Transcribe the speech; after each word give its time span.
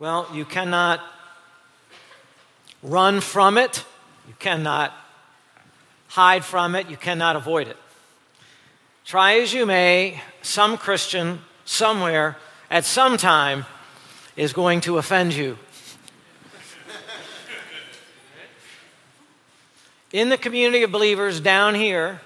Well, 0.00 0.26
you 0.32 0.46
cannot 0.46 1.02
run 2.82 3.20
from 3.20 3.58
it, 3.58 3.84
you 4.26 4.32
cannot 4.38 4.94
hide 6.08 6.42
from 6.42 6.74
it, 6.74 6.88
you 6.88 6.96
cannot 6.96 7.36
avoid 7.36 7.68
it. 7.68 7.76
Try 9.04 9.40
as 9.40 9.52
you 9.52 9.66
may, 9.66 10.22
some 10.40 10.78
Christian 10.78 11.40
somewhere 11.66 12.38
at 12.70 12.86
some 12.86 13.18
time 13.18 13.66
is 14.38 14.54
going 14.54 14.80
to 14.80 14.96
offend 14.96 15.34
you. 15.34 15.58
In 20.12 20.30
the 20.30 20.38
community 20.38 20.82
of 20.82 20.90
believers 20.90 21.40
down 21.40 21.74
here, 21.74 22.22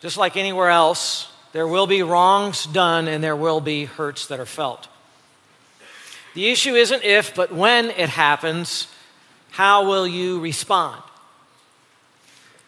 just 0.00 0.16
like 0.16 0.36
anywhere 0.36 0.70
else, 0.70 1.30
there 1.52 1.68
will 1.68 1.86
be 1.86 2.02
wrongs 2.02 2.66
done 2.66 3.06
and 3.06 3.22
there 3.22 3.36
will 3.36 3.60
be 3.60 3.84
hurts 3.84 4.26
that 4.26 4.40
are 4.40 4.44
felt. 4.44 4.88
The 6.34 6.50
issue 6.50 6.74
isn't 6.74 7.04
if, 7.04 7.34
but 7.34 7.52
when 7.52 7.90
it 7.90 8.08
happens, 8.08 8.88
how 9.50 9.86
will 9.86 10.06
you 10.06 10.40
respond? 10.40 11.00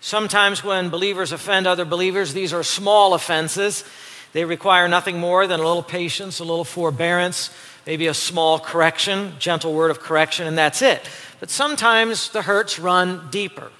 Sometimes 0.00 0.62
when 0.62 0.88
believers 0.88 1.32
offend 1.32 1.66
other 1.66 1.84
believers, 1.84 2.32
these 2.32 2.52
are 2.52 2.62
small 2.62 3.12
offenses. 3.12 3.84
They 4.32 4.44
require 4.44 4.86
nothing 4.86 5.18
more 5.18 5.48
than 5.48 5.58
a 5.58 5.66
little 5.66 5.82
patience, 5.82 6.38
a 6.38 6.44
little 6.44 6.64
forbearance, 6.64 7.50
maybe 7.86 8.06
a 8.06 8.14
small 8.14 8.60
correction, 8.60 9.32
gentle 9.40 9.74
word 9.74 9.90
of 9.90 9.98
correction, 9.98 10.46
and 10.46 10.56
that's 10.56 10.80
it. 10.80 11.08
But 11.40 11.50
sometimes 11.50 12.30
the 12.30 12.42
hurts 12.42 12.78
run 12.78 13.28
deeper. 13.30 13.72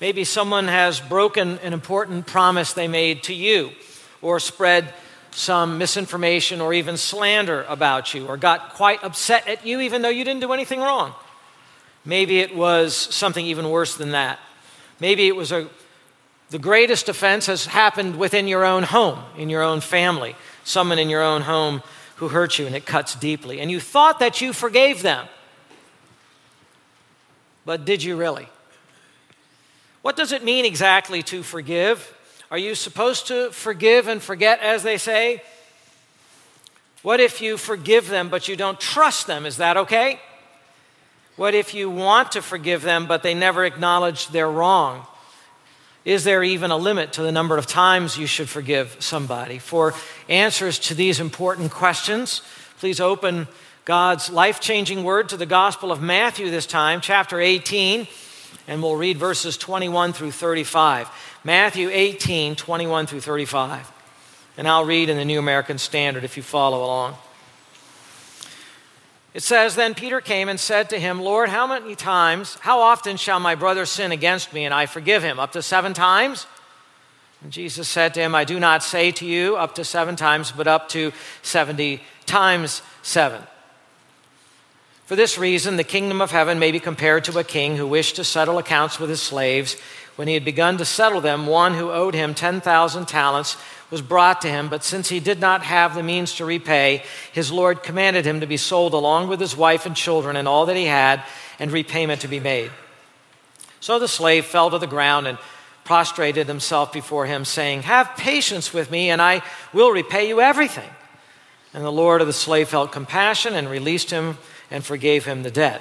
Maybe 0.00 0.24
someone 0.24 0.68
has 0.68 1.00
broken 1.00 1.58
an 1.58 1.74
important 1.74 2.26
promise 2.26 2.72
they 2.72 2.88
made 2.88 3.24
to 3.24 3.34
you, 3.34 3.72
or 4.22 4.40
spread 4.40 4.94
some 5.30 5.78
misinformation 5.78 6.60
or 6.60 6.72
even 6.74 6.96
slander 6.96 7.64
about 7.68 8.14
you, 8.14 8.26
or 8.26 8.36
got 8.36 8.74
quite 8.74 9.02
upset 9.04 9.46
at 9.46 9.66
you 9.66 9.80
even 9.80 10.02
though 10.02 10.08
you 10.08 10.24
didn't 10.24 10.40
do 10.40 10.52
anything 10.52 10.80
wrong. 10.80 11.14
Maybe 12.04 12.40
it 12.40 12.56
was 12.56 12.96
something 12.96 13.44
even 13.44 13.70
worse 13.70 13.96
than 13.96 14.12
that. 14.12 14.38
Maybe 15.00 15.28
it 15.28 15.36
was 15.36 15.52
a, 15.52 15.68
the 16.50 16.58
greatest 16.58 17.08
offense 17.08 17.46
has 17.46 17.66
happened 17.66 18.16
within 18.16 18.48
your 18.48 18.64
own 18.64 18.82
home, 18.82 19.20
in 19.36 19.50
your 19.50 19.62
own 19.62 19.80
family, 19.80 20.34
someone 20.64 20.98
in 20.98 21.10
your 21.10 21.22
own 21.22 21.42
home 21.42 21.82
who 22.16 22.28
hurt 22.28 22.58
you 22.58 22.66
and 22.66 22.74
it 22.74 22.86
cuts 22.86 23.14
deeply. 23.14 23.60
And 23.60 23.70
you 23.70 23.78
thought 23.78 24.18
that 24.20 24.40
you 24.40 24.52
forgave 24.52 25.02
them. 25.02 25.26
But 27.64 27.84
did 27.84 28.02
you 28.02 28.16
really? 28.16 28.48
What 30.02 30.16
does 30.16 30.32
it 30.32 30.42
mean 30.42 30.64
exactly 30.64 31.22
to 31.24 31.42
forgive? 31.42 32.14
Are 32.50 32.58
you 32.58 32.74
supposed 32.74 33.26
to 33.26 33.50
forgive 33.50 34.08
and 34.08 34.22
forget, 34.22 34.60
as 34.60 34.82
they 34.82 34.96
say? 34.96 35.42
What 37.02 37.20
if 37.20 37.40
you 37.40 37.56
forgive 37.56 38.08
them 38.08 38.28
but 38.28 38.48
you 38.48 38.56
don't 38.56 38.80
trust 38.80 39.26
them? 39.26 39.46
Is 39.46 39.58
that 39.58 39.76
okay? 39.76 40.18
What 41.36 41.54
if 41.54 41.72
you 41.74 41.88
want 41.88 42.32
to 42.32 42.42
forgive 42.42 42.82
them 42.82 43.06
but 43.06 43.22
they 43.22 43.34
never 43.34 43.64
acknowledge 43.64 44.28
their 44.28 44.50
wrong? 44.50 45.06
Is 46.04 46.24
there 46.24 46.42
even 46.42 46.70
a 46.70 46.76
limit 46.76 47.12
to 47.14 47.22
the 47.22 47.30
number 47.30 47.58
of 47.58 47.66
times 47.66 48.16
you 48.16 48.26
should 48.26 48.48
forgive 48.48 48.96
somebody? 48.98 49.58
For 49.58 49.94
answers 50.28 50.78
to 50.80 50.94
these 50.94 51.20
important 51.20 51.70
questions, 51.70 52.42
please 52.78 52.98
open 52.98 53.46
God's 53.84 54.30
life 54.30 54.58
changing 54.58 55.04
word 55.04 55.28
to 55.28 55.36
the 55.36 55.46
Gospel 55.46 55.92
of 55.92 56.00
Matthew 56.00 56.50
this 56.50 56.66
time, 56.66 57.00
chapter 57.00 57.40
18, 57.40 58.06
and 58.66 58.82
we'll 58.82 58.96
read 58.96 59.18
verses 59.18 59.56
21 59.56 60.12
through 60.12 60.32
35. 60.32 61.08
Matthew 61.44 61.88
18, 61.90 62.56
21 62.56 63.06
through 63.06 63.20
35. 63.20 63.92
And 64.56 64.66
I'll 64.66 64.84
read 64.84 65.08
in 65.08 65.16
the 65.16 65.24
New 65.24 65.38
American 65.38 65.78
Standard 65.78 66.24
if 66.24 66.36
you 66.36 66.42
follow 66.42 66.84
along. 66.84 67.16
It 69.34 69.42
says, 69.42 69.76
Then 69.76 69.94
Peter 69.94 70.20
came 70.20 70.48
and 70.48 70.58
said 70.58 70.90
to 70.90 70.98
him, 70.98 71.20
Lord, 71.20 71.48
how 71.48 71.66
many 71.66 71.94
times, 71.94 72.56
how 72.60 72.80
often 72.80 73.16
shall 73.16 73.38
my 73.38 73.54
brother 73.54 73.86
sin 73.86 74.10
against 74.10 74.52
me 74.52 74.64
and 74.64 74.74
I 74.74 74.86
forgive 74.86 75.22
him? 75.22 75.38
Up 75.38 75.52
to 75.52 75.62
seven 75.62 75.94
times? 75.94 76.46
And 77.42 77.52
Jesus 77.52 77.88
said 77.88 78.14
to 78.14 78.20
him, 78.20 78.34
I 78.34 78.44
do 78.44 78.58
not 78.58 78.82
say 78.82 79.12
to 79.12 79.26
you 79.26 79.56
up 79.56 79.76
to 79.76 79.84
seven 79.84 80.16
times, 80.16 80.50
but 80.50 80.66
up 80.66 80.88
to 80.90 81.12
70 81.42 82.00
times 82.26 82.82
seven. 83.02 83.42
For 85.06 85.16
this 85.16 85.38
reason, 85.38 85.76
the 85.76 85.84
kingdom 85.84 86.20
of 86.20 86.32
heaven 86.32 86.58
may 86.58 86.72
be 86.72 86.80
compared 86.80 87.24
to 87.24 87.38
a 87.38 87.44
king 87.44 87.76
who 87.76 87.86
wished 87.86 88.16
to 88.16 88.24
settle 88.24 88.58
accounts 88.58 89.00
with 89.00 89.08
his 89.08 89.22
slaves. 89.22 89.76
When 90.18 90.26
he 90.26 90.34
had 90.34 90.44
begun 90.44 90.78
to 90.78 90.84
settle 90.84 91.20
them, 91.20 91.46
one 91.46 91.74
who 91.74 91.92
owed 91.92 92.12
him 92.12 92.34
10,000 92.34 93.06
talents 93.06 93.56
was 93.88 94.02
brought 94.02 94.40
to 94.40 94.48
him, 94.48 94.68
but 94.68 94.82
since 94.82 95.08
he 95.08 95.20
did 95.20 95.38
not 95.38 95.62
have 95.62 95.94
the 95.94 96.02
means 96.02 96.34
to 96.34 96.44
repay, 96.44 97.04
his 97.32 97.52
Lord 97.52 97.84
commanded 97.84 98.26
him 98.26 98.40
to 98.40 98.46
be 98.48 98.56
sold 98.56 98.94
along 98.94 99.28
with 99.28 99.38
his 99.38 99.56
wife 99.56 99.86
and 99.86 99.94
children 99.94 100.34
and 100.34 100.48
all 100.48 100.66
that 100.66 100.74
he 100.74 100.86
had, 100.86 101.22
and 101.60 101.70
repayment 101.70 102.22
to 102.22 102.26
be 102.26 102.40
made. 102.40 102.72
So 103.78 104.00
the 104.00 104.08
slave 104.08 104.44
fell 104.44 104.70
to 104.70 104.78
the 104.78 104.88
ground 104.88 105.28
and 105.28 105.38
prostrated 105.84 106.48
himself 106.48 106.92
before 106.92 107.26
him, 107.26 107.44
saying, 107.44 107.82
Have 107.82 108.16
patience 108.16 108.72
with 108.74 108.90
me, 108.90 109.10
and 109.10 109.22
I 109.22 109.42
will 109.72 109.92
repay 109.92 110.26
you 110.26 110.40
everything. 110.40 110.90
And 111.72 111.84
the 111.84 111.92
Lord 111.92 112.20
of 112.20 112.26
the 112.26 112.32
slave 112.32 112.68
felt 112.68 112.90
compassion 112.90 113.54
and 113.54 113.70
released 113.70 114.10
him 114.10 114.38
and 114.68 114.84
forgave 114.84 115.26
him 115.26 115.44
the 115.44 115.50
debt. 115.52 115.80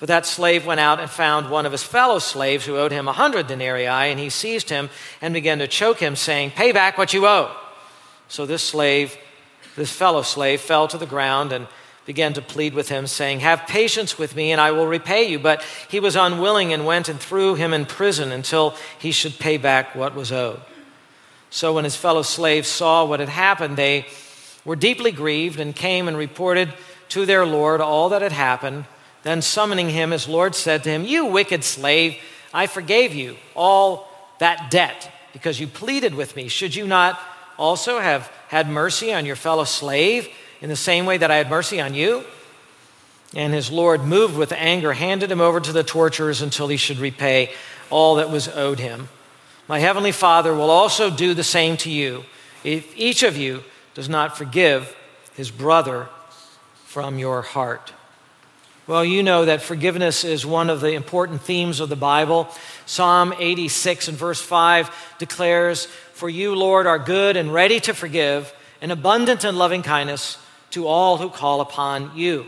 But 0.00 0.08
that 0.08 0.26
slave 0.26 0.66
went 0.66 0.80
out 0.80 1.00
and 1.00 1.08
found 1.08 1.50
one 1.50 1.66
of 1.66 1.72
his 1.72 1.82
fellow 1.82 2.18
slaves 2.18 2.66
who 2.66 2.76
owed 2.76 2.92
him 2.92 3.08
a 3.08 3.12
hundred 3.12 3.46
denarii, 3.46 3.86
and 3.86 4.18
he 4.18 4.28
seized 4.28 4.68
him 4.68 4.90
and 5.20 5.32
began 5.32 5.58
to 5.60 5.68
choke 5.68 5.98
him, 5.98 6.16
saying, 6.16 6.50
Pay 6.50 6.72
back 6.72 6.98
what 6.98 7.14
you 7.14 7.26
owe. 7.26 7.54
So 8.28 8.46
this 8.46 8.62
slave, 8.62 9.16
this 9.76 9.92
fellow 9.92 10.22
slave, 10.22 10.60
fell 10.60 10.88
to 10.88 10.98
the 10.98 11.06
ground 11.06 11.52
and 11.52 11.68
began 12.06 12.34
to 12.34 12.42
plead 12.42 12.74
with 12.74 12.88
him, 12.88 13.06
saying, 13.06 13.40
Have 13.40 13.66
patience 13.66 14.18
with 14.18 14.36
me, 14.36 14.52
and 14.52 14.60
I 14.60 14.72
will 14.72 14.86
repay 14.86 15.28
you. 15.28 15.38
But 15.38 15.64
he 15.88 16.00
was 16.00 16.16
unwilling 16.16 16.72
and 16.72 16.84
went 16.84 17.08
and 17.08 17.18
threw 17.18 17.54
him 17.54 17.72
in 17.72 17.86
prison 17.86 18.32
until 18.32 18.74
he 18.98 19.12
should 19.12 19.38
pay 19.38 19.56
back 19.56 19.94
what 19.94 20.14
was 20.14 20.32
owed. 20.32 20.60
So 21.50 21.72
when 21.72 21.84
his 21.84 21.96
fellow 21.96 22.22
slaves 22.22 22.68
saw 22.68 23.04
what 23.04 23.20
had 23.20 23.28
happened, 23.28 23.76
they 23.76 24.06
were 24.64 24.76
deeply 24.76 25.12
grieved 25.12 25.60
and 25.60 25.74
came 25.74 26.08
and 26.08 26.16
reported 26.16 26.72
to 27.10 27.26
their 27.26 27.46
Lord 27.46 27.80
all 27.80 28.08
that 28.08 28.22
had 28.22 28.32
happened. 28.32 28.86
Then, 29.24 29.42
summoning 29.42 29.88
him, 29.88 30.10
his 30.10 30.28
Lord 30.28 30.54
said 30.54 30.84
to 30.84 30.90
him, 30.90 31.04
You 31.04 31.26
wicked 31.26 31.64
slave, 31.64 32.18
I 32.52 32.66
forgave 32.66 33.14
you 33.14 33.36
all 33.56 34.08
that 34.38 34.70
debt 34.70 35.10
because 35.32 35.58
you 35.58 35.66
pleaded 35.66 36.14
with 36.14 36.36
me. 36.36 36.46
Should 36.48 36.76
you 36.76 36.86
not 36.86 37.18
also 37.58 37.98
have 37.98 38.30
had 38.48 38.68
mercy 38.68 39.12
on 39.12 39.26
your 39.26 39.36
fellow 39.36 39.64
slave 39.64 40.28
in 40.60 40.68
the 40.68 40.76
same 40.76 41.06
way 41.06 41.16
that 41.16 41.30
I 41.30 41.36
had 41.36 41.50
mercy 41.50 41.80
on 41.80 41.94
you? 41.94 42.24
And 43.34 43.52
his 43.52 43.70
Lord, 43.70 44.04
moved 44.04 44.36
with 44.36 44.52
anger, 44.52 44.92
handed 44.92 45.32
him 45.32 45.40
over 45.40 45.58
to 45.58 45.72
the 45.72 45.82
torturers 45.82 46.42
until 46.42 46.68
he 46.68 46.76
should 46.76 46.98
repay 46.98 47.50
all 47.90 48.16
that 48.16 48.30
was 48.30 48.48
owed 48.48 48.78
him. 48.78 49.08
My 49.66 49.78
heavenly 49.78 50.12
Father 50.12 50.54
will 50.54 50.70
also 50.70 51.10
do 51.10 51.34
the 51.34 51.42
same 51.42 51.76
to 51.78 51.90
you 51.90 52.24
if 52.62 52.96
each 52.96 53.22
of 53.22 53.36
you 53.36 53.64
does 53.94 54.08
not 54.08 54.36
forgive 54.36 54.94
his 55.34 55.50
brother 55.50 56.08
from 56.84 57.18
your 57.18 57.42
heart. 57.42 57.92
Well, 58.86 59.02
you 59.02 59.22
know 59.22 59.46
that 59.46 59.62
forgiveness 59.62 60.24
is 60.24 60.44
one 60.44 60.68
of 60.68 60.82
the 60.82 60.92
important 60.92 61.40
themes 61.40 61.80
of 61.80 61.88
the 61.88 61.96
Bible. 61.96 62.48
Psalm 62.84 63.32
86 63.38 64.08
and 64.08 64.18
verse 64.18 64.42
5 64.42 65.16
declares, 65.18 65.86
For 65.86 66.28
you, 66.28 66.54
Lord, 66.54 66.86
are 66.86 66.98
good 66.98 67.38
and 67.38 67.50
ready 67.50 67.80
to 67.80 67.94
forgive, 67.94 68.54
and 68.82 68.92
abundant 68.92 69.42
in 69.42 69.56
loving 69.56 69.82
kindness 69.82 70.36
to 70.72 70.86
all 70.86 71.16
who 71.16 71.30
call 71.30 71.62
upon 71.62 72.14
you. 72.14 72.44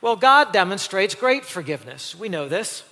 Well, 0.00 0.16
God 0.16 0.54
demonstrates 0.54 1.14
great 1.14 1.44
forgiveness. 1.44 2.14
We 2.14 2.30
know 2.30 2.48
this. 2.48 2.82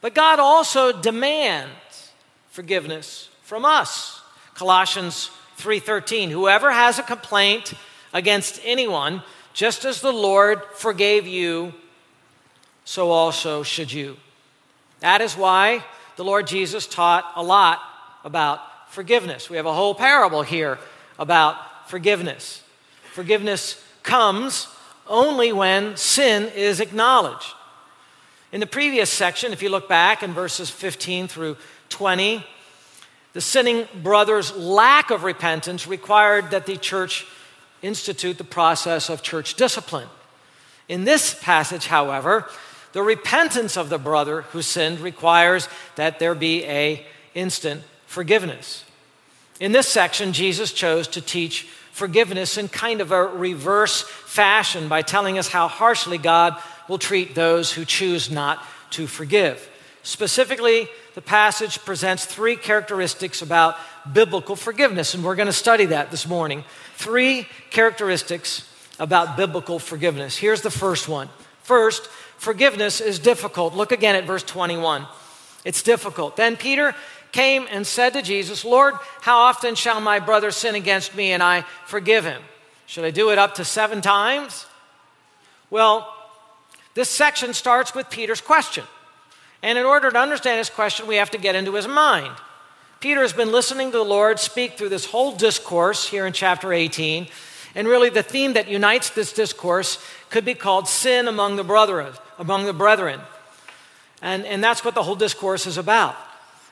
But 0.00 0.14
God 0.14 0.38
also 0.38 0.92
demands 0.92 2.12
forgiveness 2.50 3.30
from 3.42 3.64
us. 3.64 4.20
Colossians 4.54 5.28
3:13 5.58 6.30
Whoever 6.30 6.70
has 6.70 7.00
a 7.00 7.02
complaint 7.02 7.74
against 8.12 8.60
anyone 8.62 9.24
just 9.54 9.84
as 9.84 10.00
the 10.00 10.12
Lord 10.12 10.62
forgave 10.74 11.26
you, 11.26 11.72
so 12.84 13.10
also 13.10 13.62
should 13.62 13.90
you. 13.90 14.16
That 15.00 15.20
is 15.20 15.36
why 15.36 15.84
the 16.16 16.24
Lord 16.24 16.46
Jesus 16.46 16.86
taught 16.86 17.32
a 17.36 17.42
lot 17.42 17.80
about 18.24 18.60
forgiveness. 18.90 19.48
We 19.48 19.56
have 19.56 19.66
a 19.66 19.72
whole 19.72 19.94
parable 19.94 20.42
here 20.42 20.78
about 21.18 21.88
forgiveness. 21.88 22.62
Forgiveness 23.12 23.82
comes 24.02 24.68
only 25.06 25.52
when 25.52 25.96
sin 25.96 26.50
is 26.54 26.80
acknowledged. 26.80 27.52
In 28.52 28.60
the 28.60 28.66
previous 28.66 29.10
section, 29.10 29.52
if 29.52 29.62
you 29.62 29.68
look 29.68 29.88
back 29.88 30.22
in 30.22 30.32
verses 30.32 30.68
15 30.68 31.28
through 31.28 31.56
20, 31.90 32.44
the 33.32 33.40
sinning 33.40 33.86
brother's 34.02 34.56
lack 34.56 35.10
of 35.10 35.24
repentance 35.24 35.86
required 35.86 36.50
that 36.50 36.66
the 36.66 36.76
church 36.76 37.26
institute 37.84 38.38
the 38.38 38.44
process 38.44 39.08
of 39.10 39.22
church 39.22 39.54
discipline. 39.54 40.08
In 40.88 41.04
this 41.04 41.34
passage, 41.40 41.86
however, 41.86 42.48
the 42.92 43.02
repentance 43.02 43.76
of 43.76 43.88
the 43.88 43.98
brother 43.98 44.42
who 44.42 44.62
sinned 44.62 45.00
requires 45.00 45.68
that 45.96 46.18
there 46.18 46.34
be 46.34 46.64
a 46.64 47.04
instant 47.34 47.82
forgiveness. 48.06 48.84
In 49.60 49.72
this 49.72 49.88
section, 49.88 50.32
Jesus 50.32 50.72
chose 50.72 51.08
to 51.08 51.20
teach 51.20 51.62
forgiveness 51.92 52.58
in 52.58 52.68
kind 52.68 53.00
of 53.00 53.12
a 53.12 53.24
reverse 53.24 54.02
fashion 54.02 54.88
by 54.88 55.02
telling 55.02 55.38
us 55.38 55.48
how 55.48 55.68
harshly 55.68 56.18
God 56.18 56.56
will 56.88 56.98
treat 56.98 57.34
those 57.34 57.72
who 57.72 57.84
choose 57.84 58.30
not 58.30 58.64
to 58.90 59.06
forgive. 59.06 59.68
Specifically, 60.02 60.88
the 61.14 61.22
passage 61.22 61.78
presents 61.84 62.24
three 62.24 62.56
characteristics 62.56 63.42
about 63.42 63.76
biblical 64.12 64.56
forgiveness, 64.56 65.14
and 65.14 65.24
we're 65.24 65.36
going 65.36 65.46
to 65.46 65.52
study 65.52 65.86
that 65.86 66.10
this 66.10 66.26
morning. 66.26 66.64
Three 66.96 67.46
characteristics 67.70 68.68
about 68.98 69.36
biblical 69.36 69.78
forgiveness. 69.78 70.36
Here's 70.36 70.62
the 70.62 70.70
first 70.70 71.08
one. 71.08 71.28
First, 71.62 72.06
forgiveness 72.38 73.00
is 73.00 73.18
difficult. 73.18 73.74
Look 73.74 73.92
again 73.92 74.14
at 74.16 74.24
verse 74.24 74.42
21. 74.42 75.06
It's 75.64 75.82
difficult. 75.82 76.36
Then 76.36 76.56
Peter 76.56 76.94
came 77.32 77.66
and 77.70 77.86
said 77.86 78.12
to 78.12 78.22
Jesus, 78.22 78.64
Lord, 78.64 78.94
how 79.20 79.38
often 79.38 79.74
shall 79.74 80.00
my 80.00 80.20
brother 80.20 80.50
sin 80.50 80.74
against 80.74 81.16
me 81.16 81.32
and 81.32 81.42
I 81.42 81.64
forgive 81.86 82.24
him? 82.24 82.42
Should 82.86 83.04
I 83.04 83.10
do 83.10 83.30
it 83.30 83.38
up 83.38 83.56
to 83.56 83.64
seven 83.64 84.00
times? 84.00 84.66
Well, 85.70 86.12
this 86.94 87.10
section 87.10 87.54
starts 87.54 87.94
with 87.94 88.08
Peter's 88.10 88.40
question. 88.40 88.84
And 89.62 89.78
in 89.78 89.84
order 89.84 90.10
to 90.10 90.18
understand 90.18 90.58
his 90.58 90.70
question, 90.70 91.06
we 91.06 91.16
have 91.16 91.30
to 91.30 91.38
get 91.38 91.56
into 91.56 91.74
his 91.74 91.88
mind. 91.88 92.36
Peter 93.04 93.20
has 93.20 93.34
been 93.34 93.52
listening 93.52 93.90
to 93.90 93.98
the 93.98 94.02
Lord 94.02 94.40
speak 94.40 94.78
through 94.78 94.88
this 94.88 95.04
whole 95.04 95.32
discourse 95.32 96.08
here 96.08 96.26
in 96.26 96.32
chapter 96.32 96.72
18. 96.72 97.26
And 97.74 97.86
really, 97.86 98.08
the 98.08 98.22
theme 98.22 98.54
that 98.54 98.66
unites 98.66 99.10
this 99.10 99.34
discourse 99.34 100.02
could 100.30 100.46
be 100.46 100.54
called 100.54 100.88
sin 100.88 101.28
among 101.28 101.56
the 101.56 101.64
brethren. 101.64 102.14
Among 102.38 102.64
the 102.64 102.72
brethren. 102.72 103.20
And, 104.22 104.46
and 104.46 104.64
that's 104.64 104.86
what 104.86 104.94
the 104.94 105.02
whole 105.02 105.16
discourse 105.16 105.66
is 105.66 105.76
about. 105.76 106.16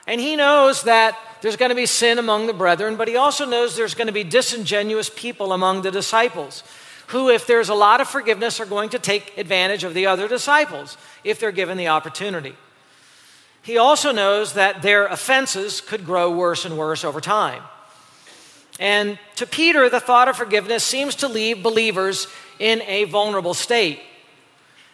And 0.07 0.19
he 0.19 0.35
knows 0.35 0.85
that 0.85 1.15
there's 1.43 1.55
going 1.55 1.69
to 1.69 1.75
be 1.75 1.85
sin 1.85 2.17
among 2.17 2.47
the 2.47 2.53
brethren, 2.53 2.95
but 2.95 3.07
he 3.07 3.15
also 3.15 3.45
knows 3.45 3.75
there's 3.75 3.93
going 3.93 4.07
to 4.07 4.11
be 4.11 4.23
disingenuous 4.23 5.11
people 5.15 5.53
among 5.53 5.83
the 5.83 5.91
disciples 5.91 6.63
who, 7.09 7.29
if 7.29 7.45
there's 7.45 7.69
a 7.69 7.75
lot 7.75 8.01
of 8.01 8.07
forgiveness, 8.07 8.59
are 8.59 8.65
going 8.65 8.89
to 8.89 8.97
take 8.97 9.37
advantage 9.37 9.83
of 9.83 9.93
the 9.93 10.07
other 10.07 10.27
disciples 10.27 10.97
if 11.23 11.39
they're 11.39 11.51
given 11.51 11.77
the 11.77 11.89
opportunity. 11.89 12.55
He 13.63 13.77
also 13.77 14.11
knows 14.11 14.53
that 14.53 14.81
their 14.81 15.07
offenses 15.07 15.79
could 15.81 16.05
grow 16.05 16.29
worse 16.29 16.65
and 16.65 16.77
worse 16.77 17.03
over 17.03 17.21
time. 17.21 17.63
And 18.79 19.17
to 19.37 19.47
Peter, 19.47 19.89
the 19.89 20.01
thought 20.01 20.27
of 20.27 20.35
forgiveness 20.35 20.83
seems 20.83 21.15
to 21.15 21.27
leave 21.27 21.63
believers 21.63 22.27
in 22.59 22.81
a 22.83 23.05
vulnerable 23.05 23.53
state. 23.53 24.01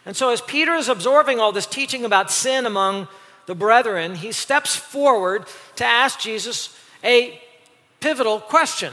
And 0.06 0.16
so, 0.16 0.30
as 0.30 0.40
Peter 0.40 0.74
is 0.74 0.88
absorbing 0.88 1.40
all 1.40 1.52
this 1.52 1.66
teaching 1.66 2.04
about 2.04 2.30
sin 2.30 2.64
among 2.64 3.08
the 3.46 3.54
brethren, 3.54 4.14
he 4.14 4.32
steps 4.32 4.76
forward 4.76 5.46
to 5.76 5.84
ask 5.84 6.20
Jesus 6.20 6.76
a 7.02 7.40
pivotal 7.98 8.38
question. 8.38 8.92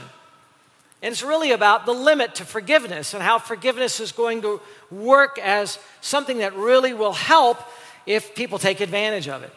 And 1.00 1.12
it's 1.12 1.22
really 1.22 1.52
about 1.52 1.86
the 1.86 1.92
limit 1.92 2.34
to 2.36 2.44
forgiveness 2.44 3.14
and 3.14 3.22
how 3.22 3.38
forgiveness 3.38 4.00
is 4.00 4.10
going 4.10 4.42
to 4.42 4.60
work 4.90 5.38
as 5.38 5.78
something 6.00 6.38
that 6.38 6.56
really 6.56 6.92
will 6.92 7.12
help 7.12 7.58
if 8.04 8.34
people 8.34 8.58
take 8.58 8.80
advantage 8.80 9.28
of 9.28 9.44
it. 9.44 9.52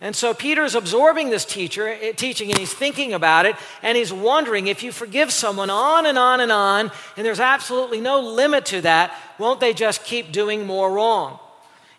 And 0.00 0.14
so 0.14 0.32
Peter 0.32 0.62
is 0.62 0.76
absorbing 0.76 1.30
this 1.30 1.44
teacher, 1.44 1.88
eh, 1.88 2.12
teaching 2.12 2.50
and 2.50 2.58
he's 2.58 2.72
thinking 2.72 3.12
about 3.12 3.46
it 3.46 3.56
and 3.82 3.96
he's 3.96 4.12
wondering 4.12 4.68
if 4.68 4.82
you 4.82 4.92
forgive 4.92 5.32
someone 5.32 5.70
on 5.70 6.06
and 6.06 6.16
on 6.16 6.40
and 6.40 6.52
on 6.52 6.92
and 7.16 7.26
there's 7.26 7.40
absolutely 7.40 8.00
no 8.00 8.20
limit 8.20 8.64
to 8.66 8.80
that, 8.82 9.12
won't 9.38 9.58
they 9.58 9.72
just 9.72 10.04
keep 10.04 10.30
doing 10.30 10.66
more 10.66 10.92
wrong? 10.92 11.40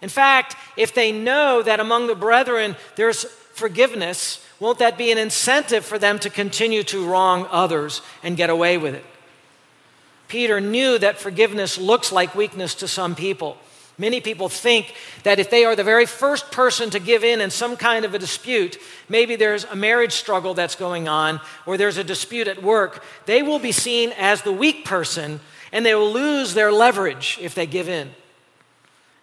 In 0.01 0.07
fact, 0.07 0.55
if 0.77 0.93
they 0.93 1.11
know 1.11 1.61
that 1.61 1.81
among 1.81 2.07
the 2.07 2.15
brethren 2.15 2.77
there's 2.95 3.25
forgiveness, 3.25 4.45
won't 4.61 4.79
that 4.79 4.97
be 4.97 5.11
an 5.11 5.17
incentive 5.17 5.83
for 5.83 5.99
them 5.99 6.19
to 6.19 6.29
continue 6.29 6.83
to 6.83 7.05
wrong 7.05 7.47
others 7.51 8.01
and 8.23 8.37
get 8.37 8.49
away 8.49 8.77
with 8.77 8.95
it? 8.95 9.05
Peter 10.29 10.61
knew 10.61 10.97
that 10.99 11.17
forgiveness 11.17 11.77
looks 11.77 12.13
like 12.13 12.33
weakness 12.35 12.75
to 12.75 12.87
some 12.87 13.15
people. 13.15 13.57
Many 13.99 14.21
people 14.21 14.47
think 14.47 14.95
that 15.23 15.39
if 15.39 15.49
they 15.49 15.65
are 15.65 15.75
the 15.75 15.83
very 15.83 16.05
first 16.05 16.51
person 16.51 16.89
to 16.91 16.99
give 16.99 17.25
in 17.25 17.41
in 17.41 17.51
some 17.51 17.75
kind 17.75 18.05
of 18.05 18.13
a 18.13 18.19
dispute, 18.19 18.77
maybe 19.09 19.35
there's 19.35 19.65
a 19.65 19.75
marriage 19.75 20.13
struggle 20.13 20.53
that's 20.53 20.75
going 20.75 21.09
on, 21.09 21.41
or 21.65 21.75
there's 21.75 21.97
a 21.97 22.03
dispute 22.03 22.47
at 22.47 22.63
work, 22.63 23.03
they 23.25 23.43
will 23.43 23.59
be 23.59 23.73
seen 23.73 24.13
as 24.17 24.41
the 24.41 24.53
weak 24.53 24.85
person 24.85 25.41
and 25.73 25.85
they 25.85 25.93
will 25.93 26.11
lose 26.11 26.53
their 26.53 26.71
leverage 26.71 27.37
if 27.41 27.53
they 27.53 27.67
give 27.67 27.89
in. 27.89 28.09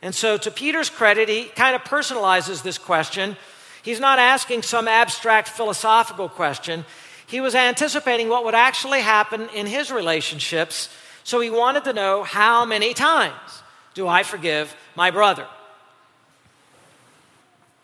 And 0.03 0.15
so, 0.15 0.37
to 0.37 0.51
Peter's 0.51 0.91
credit, 0.91 1.29
he 1.29 1.45
kind 1.45 1.75
of 1.75 1.83
personalizes 1.83 2.63
this 2.63 2.79
question. 2.79 3.37
He's 3.83 3.99
not 3.99 4.19
asking 4.19 4.63
some 4.63 4.87
abstract 4.87 5.49
philosophical 5.49 6.29
question. 6.29 6.85
He 7.27 7.41
was 7.41 7.55
anticipating 7.55 8.29
what 8.29 8.45
would 8.45 8.55
actually 8.55 9.01
happen 9.01 9.49
in 9.55 9.67
his 9.67 9.91
relationships. 9.91 10.91
So, 11.25 11.41
he 11.41 11.51
wanted 11.51 11.85
to 11.85 11.93
know 11.95 12.23
how 12.23 12.65
many 12.67 12.95
times 12.95 13.63
do 13.97 14.07
I 14.07 14.23
forgive 14.23 14.77
my 14.95 15.11
brother? 15.11 15.47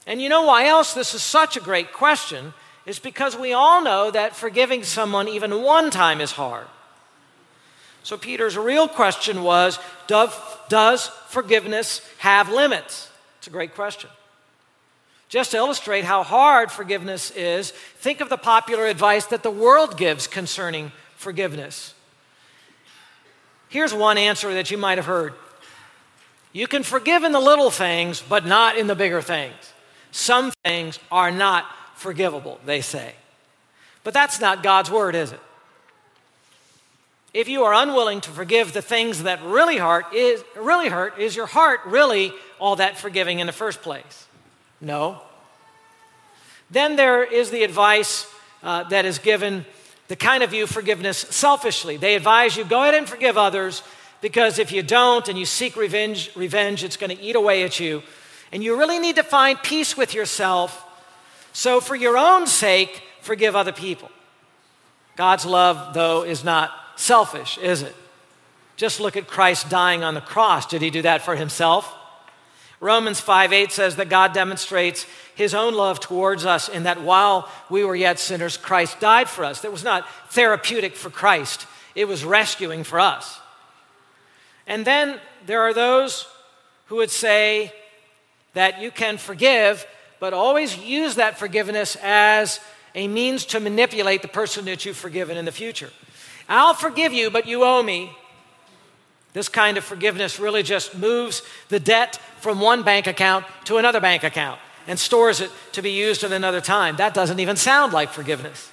And 0.07 0.21
you 0.21 0.29
know 0.29 0.43
why 0.43 0.67
else 0.67 0.93
this 0.93 1.15
is 1.15 1.23
such 1.23 1.57
a 1.57 1.61
great 1.61 1.93
question? 1.93 2.53
Is 2.85 2.99
because 2.99 3.35
we 3.35 3.55
all 3.55 3.83
know 3.83 4.11
that 4.11 4.37
forgiving 4.37 4.83
someone 4.83 5.27
even 5.27 5.63
one 5.63 5.91
time 5.91 6.21
is 6.21 6.33
hard. 6.33 6.67
So 8.03 8.19
Peter's 8.19 8.59
real 8.59 8.89
question 8.89 9.43
was 9.43 9.79
Does 10.07 11.09
forgiveness 11.29 12.07
have 12.19 12.51
limits? 12.51 13.09
It's 13.39 13.47
a 13.47 13.51
great 13.51 13.75
question. 13.75 14.11
Just 15.31 15.53
to 15.53 15.57
illustrate 15.57 16.05
how 16.05 16.25
hard 16.25 16.71
forgiveness 16.71 17.31
is, 17.31 17.71
think 17.71 18.21
of 18.21 18.29
the 18.29 18.37
popular 18.37 18.87
advice 18.87 19.25
that 19.27 19.43
the 19.43 19.51
world 19.51 19.97
gives 19.97 20.27
concerning 20.27 20.93
forgiveness. 21.17 21.95
Here's 23.71 23.95
one 23.95 24.19
answer 24.19 24.53
that 24.53 24.71
you 24.71 24.77
might 24.77 24.99
have 24.99 25.07
heard 25.07 25.33
you 26.53 26.67
can 26.67 26.83
forgive 26.83 27.25
in 27.25 27.33
the 27.33 27.41
little 27.41 27.71
things, 27.71 28.23
but 28.27 28.45
not 28.45 28.77
in 28.77 28.87
the 28.87 28.95
bigger 28.95 29.23
things. 29.23 29.55
Some 30.11 30.53
things 30.65 30.99
are 31.11 31.31
not 31.31 31.65
forgivable, 31.95 32.61
they 32.67 32.81
say. 32.81 33.15
But 34.05 34.15
that's 34.15 34.41
not 34.41 34.63
God's 34.63 34.91
word, 34.91 35.15
is 35.15 35.33
it? 35.33 35.41
If 37.33 37.49
you 37.49 37.65
are 37.65 37.73
unwilling 37.73 38.21
to 38.23 38.31
forgive 38.31 38.75
the 38.75 38.83
things 38.83 39.23
that 39.23 39.43
really 39.43 39.79
hurt, 39.79 40.13
is, 40.13 40.45
really 40.55 40.89
hurt, 40.89 41.19
is 41.19 41.35
your 41.35 41.47
heart 41.47 41.81
really 41.87 42.33
all 42.59 42.77
that 42.77 42.99
forgiving 42.99 43.39
in 43.39 43.47
the 43.47 43.53
first 43.55 43.81
place? 43.81 44.27
No. 44.81 45.23
Then 46.71 46.97
there 46.97 47.25
is 47.25 47.51
the 47.51 47.63
advice 47.63 48.27
uh, 48.63 48.85
that 48.85 49.07
is 49.07 49.19
given, 49.19 49.65
the 50.09 50.17
kind 50.17 50.43
of 50.43 50.51
view 50.51 50.67
forgiveness 50.67 51.17
selfishly. 51.17 51.97
They 51.97 52.17
advise 52.17 52.55
you 52.57 52.65
go 52.65 52.83
ahead 52.83 52.95
and 52.95 53.09
forgive 53.09 53.39
others, 53.39 53.83
because 54.23 54.59
if 54.59 54.73
you 54.73 54.83
don't 54.83 55.29
and 55.29 55.39
you 55.39 55.45
seek 55.45 55.77
revenge, 55.77 56.31
revenge 56.35 56.85
it's 56.85 56.97
going 56.97 57.15
to 57.15 57.23
eat 57.23 57.37
away 57.37 57.65
at 57.65 57.79
you. 57.79 58.03
And 58.53 58.63
you 58.65 58.79
really 58.79 58.99
need 58.99 59.17
to 59.17 59.23
find 59.23 59.63
peace 59.63 59.97
with 59.97 60.15
yourself. 60.15 60.87
So, 61.53 61.81
for 61.81 61.95
your 61.95 62.17
own 62.17 62.47
sake, 62.47 63.03
forgive 63.21 63.55
other 63.55 63.73
people. 63.73 64.11
God's 65.17 65.45
love, 65.45 65.93
though, 65.93 66.25
is 66.25 66.45
not 66.45 66.71
selfish, 66.97 67.59
is 67.59 67.83
it? 67.83 67.95
Just 68.77 69.01
look 69.01 69.17
at 69.17 69.27
Christ 69.27 69.69
dying 69.69 70.03
on 70.03 70.15
the 70.15 70.21
cross. 70.21 70.67
Did 70.67 70.81
he 70.81 70.91
do 70.91 71.03
that 71.03 71.23
for 71.23 71.37
himself? 71.37 71.93
Romans 72.81 73.21
5 73.21 73.53
8 73.53 73.73
says 73.73 73.97
that 73.97 74.09
God 74.09 74.33
demonstrates 74.33 75.07
his 75.35 75.55
own 75.55 75.75
love 75.75 76.01
towards 76.01 76.47
us 76.47 76.69
in 76.69 76.85
that 76.85 77.01
while 77.03 77.49
we 77.71 77.85
were 77.85 77.95
yet 77.95 78.19
sinners, 78.19 78.57
Christ 78.57 79.01
died 79.01 79.29
for 79.29 79.45
us. 79.45 79.61
That 79.61 79.73
was 79.73 79.85
not 79.85 80.09
therapeutic 80.31 80.97
for 80.97 81.11
Christ, 81.11 81.67
it 81.95 82.07
was 82.07 82.25
rescuing 82.25 82.85
for 82.85 83.01
us. 83.01 83.41
And 84.67 84.85
then 84.85 85.21
there 85.47 85.63
are 85.63 85.75
those 85.75 86.27
who 86.87 86.97
would 86.97 87.11
say 87.11 87.73
that 88.55 88.81
you 88.81 88.91
can 88.91 89.19
forgive, 89.19 89.87
but 90.21 90.33
always 90.33 90.77
use 90.77 91.17
that 91.17 91.39
forgiveness 91.39 91.97
as 92.03 92.61
a 92.95 93.09
means 93.09 93.47
to 93.47 93.61
manipulate 93.61 94.23
the 94.23 94.29
person 94.29 94.65
that 94.67 94.85
you've 94.85 94.97
forgiven 94.97 95.37
in 95.37 95.45
the 95.45 95.53
future. 95.53 95.91
I'll 96.49 96.75
forgive 96.75 97.13
you, 97.13 97.31
but 97.31 97.47
you 97.47 97.65
owe 97.65 97.83
me. 97.83 98.13
This 99.33 99.49
kind 99.49 99.79
of 99.79 99.85
forgiveness 99.85 100.39
really 100.39 100.63
just 100.63 100.97
moves 100.97 101.43
the 101.69 101.81
debt 101.81 102.21
from 102.41 102.61
one 102.61 102.83
bank 102.83 103.07
account 103.07 103.47
to 103.65 103.79
another 103.79 104.01
bank 104.01 104.25
account 104.25 104.61
and 104.87 104.99
stores 104.99 105.41
it 105.41 105.51
to 105.73 105.81
be 105.81 105.93
used 105.93 106.25
at 106.25 106.33
another 106.33 106.61
time. 106.61 106.97
That 106.97 107.15
doesn't 107.15 107.41
even 107.41 107.57
sound 107.57 107.93
like 107.93 108.11
forgiveness. 108.11 108.71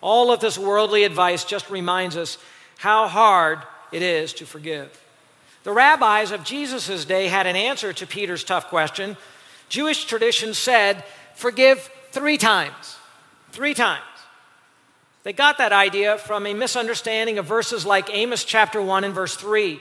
All 0.00 0.30
of 0.30 0.40
this 0.40 0.58
worldly 0.58 1.02
advice 1.04 1.44
just 1.44 1.70
reminds 1.70 2.16
us 2.16 2.38
how 2.78 3.08
hard 3.08 3.60
it 3.92 4.02
is 4.02 4.32
to 4.34 4.46
forgive. 4.46 5.00
The 5.64 5.72
rabbis 5.72 6.30
of 6.30 6.44
Jesus' 6.44 7.04
day 7.04 7.28
had 7.28 7.46
an 7.46 7.56
answer 7.56 7.92
to 7.92 8.06
Peter's 8.06 8.44
tough 8.44 8.68
question. 8.68 9.16
Jewish 9.68 10.04
tradition 10.04 10.52
said, 10.54 11.04
forgive 11.34 11.90
three 12.10 12.36
times. 12.36 12.96
Three 13.50 13.74
times. 13.74 14.02
They 15.22 15.32
got 15.32 15.58
that 15.58 15.72
idea 15.72 16.18
from 16.18 16.46
a 16.46 16.52
misunderstanding 16.52 17.38
of 17.38 17.46
verses 17.46 17.86
like 17.86 18.14
Amos 18.14 18.44
chapter 18.44 18.80
1 18.80 19.04
and 19.04 19.14
verse 19.14 19.34
3. 19.36 19.80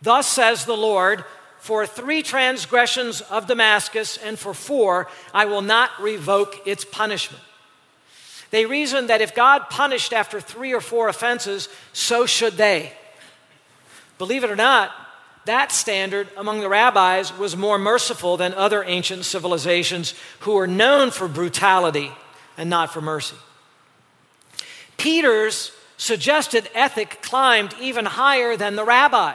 Thus 0.00 0.26
says 0.26 0.64
the 0.64 0.76
Lord, 0.76 1.24
for 1.58 1.86
three 1.86 2.22
transgressions 2.22 3.20
of 3.20 3.46
Damascus 3.46 4.16
and 4.16 4.38
for 4.38 4.54
four, 4.54 5.08
I 5.32 5.44
will 5.44 5.62
not 5.62 5.90
revoke 6.00 6.66
its 6.66 6.84
punishment. 6.84 7.42
They 8.50 8.66
reasoned 8.66 9.10
that 9.10 9.20
if 9.20 9.34
God 9.34 9.70
punished 9.70 10.12
after 10.12 10.40
three 10.40 10.72
or 10.72 10.80
four 10.80 11.08
offenses, 11.08 11.68
so 11.92 12.26
should 12.26 12.54
they. 12.54 12.92
Believe 14.22 14.44
it 14.44 14.52
or 14.52 14.56
not, 14.56 14.92
that 15.46 15.72
standard 15.72 16.28
among 16.36 16.60
the 16.60 16.68
rabbis 16.68 17.36
was 17.36 17.56
more 17.56 17.76
merciful 17.76 18.36
than 18.36 18.54
other 18.54 18.84
ancient 18.84 19.24
civilizations 19.24 20.14
who 20.38 20.52
were 20.52 20.68
known 20.68 21.10
for 21.10 21.26
brutality 21.26 22.12
and 22.56 22.70
not 22.70 22.92
for 22.92 23.00
mercy. 23.00 23.34
Peter's 24.96 25.72
suggested 25.96 26.70
ethic 26.72 27.20
climbed 27.20 27.74
even 27.80 28.04
higher 28.04 28.56
than 28.56 28.76
the 28.76 28.84
rabbis. 28.84 29.34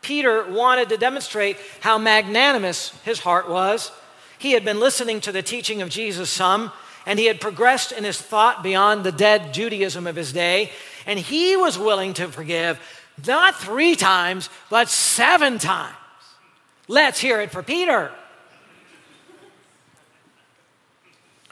Peter 0.00 0.50
wanted 0.50 0.88
to 0.88 0.96
demonstrate 0.96 1.58
how 1.80 1.98
magnanimous 1.98 2.98
his 3.04 3.20
heart 3.20 3.46
was. 3.46 3.92
He 4.38 4.52
had 4.52 4.64
been 4.64 4.80
listening 4.80 5.20
to 5.20 5.32
the 5.32 5.42
teaching 5.42 5.82
of 5.82 5.90
Jesus 5.90 6.30
some, 6.30 6.72
and 7.04 7.18
he 7.18 7.26
had 7.26 7.42
progressed 7.42 7.92
in 7.92 8.04
his 8.04 8.18
thought 8.18 8.62
beyond 8.62 9.04
the 9.04 9.12
dead 9.12 9.52
Judaism 9.52 10.06
of 10.06 10.16
his 10.16 10.32
day, 10.32 10.72
and 11.04 11.18
he 11.18 11.58
was 11.58 11.78
willing 11.78 12.14
to 12.14 12.28
forgive 12.28 12.80
not 13.26 13.56
three 13.56 13.96
times, 13.96 14.50
but 14.70 14.88
seven 14.88 15.58
times. 15.58 15.94
Let's 16.86 17.20
hear 17.20 17.40
it 17.40 17.50
for 17.50 17.62
Peter. 17.62 18.10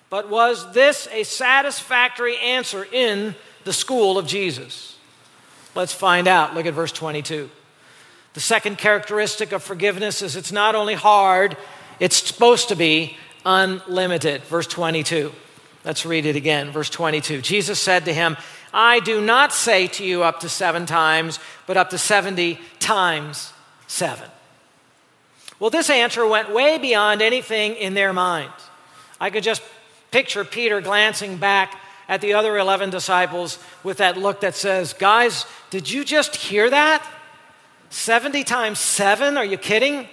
But 0.08 0.30
was 0.30 0.72
this 0.72 1.08
a 1.12 1.24
satisfactory 1.24 2.38
answer 2.38 2.86
in 2.90 3.34
the 3.64 3.72
school 3.72 4.18
of 4.18 4.26
Jesus? 4.26 4.96
Let's 5.74 5.92
find 5.92 6.28
out. 6.28 6.54
Look 6.54 6.66
at 6.66 6.74
verse 6.74 6.92
22. 6.92 7.50
The 8.34 8.40
second 8.40 8.78
characteristic 8.78 9.52
of 9.52 9.62
forgiveness 9.62 10.22
is 10.22 10.36
it's 10.36 10.52
not 10.52 10.74
only 10.74 10.94
hard, 10.94 11.56
it's 12.00 12.16
supposed 12.16 12.68
to 12.68 12.76
be 12.76 13.16
unlimited. 13.44 14.42
Verse 14.44 14.66
22. 14.66 15.32
Let's 15.84 16.04
read 16.04 16.26
it 16.26 16.36
again. 16.36 16.70
Verse 16.70 16.90
22. 16.90 17.40
Jesus 17.42 17.78
said 17.78 18.04
to 18.06 18.12
him, 18.12 18.36
I 18.78 19.00
do 19.00 19.22
not 19.22 19.54
say 19.54 19.86
to 19.86 20.04
you 20.04 20.22
up 20.22 20.40
to 20.40 20.50
seven 20.50 20.84
times, 20.84 21.38
but 21.66 21.78
up 21.78 21.88
to 21.90 21.98
70 21.98 22.60
times 22.78 23.54
seven. 23.86 24.28
Well, 25.58 25.70
this 25.70 25.88
answer 25.88 26.26
went 26.26 26.52
way 26.52 26.76
beyond 26.76 27.22
anything 27.22 27.74
in 27.76 27.94
their 27.94 28.12
mind. 28.12 28.52
I 29.18 29.30
could 29.30 29.42
just 29.42 29.62
picture 30.10 30.44
Peter 30.44 30.82
glancing 30.82 31.38
back 31.38 31.80
at 32.06 32.20
the 32.20 32.34
other 32.34 32.58
11 32.58 32.90
disciples 32.90 33.58
with 33.82 33.96
that 33.96 34.18
look 34.18 34.42
that 34.42 34.54
says, 34.54 34.92
Guys, 34.92 35.46
did 35.70 35.90
you 35.90 36.04
just 36.04 36.36
hear 36.36 36.68
that? 36.68 37.02
70 37.88 38.44
times 38.44 38.78
7? 38.78 39.38
Are 39.38 39.44
you 39.44 39.56
kidding? 39.56 40.06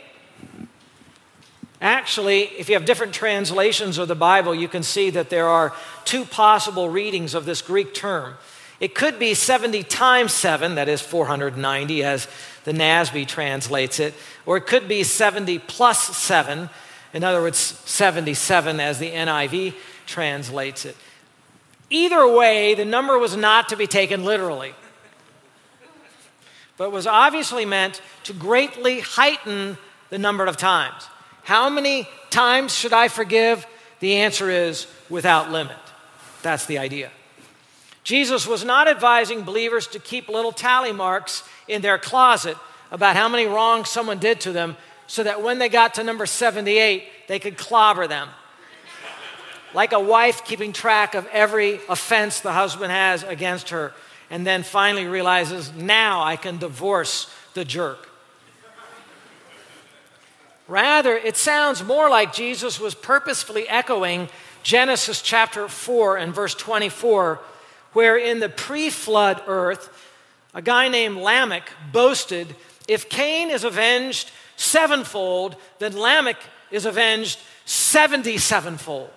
Actually, 1.82 2.44
if 2.44 2.70
you 2.70 2.76
have 2.76 2.86
different 2.86 3.14
translations 3.14 3.98
of 3.98 4.08
the 4.08 4.16
Bible, 4.16 4.56
you 4.56 4.70
can 4.70 4.84
see 4.84 5.10
that 5.10 5.30
there 5.30 5.50
are 5.50 5.74
two 6.06 6.24
possible 6.24 6.88
readings 6.88 7.34
of 7.34 7.44
this 7.44 7.62
Greek 7.62 7.94
term. 7.94 8.36
It 8.84 8.96
could 8.96 9.18
be 9.18 9.34
70 9.34 9.84
times 9.84 10.34
7, 10.34 10.76
that 10.76 10.90
is 10.90 11.00
490, 11.00 12.04
as 12.04 12.28
the 12.66 12.74
NASB 12.74 13.26
translates 13.26 13.98
it, 13.98 14.14
or 14.46 14.58
it 14.58 14.68
could 14.68 14.90
be 14.90 15.04
70 15.04 15.60
plus 15.60 16.18
7, 16.18 16.70
in 17.14 17.24
other 17.24 17.40
words, 17.40 17.58
77, 17.58 18.82
as 18.82 19.00
the 19.00 19.10
NIV 19.10 19.76
translates 20.06 20.84
it. 20.84 20.98
Either 21.90 22.28
way, 22.28 22.74
the 22.74 22.84
number 22.84 23.18
was 23.18 23.38
not 23.38 23.70
to 23.70 23.78
be 23.78 23.88
taken 23.88 24.26
literally 24.26 24.74
but 26.76 26.92
was 26.92 27.08
obviously 27.08 27.66
meant 27.66 28.02
to 28.24 28.34
greatly 28.34 29.00
heighten 29.00 29.78
the 30.10 30.18
number 30.18 30.46
of 30.46 30.58
times. 30.58 31.08
How 31.44 31.70
many 31.70 32.10
times 32.30 32.74
should 32.74 32.92
I 32.92 33.08
forgive? 33.08 33.66
The 34.00 34.16
answer 34.16 34.50
is 34.50 34.88
without 35.10 35.52
limit. 35.52 35.78
That's 36.42 36.66
the 36.66 36.80
idea. 36.80 37.12
Jesus 38.04 38.46
was 38.46 38.66
not 38.66 38.88
advising 38.88 39.44
believers 39.44 39.88
to 39.88 40.00
keep 40.00 40.28
little 40.28 40.52
tally 40.52 40.92
marks 40.92 41.44
in 41.68 41.82
their 41.82 41.98
closet 41.98 42.58
about 42.92 43.16
how 43.16 43.30
many 43.30 43.46
wrongs 43.46 43.90
someone 43.90 44.20
did 44.20 44.42
to 44.42 44.52
them 44.52 44.76
so 45.08 45.24
that 45.24 45.42
when 45.42 45.60
they 45.60 45.70
got 45.70 45.96
to 45.96 46.04
number 46.04 46.26
78, 46.26 47.04
they 47.28 47.40
could 47.40 47.58
clobber 47.58 48.08
them. 48.08 48.30
like 49.74 49.94
a 49.94 50.00
wife 50.00 50.44
keeping 50.46 50.74
track 50.74 51.16
of 51.16 51.26
every 51.28 51.80
offense 51.90 52.42
the 52.42 52.52
husband 52.52 52.92
has 52.92 53.24
against 53.24 53.70
her 53.70 53.94
and 54.30 54.46
then 54.46 54.64
finally 54.64 55.06
realizes, 55.06 55.72
now 55.74 56.24
I 56.24 56.36
can 56.36 56.58
divorce 56.58 57.34
the 57.54 57.64
jerk. 57.64 58.10
Rather, 60.68 61.16
it 61.16 61.38
sounds 61.38 61.84
more 61.84 62.10
like 62.10 62.34
Jesus 62.34 62.80
was 62.80 62.96
purposefully 62.96 63.68
echoing 63.68 64.30
Genesis 64.64 65.22
chapter 65.22 65.68
4 65.68 66.18
and 66.18 66.34
verse 66.34 66.56
24, 66.56 67.40
where 67.94 68.18
in 68.18 68.40
the 68.40 68.50
pre 68.50 68.90
flood 68.90 69.42
earth, 69.48 69.90
a 70.54 70.62
guy 70.62 70.88
named 70.88 71.18
Lamech 71.18 71.70
boasted, 71.92 72.56
If 72.88 73.10
Cain 73.10 73.50
is 73.50 73.64
avenged 73.64 74.32
sevenfold, 74.56 75.56
then 75.80 75.98
Lamech 75.98 76.38
is 76.72 76.86
avenged 76.86 77.40
77fold. 77.66 79.10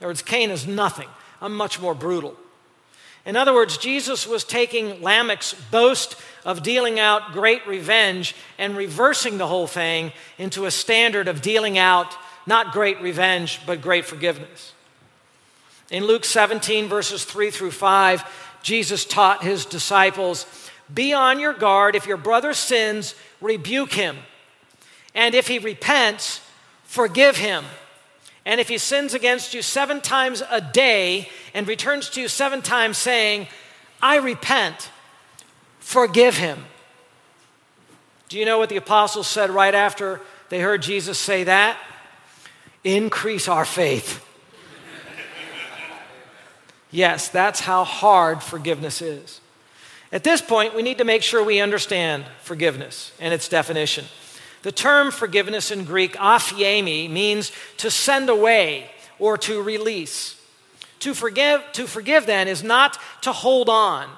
In 0.00 0.04
other 0.04 0.08
words, 0.08 0.22
Cain 0.22 0.50
is 0.50 0.66
nothing. 0.66 1.08
I'm 1.40 1.56
much 1.56 1.80
more 1.80 1.94
brutal. 1.94 2.36
In 3.26 3.36
other 3.36 3.52
words, 3.52 3.76
Jesus 3.76 4.26
was 4.26 4.44
taking 4.44 5.02
Lamech's 5.02 5.54
boast 5.70 6.16
of 6.44 6.62
dealing 6.62 6.98
out 6.98 7.32
great 7.32 7.66
revenge 7.66 8.34
and 8.58 8.76
reversing 8.76 9.38
the 9.38 9.46
whole 9.46 9.66
thing 9.66 10.12
into 10.38 10.64
a 10.64 10.70
standard 10.70 11.28
of 11.28 11.42
dealing 11.42 11.76
out 11.76 12.14
not 12.46 12.72
great 12.72 13.00
revenge, 13.00 13.60
but 13.66 13.82
great 13.82 14.06
forgiveness. 14.06 14.72
In 15.90 16.04
Luke 16.04 16.24
17, 16.24 16.88
verses 16.88 17.24
3 17.24 17.50
through 17.50 17.72
5, 17.72 18.60
Jesus 18.62 19.04
taught 19.04 19.42
his 19.42 19.66
disciples 19.66 20.46
Be 20.92 21.12
on 21.12 21.40
your 21.40 21.52
guard. 21.52 21.96
If 21.96 22.06
your 22.06 22.16
brother 22.16 22.54
sins, 22.54 23.14
rebuke 23.40 23.92
him. 23.92 24.16
And 25.14 25.34
if 25.34 25.48
he 25.48 25.58
repents, 25.58 26.40
forgive 26.84 27.36
him. 27.36 27.64
And 28.44 28.60
if 28.60 28.68
he 28.68 28.78
sins 28.78 29.14
against 29.14 29.52
you 29.52 29.62
seven 29.62 30.00
times 30.00 30.42
a 30.50 30.60
day 30.60 31.28
and 31.52 31.66
returns 31.66 32.08
to 32.10 32.20
you 32.20 32.28
seven 32.28 32.62
times 32.62 32.96
saying, 32.96 33.48
I 34.00 34.16
repent, 34.16 34.90
forgive 35.78 36.36
him. 36.36 36.64
Do 38.28 38.38
you 38.38 38.44
know 38.44 38.58
what 38.58 38.68
the 38.68 38.76
apostles 38.76 39.26
said 39.26 39.50
right 39.50 39.74
after 39.74 40.20
they 40.48 40.60
heard 40.60 40.82
Jesus 40.82 41.18
say 41.18 41.44
that? 41.44 41.76
Increase 42.84 43.48
our 43.48 43.64
faith. 43.64 44.24
Yes, 46.90 47.28
that's 47.28 47.60
how 47.60 47.84
hard 47.84 48.42
forgiveness 48.42 49.02
is. 49.02 49.40
At 50.12 50.24
this 50.24 50.40
point, 50.40 50.74
we 50.74 50.82
need 50.82 50.98
to 50.98 51.04
make 51.04 51.22
sure 51.22 51.44
we 51.44 51.60
understand 51.60 52.24
forgiveness 52.42 53.12
and 53.20 53.32
its 53.32 53.48
definition. 53.48 54.06
The 54.62 54.72
term 54.72 55.10
forgiveness 55.10 55.70
in 55.70 55.84
Greek, 55.84 56.14
aphiemi, 56.16 57.08
means 57.08 57.52
to 57.78 57.90
send 57.90 58.28
away 58.28 58.90
or 59.18 59.38
to 59.38 59.62
release. 59.62 60.40
To 61.00 61.14
forgive, 61.14 61.62
to 61.72 61.86
forgive 61.86 62.26
then 62.26 62.48
is 62.48 62.62
not 62.62 62.98
to 63.22 63.32
hold 63.32 63.68
on. 63.68 64.08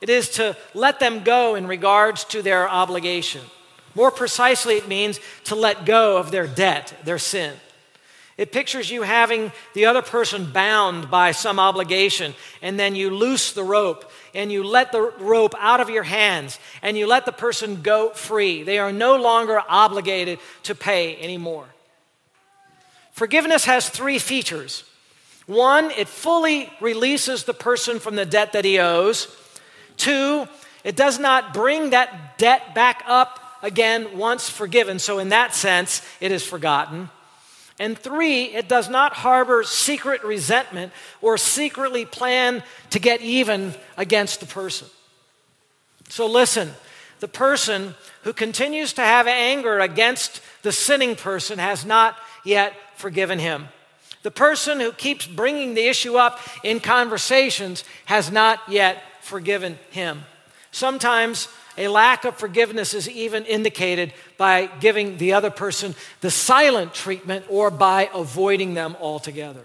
It 0.00 0.08
is 0.08 0.30
to 0.30 0.56
let 0.74 0.98
them 0.98 1.22
go 1.24 1.54
in 1.54 1.66
regards 1.66 2.24
to 2.26 2.42
their 2.42 2.68
obligation. 2.68 3.42
More 3.94 4.10
precisely, 4.10 4.76
it 4.76 4.88
means 4.88 5.20
to 5.44 5.54
let 5.54 5.84
go 5.84 6.16
of 6.16 6.30
their 6.30 6.46
debt, 6.46 6.94
their 7.04 7.18
sin. 7.18 7.54
It 8.42 8.50
pictures 8.50 8.90
you 8.90 9.02
having 9.02 9.52
the 9.72 9.86
other 9.86 10.02
person 10.02 10.50
bound 10.50 11.08
by 11.12 11.30
some 11.30 11.60
obligation, 11.60 12.34
and 12.60 12.76
then 12.76 12.96
you 12.96 13.08
loose 13.08 13.52
the 13.52 13.62
rope 13.62 14.10
and 14.34 14.50
you 14.50 14.64
let 14.64 14.90
the 14.90 15.12
rope 15.20 15.54
out 15.60 15.78
of 15.78 15.88
your 15.88 16.02
hands 16.02 16.58
and 16.82 16.98
you 16.98 17.06
let 17.06 17.24
the 17.24 17.30
person 17.30 17.82
go 17.82 18.10
free. 18.10 18.64
They 18.64 18.80
are 18.80 18.90
no 18.90 19.14
longer 19.14 19.62
obligated 19.68 20.40
to 20.64 20.74
pay 20.74 21.22
anymore. 21.22 21.66
Forgiveness 23.12 23.64
has 23.66 23.88
three 23.88 24.18
features. 24.18 24.82
One, 25.46 25.92
it 25.92 26.08
fully 26.08 26.68
releases 26.80 27.44
the 27.44 27.54
person 27.54 28.00
from 28.00 28.16
the 28.16 28.26
debt 28.26 28.54
that 28.54 28.64
he 28.64 28.80
owes. 28.80 29.28
Two, 29.96 30.48
it 30.82 30.96
does 30.96 31.20
not 31.20 31.54
bring 31.54 31.90
that 31.90 32.38
debt 32.38 32.74
back 32.74 33.04
up 33.06 33.38
again 33.62 34.18
once 34.18 34.48
forgiven. 34.48 34.98
So, 34.98 35.20
in 35.20 35.28
that 35.28 35.54
sense, 35.54 36.04
it 36.20 36.32
is 36.32 36.44
forgotten. 36.44 37.08
And 37.78 37.98
three, 37.98 38.44
it 38.44 38.68
does 38.68 38.88
not 38.88 39.14
harbor 39.14 39.64
secret 39.64 40.22
resentment 40.24 40.92
or 41.20 41.38
secretly 41.38 42.04
plan 42.04 42.62
to 42.90 42.98
get 42.98 43.20
even 43.22 43.74
against 43.96 44.40
the 44.40 44.46
person. 44.46 44.88
So 46.08 46.26
listen, 46.26 46.70
the 47.20 47.28
person 47.28 47.94
who 48.22 48.32
continues 48.32 48.92
to 48.94 49.02
have 49.02 49.26
anger 49.26 49.80
against 49.80 50.42
the 50.62 50.72
sinning 50.72 51.16
person 51.16 51.58
has 51.58 51.84
not 51.84 52.16
yet 52.44 52.74
forgiven 52.96 53.38
him. 53.38 53.68
The 54.22 54.30
person 54.30 54.78
who 54.78 54.92
keeps 54.92 55.26
bringing 55.26 55.74
the 55.74 55.86
issue 55.86 56.16
up 56.16 56.38
in 56.62 56.78
conversations 56.78 57.84
has 58.04 58.30
not 58.30 58.60
yet 58.68 59.02
forgiven 59.20 59.78
him. 59.90 60.22
Sometimes 60.70 61.48
a 61.76 61.88
lack 61.88 62.24
of 62.24 62.36
forgiveness 62.36 62.94
is 62.94 63.08
even 63.08 63.44
indicated 63.44 64.12
by 64.36 64.66
giving 64.80 65.16
the 65.16 65.32
other 65.32 65.50
person 65.50 65.94
the 66.20 66.30
silent 66.30 66.94
treatment 66.94 67.44
or 67.48 67.70
by 67.70 68.10
avoiding 68.14 68.74
them 68.74 68.96
altogether. 69.00 69.64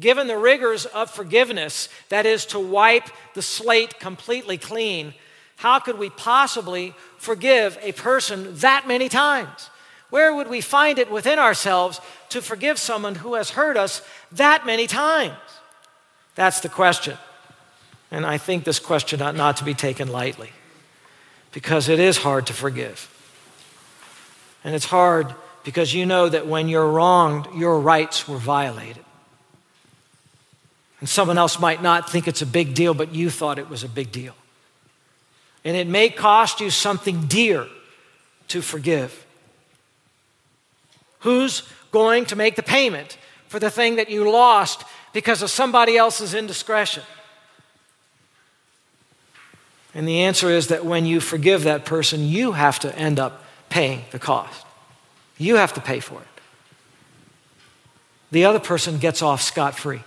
Given 0.00 0.28
the 0.28 0.38
rigors 0.38 0.86
of 0.86 1.10
forgiveness, 1.10 1.90
that 2.08 2.24
is, 2.24 2.46
to 2.46 2.58
wipe 2.58 3.10
the 3.34 3.42
slate 3.42 4.00
completely 4.00 4.56
clean, 4.56 5.12
how 5.56 5.78
could 5.78 5.98
we 5.98 6.08
possibly 6.08 6.94
forgive 7.18 7.78
a 7.82 7.92
person 7.92 8.56
that 8.56 8.88
many 8.88 9.10
times? 9.10 9.68
Where 10.08 10.34
would 10.34 10.48
we 10.48 10.62
find 10.62 10.98
it 10.98 11.10
within 11.10 11.38
ourselves 11.38 12.00
to 12.30 12.40
forgive 12.40 12.78
someone 12.78 13.14
who 13.14 13.34
has 13.34 13.50
hurt 13.50 13.76
us 13.76 14.00
that 14.32 14.64
many 14.64 14.86
times? 14.86 15.36
That's 16.34 16.60
the 16.60 16.70
question. 16.70 17.18
And 18.10 18.26
I 18.26 18.38
think 18.38 18.64
this 18.64 18.78
question 18.78 19.22
ought 19.22 19.36
not 19.36 19.56
to 19.58 19.64
be 19.64 19.74
taken 19.74 20.08
lightly 20.08 20.50
because 21.52 21.88
it 21.88 22.00
is 22.00 22.18
hard 22.18 22.46
to 22.48 22.52
forgive. 22.52 23.08
And 24.64 24.74
it's 24.74 24.86
hard 24.86 25.34
because 25.64 25.94
you 25.94 26.06
know 26.06 26.28
that 26.28 26.46
when 26.46 26.68
you're 26.68 26.88
wronged, 26.90 27.46
your 27.54 27.78
rights 27.80 28.26
were 28.26 28.38
violated. 28.38 29.04
And 31.00 31.08
someone 31.08 31.38
else 31.38 31.58
might 31.58 31.82
not 31.82 32.10
think 32.10 32.28
it's 32.28 32.42
a 32.42 32.46
big 32.46 32.74
deal, 32.74 32.94
but 32.94 33.14
you 33.14 33.30
thought 33.30 33.58
it 33.58 33.70
was 33.70 33.84
a 33.84 33.88
big 33.88 34.12
deal. 34.12 34.34
And 35.64 35.76
it 35.76 35.86
may 35.86 36.08
cost 36.08 36.60
you 36.60 36.70
something 36.70 37.26
dear 37.26 37.66
to 38.48 38.60
forgive. 38.60 39.26
Who's 41.20 41.62
going 41.90 42.26
to 42.26 42.36
make 42.36 42.56
the 42.56 42.62
payment 42.62 43.18
for 43.48 43.58
the 43.58 43.70
thing 43.70 43.96
that 43.96 44.10
you 44.10 44.30
lost 44.30 44.84
because 45.12 45.42
of 45.42 45.50
somebody 45.50 45.96
else's 45.96 46.34
indiscretion? 46.34 47.02
And 49.94 50.06
the 50.06 50.20
answer 50.20 50.50
is 50.50 50.68
that 50.68 50.84
when 50.84 51.04
you 51.06 51.20
forgive 51.20 51.64
that 51.64 51.84
person, 51.84 52.26
you 52.26 52.52
have 52.52 52.78
to 52.80 52.96
end 52.96 53.18
up 53.18 53.44
paying 53.68 54.04
the 54.10 54.18
cost. 54.18 54.64
You 55.36 55.56
have 55.56 55.72
to 55.74 55.80
pay 55.80 56.00
for 56.00 56.20
it. 56.20 56.26
The 58.30 58.44
other 58.44 58.60
person 58.60 58.98
gets 58.98 59.22
off 59.22 59.42
scot 59.42 59.76
free. 59.76 60.02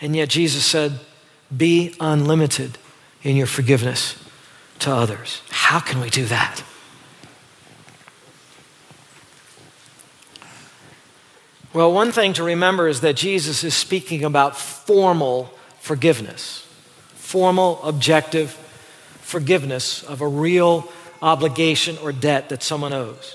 And 0.00 0.14
yet 0.14 0.28
Jesus 0.28 0.64
said, 0.64 1.00
Be 1.54 1.94
unlimited 1.98 2.78
in 3.22 3.36
your 3.36 3.46
forgiveness 3.46 4.22
to 4.80 4.92
others. 4.92 5.42
How 5.50 5.80
can 5.80 6.00
we 6.00 6.10
do 6.10 6.26
that? 6.26 6.62
Well, 11.72 11.92
one 11.92 12.12
thing 12.12 12.32
to 12.34 12.42
remember 12.42 12.88
is 12.88 13.00
that 13.02 13.16
Jesus 13.16 13.62
is 13.62 13.74
speaking 13.74 14.24
about 14.24 14.56
formal 14.56 15.52
forgiveness, 15.78 16.65
formal, 17.26 17.82
objective 17.82 18.52
forgiveness 19.20 20.04
of 20.04 20.20
a 20.20 20.28
real 20.28 20.88
obligation 21.20 21.98
or 21.98 22.12
debt 22.12 22.50
that 22.50 22.62
someone 22.62 22.92
owes. 22.92 23.34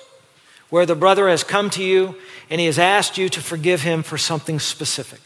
Where 0.70 0.86
the 0.86 0.96
brother 0.96 1.28
has 1.28 1.44
come 1.44 1.70
to 1.72 1.84
you 1.84 2.16
and 2.50 2.62
he 2.62 2.68
has 2.68 2.80
asked 2.80 3.18
you 3.18 3.28
to 3.28 3.42
forgive 3.42 3.82
him 3.82 4.02
for 4.02 4.18
something 4.18 4.60
specific. 4.60 5.20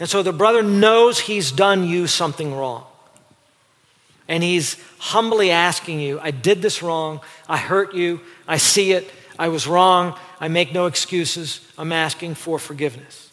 And 0.00 0.08
so 0.08 0.24
the 0.24 0.32
brother 0.32 0.64
knows 0.64 1.20
he's 1.20 1.52
done 1.52 1.86
you 1.86 2.08
something 2.08 2.52
wrong. 2.52 2.84
And 4.26 4.42
he's 4.42 4.76
humbly 4.98 5.52
asking 5.52 6.00
you, 6.00 6.18
I 6.18 6.32
did 6.32 6.62
this 6.62 6.82
wrong. 6.82 7.20
I 7.48 7.58
hurt 7.58 7.94
you. 7.94 8.20
I 8.48 8.56
see 8.56 8.90
it. 8.90 9.08
I 9.38 9.48
was 9.48 9.68
wrong. 9.68 10.18
I 10.40 10.48
make 10.48 10.72
no 10.72 10.86
excuses. 10.86 11.60
I'm 11.78 11.92
asking 11.92 12.34
for 12.34 12.58
forgiveness. 12.58 13.30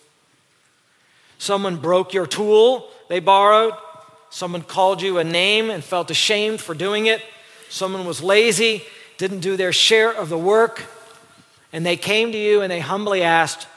Someone 1.40 1.78
broke 1.78 2.14
your 2.14 2.28
tool 2.28 2.92
they 3.14 3.20
borrowed. 3.20 3.74
Someone 4.34 4.64
called 4.64 5.04
you 5.04 5.20
a 5.20 5.24
name 5.24 5.70
and 5.70 5.84
felt 5.84 6.10
ashamed 6.10 6.60
for 6.60 6.74
doing 6.74 7.06
it. 7.06 7.22
Someone 7.70 8.04
was 8.04 8.24
lazy, 8.24 8.82
didn't 9.20 9.42
do 9.42 9.56
their 9.56 9.72
share 9.72 10.12
of 10.12 10.30
the 10.30 10.40
work. 10.40 10.86
And 11.72 11.86
they 11.86 11.98
came 11.98 12.32
to 12.32 12.38
you 12.38 12.62
and 12.62 12.72
they 12.72 12.80
humbly 12.80 13.22
asked, 13.22 13.68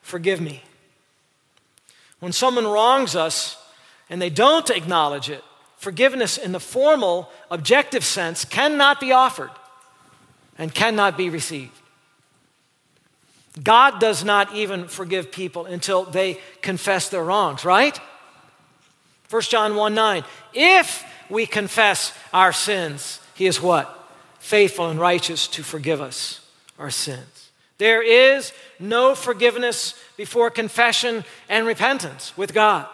Forgive 0.00 0.40
me. 0.40 0.62
When 2.20 2.30
someone 2.30 2.64
wrongs 2.64 3.16
us 3.16 3.60
and 4.08 4.22
they 4.22 4.30
don't 4.30 4.70
acknowledge 4.70 5.30
it, 5.30 5.42
forgiveness 5.78 6.38
in 6.38 6.52
the 6.52 6.60
formal, 6.60 7.28
objective 7.50 8.04
sense 8.04 8.44
cannot 8.44 9.00
be 9.00 9.10
offered 9.10 9.50
and 10.56 10.72
cannot 10.72 11.16
be 11.16 11.28
received. 11.28 11.76
God 13.60 13.98
does 13.98 14.22
not 14.22 14.54
even 14.54 14.86
forgive 14.86 15.32
people 15.32 15.66
until 15.66 16.04
they 16.04 16.38
confess 16.62 17.08
their 17.08 17.24
wrongs, 17.24 17.64
right? 17.64 17.98
1 19.30 19.42
John 19.42 19.76
1 19.76 19.94
9. 19.94 20.24
If 20.54 21.04
we 21.28 21.46
confess 21.46 22.16
our 22.32 22.52
sins, 22.52 23.20
he 23.34 23.46
is 23.46 23.60
what? 23.60 23.94
Faithful 24.38 24.88
and 24.88 24.98
righteous 24.98 25.46
to 25.48 25.62
forgive 25.62 26.00
us 26.00 26.40
our 26.78 26.90
sins. 26.90 27.50
There 27.76 28.02
is 28.02 28.52
no 28.80 29.14
forgiveness 29.14 29.94
before 30.16 30.50
confession 30.50 31.24
and 31.48 31.66
repentance 31.66 32.36
with 32.36 32.54
God. 32.54 32.86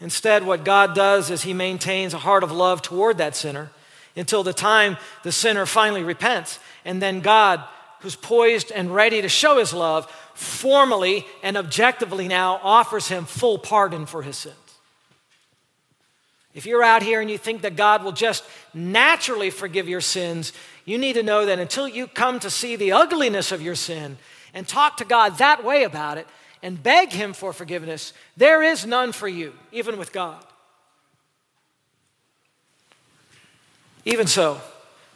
Instead, 0.00 0.44
what 0.44 0.64
God 0.64 0.94
does 0.94 1.30
is 1.30 1.42
He 1.42 1.54
maintains 1.54 2.12
a 2.12 2.18
heart 2.18 2.42
of 2.42 2.52
love 2.52 2.82
toward 2.82 3.18
that 3.18 3.36
sinner 3.36 3.70
until 4.16 4.42
the 4.42 4.52
time 4.52 4.96
the 5.22 5.32
sinner 5.32 5.66
finally 5.66 6.02
repents. 6.02 6.58
And 6.84 7.00
then 7.00 7.20
God, 7.20 7.62
who's 8.00 8.16
poised 8.16 8.72
and 8.72 8.94
ready 8.94 9.22
to 9.22 9.28
show 9.28 9.58
His 9.58 9.72
love, 9.72 10.10
formally 10.34 11.24
and 11.42 11.56
objectively 11.56 12.28
now 12.28 12.60
offers 12.62 13.08
him 13.08 13.24
full 13.24 13.58
pardon 13.58 14.04
for 14.04 14.22
his 14.22 14.36
sins. 14.36 14.56
If 16.54 16.66
you're 16.66 16.84
out 16.84 17.02
here 17.02 17.20
and 17.20 17.28
you 17.28 17.36
think 17.36 17.62
that 17.62 17.74
God 17.74 18.04
will 18.04 18.12
just 18.12 18.44
naturally 18.72 19.50
forgive 19.50 19.88
your 19.88 20.00
sins, 20.00 20.52
you 20.84 20.98
need 20.98 21.14
to 21.14 21.22
know 21.22 21.46
that 21.46 21.58
until 21.58 21.88
you 21.88 22.06
come 22.06 22.38
to 22.40 22.50
see 22.50 22.76
the 22.76 22.92
ugliness 22.92 23.50
of 23.50 23.60
your 23.60 23.74
sin 23.74 24.18
and 24.54 24.66
talk 24.66 24.96
to 24.98 25.04
God 25.04 25.38
that 25.38 25.64
way 25.64 25.82
about 25.82 26.16
it 26.16 26.28
and 26.62 26.80
beg 26.80 27.10
Him 27.10 27.32
for 27.32 27.52
forgiveness, 27.52 28.12
there 28.36 28.62
is 28.62 28.86
none 28.86 29.10
for 29.10 29.26
you, 29.26 29.52
even 29.72 29.98
with 29.98 30.12
God. 30.12 30.42
Even 34.04 34.28
so, 34.28 34.60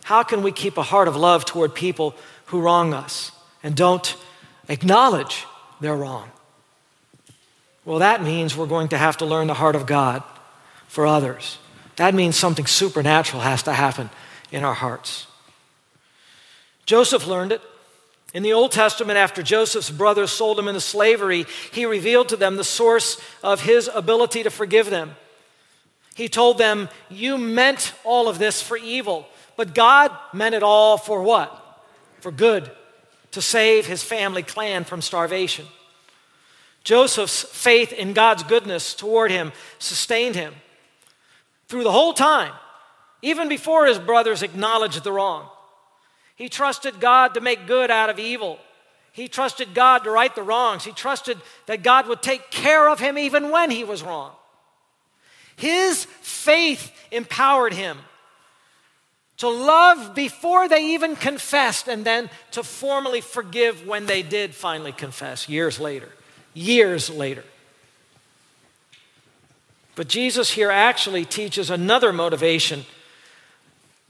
how 0.02 0.24
can 0.24 0.42
we 0.42 0.50
keep 0.50 0.76
a 0.76 0.82
heart 0.82 1.06
of 1.06 1.14
love 1.14 1.44
toward 1.44 1.74
people 1.74 2.16
who 2.46 2.60
wrong 2.60 2.92
us 2.92 3.30
and 3.62 3.76
don't 3.76 4.16
acknowledge 4.68 5.46
their 5.80 5.94
wrong? 5.94 6.30
Well, 7.84 8.00
that 8.00 8.24
means 8.24 8.56
we're 8.56 8.66
going 8.66 8.88
to 8.88 8.98
have 8.98 9.18
to 9.18 9.26
learn 9.26 9.46
the 9.46 9.54
heart 9.54 9.76
of 9.76 9.86
God 9.86 10.22
for 10.88 11.06
others. 11.06 11.58
That 11.96 12.14
means 12.14 12.36
something 12.36 12.66
supernatural 12.66 13.42
has 13.42 13.62
to 13.64 13.72
happen 13.72 14.10
in 14.50 14.64
our 14.64 14.74
hearts. 14.74 15.26
Joseph 16.86 17.26
learned 17.26 17.52
it. 17.52 17.60
In 18.34 18.42
the 18.42 18.52
Old 18.52 18.72
Testament, 18.72 19.18
after 19.18 19.42
Joseph's 19.42 19.90
brothers 19.90 20.30
sold 20.30 20.58
him 20.58 20.68
into 20.68 20.80
slavery, 20.80 21.46
he 21.72 21.86
revealed 21.86 22.28
to 22.28 22.36
them 22.36 22.56
the 22.56 22.64
source 22.64 23.20
of 23.42 23.62
his 23.62 23.90
ability 23.94 24.42
to 24.42 24.50
forgive 24.50 24.90
them. 24.90 25.16
He 26.14 26.28
told 26.28 26.58
them, 26.58 26.88
You 27.08 27.38
meant 27.38 27.94
all 28.04 28.28
of 28.28 28.38
this 28.38 28.60
for 28.60 28.76
evil, 28.76 29.26
but 29.56 29.74
God 29.74 30.12
meant 30.32 30.54
it 30.54 30.62
all 30.62 30.98
for 30.98 31.22
what? 31.22 31.82
For 32.20 32.30
good, 32.30 32.70
to 33.32 33.40
save 33.40 33.86
his 33.86 34.02
family 34.02 34.42
clan 34.42 34.84
from 34.84 35.00
starvation. 35.00 35.66
Joseph's 36.84 37.42
faith 37.42 37.92
in 37.92 38.12
God's 38.12 38.42
goodness 38.42 38.94
toward 38.94 39.30
him 39.30 39.52
sustained 39.78 40.36
him 40.36 40.54
through 41.68 41.84
the 41.84 41.92
whole 41.92 42.12
time, 42.12 42.52
even 43.22 43.48
before 43.48 43.86
his 43.86 43.98
brothers 43.98 44.42
acknowledged 44.42 45.04
the 45.04 45.12
wrong. 45.12 45.48
He 46.34 46.48
trusted 46.48 47.00
God 47.00 47.34
to 47.34 47.40
make 47.40 47.66
good 47.66 47.90
out 47.90 48.10
of 48.10 48.18
evil. 48.18 48.58
He 49.12 49.28
trusted 49.28 49.74
God 49.74 50.04
to 50.04 50.10
right 50.10 50.34
the 50.34 50.42
wrongs. 50.42 50.84
He 50.84 50.92
trusted 50.92 51.38
that 51.66 51.82
God 51.82 52.06
would 52.06 52.22
take 52.22 52.50
care 52.50 52.88
of 52.88 53.00
him 53.00 53.18
even 53.18 53.50
when 53.50 53.70
he 53.70 53.84
was 53.84 54.02
wrong. 54.02 54.32
His 55.56 56.04
faith 56.04 56.92
empowered 57.10 57.72
him 57.72 57.98
to 59.38 59.48
love 59.48 60.14
before 60.14 60.68
they 60.68 60.94
even 60.94 61.16
confessed 61.16 61.88
and 61.88 62.04
then 62.04 62.30
to 62.52 62.62
formally 62.62 63.20
forgive 63.20 63.86
when 63.86 64.06
they 64.06 64.22
did 64.22 64.54
finally 64.54 64.92
confess 64.92 65.48
years 65.48 65.80
later. 65.80 66.08
Years 66.54 67.10
later. 67.10 67.44
But 69.98 70.06
Jesus 70.06 70.52
here 70.52 70.70
actually 70.70 71.24
teaches 71.24 71.70
another 71.70 72.12
motivation 72.12 72.86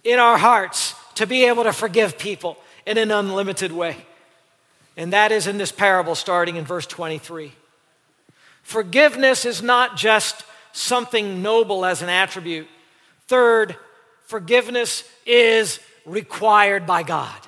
in 0.04 0.18
our 0.18 0.36
hearts 0.36 0.94
to 1.14 1.26
be 1.26 1.46
able 1.46 1.64
to 1.64 1.72
forgive 1.72 2.18
people 2.18 2.58
in 2.84 2.98
an 2.98 3.10
unlimited 3.10 3.72
way. 3.72 3.96
And 4.98 5.14
that 5.14 5.32
is 5.32 5.46
in 5.46 5.56
this 5.56 5.72
parable 5.72 6.14
starting 6.14 6.56
in 6.56 6.66
verse 6.66 6.84
23. 6.84 7.52
Forgiveness 8.62 9.46
is 9.46 9.62
not 9.62 9.96
just 9.96 10.44
something 10.72 11.40
noble 11.40 11.86
as 11.86 12.02
an 12.02 12.10
attribute. 12.10 12.68
Third, 13.26 13.74
forgiveness 14.26 15.04
is 15.24 15.80
required 16.04 16.86
by 16.86 17.02
God. 17.02 17.40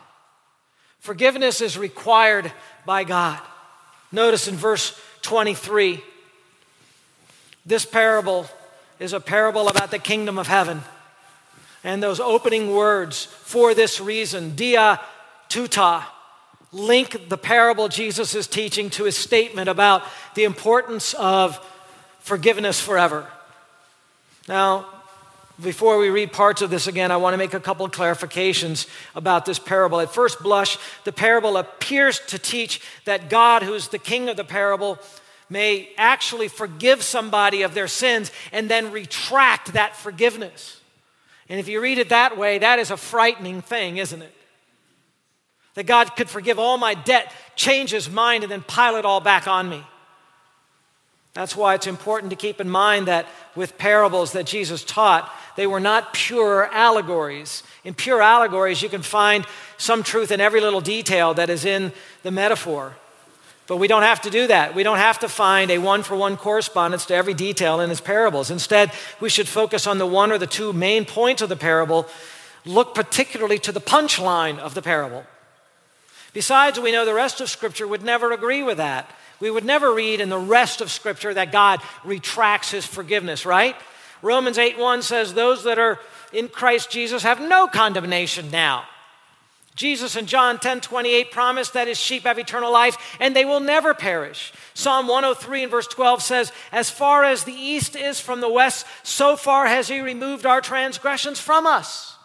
Forgiveness 1.00 1.60
is 1.60 1.76
required 1.76 2.50
by 2.86 3.04
God. 3.04 3.38
Notice 4.10 4.48
in 4.48 4.54
verse 4.54 4.98
23 5.20 6.02
this 7.70 7.86
parable 7.86 8.46
is 8.98 9.12
a 9.12 9.20
parable 9.20 9.68
about 9.68 9.92
the 9.92 9.98
kingdom 9.98 10.38
of 10.38 10.48
heaven. 10.48 10.82
And 11.84 12.02
those 12.02 12.18
opening 12.18 12.74
words, 12.74 13.24
for 13.24 13.74
this 13.74 14.00
reason, 14.00 14.56
dia 14.56 15.00
tuta, 15.48 16.04
link 16.72 17.28
the 17.28 17.38
parable 17.38 17.88
Jesus 17.88 18.34
is 18.34 18.48
teaching 18.48 18.90
to 18.90 19.04
his 19.04 19.16
statement 19.16 19.68
about 19.68 20.02
the 20.34 20.42
importance 20.42 21.14
of 21.14 21.64
forgiveness 22.18 22.80
forever. 22.80 23.28
Now, 24.48 24.86
before 25.62 25.98
we 25.98 26.10
read 26.10 26.32
parts 26.32 26.62
of 26.62 26.70
this 26.70 26.88
again, 26.88 27.12
I 27.12 27.18
want 27.18 27.34
to 27.34 27.38
make 27.38 27.54
a 27.54 27.60
couple 27.60 27.86
of 27.86 27.92
clarifications 27.92 28.88
about 29.14 29.46
this 29.46 29.60
parable. 29.60 30.00
At 30.00 30.12
first 30.12 30.42
blush, 30.42 30.76
the 31.04 31.12
parable 31.12 31.56
appears 31.56 32.18
to 32.28 32.38
teach 32.38 32.80
that 33.04 33.30
God, 33.30 33.62
who's 33.62 33.88
the 33.88 33.98
king 33.98 34.28
of 34.28 34.36
the 34.36 34.44
parable, 34.44 34.98
may 35.50 35.90
actually 35.98 36.48
forgive 36.48 37.02
somebody 37.02 37.62
of 37.62 37.74
their 37.74 37.88
sins 37.88 38.30
and 38.52 38.70
then 38.70 38.92
retract 38.92 39.72
that 39.74 39.96
forgiveness. 39.96 40.80
And 41.48 41.58
if 41.58 41.68
you 41.68 41.80
read 41.80 41.98
it 41.98 42.10
that 42.10 42.38
way, 42.38 42.58
that 42.58 42.78
is 42.78 42.92
a 42.92 42.96
frightening 42.96 43.60
thing, 43.60 43.96
isn't 43.96 44.22
it? 44.22 44.32
That 45.74 45.86
God 45.86 46.14
could 46.16 46.30
forgive 46.30 46.58
all 46.58 46.78
my 46.78 46.94
debt, 46.94 47.32
change 47.56 47.90
his 47.90 48.08
mind, 48.08 48.44
and 48.44 48.50
then 48.50 48.62
pile 48.62 48.96
it 48.96 49.04
all 49.04 49.20
back 49.20 49.48
on 49.48 49.68
me. 49.68 49.84
That's 51.32 51.54
why 51.54 51.74
it's 51.74 51.86
important 51.86 52.30
to 52.30 52.36
keep 52.36 52.60
in 52.60 52.68
mind 52.68 53.06
that 53.06 53.26
with 53.54 53.78
parables 53.78 54.32
that 54.32 54.46
Jesus 54.46 54.84
taught, 54.84 55.32
they 55.56 55.66
were 55.66 55.80
not 55.80 56.12
pure 56.12 56.68
allegories. 56.72 57.62
In 57.84 57.94
pure 57.94 58.20
allegories, 58.20 58.82
you 58.82 58.88
can 58.88 59.02
find 59.02 59.44
some 59.76 60.02
truth 60.02 60.30
in 60.30 60.40
every 60.40 60.60
little 60.60 60.80
detail 60.80 61.34
that 61.34 61.50
is 61.50 61.64
in 61.64 61.92
the 62.22 62.30
metaphor. 62.30 62.96
But 63.70 63.76
we 63.76 63.86
don't 63.86 64.02
have 64.02 64.22
to 64.22 64.30
do 64.30 64.48
that. 64.48 64.74
We 64.74 64.82
don't 64.82 64.98
have 64.98 65.20
to 65.20 65.28
find 65.28 65.70
a 65.70 65.78
one 65.78 66.02
for 66.02 66.16
one 66.16 66.36
correspondence 66.36 67.06
to 67.06 67.14
every 67.14 67.34
detail 67.34 67.78
in 67.78 67.88
his 67.88 68.00
parables. 68.00 68.50
Instead, 68.50 68.90
we 69.20 69.28
should 69.28 69.46
focus 69.46 69.86
on 69.86 69.98
the 69.98 70.06
one 70.08 70.32
or 70.32 70.38
the 70.38 70.46
two 70.48 70.72
main 70.72 71.04
points 71.04 71.40
of 71.40 71.48
the 71.48 71.54
parable, 71.54 72.08
look 72.66 72.96
particularly 72.96 73.60
to 73.60 73.70
the 73.70 73.80
punchline 73.80 74.58
of 74.58 74.74
the 74.74 74.82
parable. 74.82 75.24
Besides, 76.32 76.80
we 76.80 76.90
know 76.90 77.04
the 77.04 77.14
rest 77.14 77.40
of 77.40 77.48
Scripture 77.48 77.86
would 77.86 78.02
never 78.02 78.32
agree 78.32 78.64
with 78.64 78.78
that. 78.78 79.08
We 79.38 79.52
would 79.52 79.64
never 79.64 79.94
read 79.94 80.20
in 80.20 80.30
the 80.30 80.36
rest 80.36 80.80
of 80.80 80.90
Scripture 80.90 81.32
that 81.32 81.52
God 81.52 81.80
retracts 82.04 82.72
his 82.72 82.84
forgiveness, 82.84 83.46
right? 83.46 83.76
Romans 84.20 84.58
8 84.58 84.78
1 84.78 85.02
says, 85.02 85.32
Those 85.32 85.62
that 85.62 85.78
are 85.78 86.00
in 86.32 86.48
Christ 86.48 86.90
Jesus 86.90 87.22
have 87.22 87.40
no 87.40 87.68
condemnation 87.68 88.50
now. 88.50 88.82
Jesus 89.76 90.16
in 90.16 90.26
John 90.26 90.58
10 90.58 90.80
28 90.80 91.30
promised 91.30 91.72
that 91.72 91.88
his 91.88 91.98
sheep 91.98 92.24
have 92.24 92.38
eternal 92.38 92.72
life 92.72 93.16
and 93.20 93.34
they 93.34 93.44
will 93.44 93.60
never 93.60 93.94
perish. 93.94 94.52
Psalm 94.74 95.06
103 95.06 95.62
and 95.62 95.70
verse 95.70 95.86
12 95.86 96.22
says, 96.22 96.52
As 96.72 96.90
far 96.90 97.24
as 97.24 97.44
the 97.44 97.52
east 97.52 97.96
is 97.96 98.20
from 98.20 98.40
the 98.40 98.50
west, 98.50 98.86
so 99.02 99.36
far 99.36 99.66
has 99.66 99.88
he 99.88 100.00
removed 100.00 100.44
our 100.44 100.60
transgressions 100.60 101.40
from 101.40 101.66
us. 101.66 102.16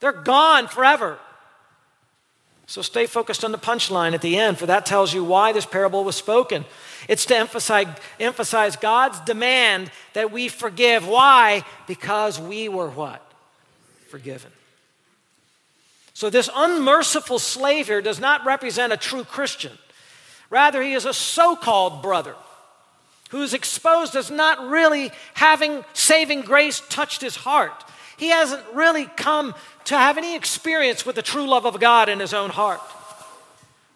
They're 0.00 0.12
gone 0.12 0.68
forever. 0.68 1.18
So 2.66 2.82
stay 2.82 3.06
focused 3.06 3.44
on 3.44 3.52
the 3.52 3.58
punchline 3.58 4.14
at 4.14 4.22
the 4.22 4.38
end, 4.38 4.58
for 4.58 4.66
that 4.66 4.86
tells 4.86 5.12
you 5.12 5.22
why 5.22 5.52
this 5.52 5.66
parable 5.66 6.02
was 6.02 6.16
spoken. 6.16 6.64
It's 7.08 7.26
to 7.26 7.36
emphasize, 7.36 7.86
emphasize 8.18 8.76
God's 8.76 9.20
demand 9.20 9.90
that 10.14 10.32
we 10.32 10.48
forgive. 10.48 11.06
Why? 11.06 11.62
Because 11.86 12.40
we 12.40 12.68
were 12.68 12.88
what? 12.88 13.22
Forgiven. 14.08 14.50
So, 16.14 16.30
this 16.30 16.48
unmerciful 16.54 17.40
slave 17.40 17.88
here 17.88 18.00
does 18.00 18.20
not 18.20 18.46
represent 18.46 18.92
a 18.92 18.96
true 18.96 19.24
Christian. 19.24 19.72
Rather, 20.48 20.82
he 20.82 20.94
is 20.94 21.04
a 21.04 21.12
so 21.12 21.56
called 21.56 22.02
brother 22.02 22.36
who's 23.30 23.52
exposed 23.52 24.14
as 24.14 24.30
not 24.30 24.68
really 24.68 25.10
having 25.34 25.84
saving 25.92 26.42
grace 26.42 26.80
touched 26.88 27.20
his 27.20 27.34
heart. 27.34 27.84
He 28.16 28.28
hasn't 28.28 28.62
really 28.72 29.06
come 29.06 29.56
to 29.86 29.98
have 29.98 30.16
any 30.16 30.36
experience 30.36 31.04
with 31.04 31.16
the 31.16 31.22
true 31.22 31.48
love 31.48 31.66
of 31.66 31.80
God 31.80 32.08
in 32.08 32.20
his 32.20 32.32
own 32.32 32.50
heart. 32.50 32.80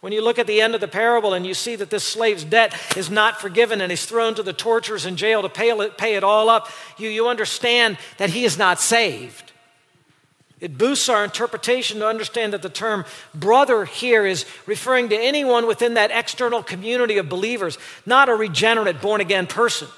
When 0.01 0.13
you 0.13 0.23
look 0.23 0.41
at 0.41 0.49
the 0.49 0.61
end 0.61 0.75
of 0.75 0.81
the 0.81 0.89
parable 0.89 1.35
and 1.35 1.47
you 1.47 1.55
see 1.55 1.77
that 1.77 1.91
this 1.91 2.05
slave's 2.05 2.45
debt 2.45 2.75
is 2.97 3.11
not 3.11 3.41
forgiven 3.41 3.81
and 3.81 3.91
he's 3.91 4.07
thrown 4.07 4.35
to 4.35 4.43
the 4.43 4.53
torturers 4.53 5.07
in 5.07 5.17
jail 5.17 5.43
to 5.43 5.49
pay 5.49 5.71
it, 6.17 6.25
all 6.25 6.49
up, 6.49 6.69
you, 6.99 7.09
you 7.09 7.29
understand 7.29 7.97
that 8.17 8.31
he 8.31 8.45
is 8.45 8.59
not 8.59 8.81
saved. 8.81 9.48
It 10.61 10.77
boosts 10.77 11.09
our 11.09 11.25
interpretation 11.25 12.01
to 12.01 12.09
understand 12.09 12.53
that 12.53 12.63
the 12.63 12.69
term 12.69 13.05
brother 13.35 13.85
here 13.85 14.27
is 14.27 14.45
referring 14.67 15.09
to 15.11 15.17
anyone 15.17 15.67
within 15.67 15.95
that 15.95 16.11
external 16.11 16.63
community 16.63 17.19
of 17.19 17.29
believers, 17.29 17.79
not 18.05 18.29
a 18.29 18.35
regenerate, 18.35 19.01
born 19.01 19.21
again 19.21 19.47
person. 19.47 19.89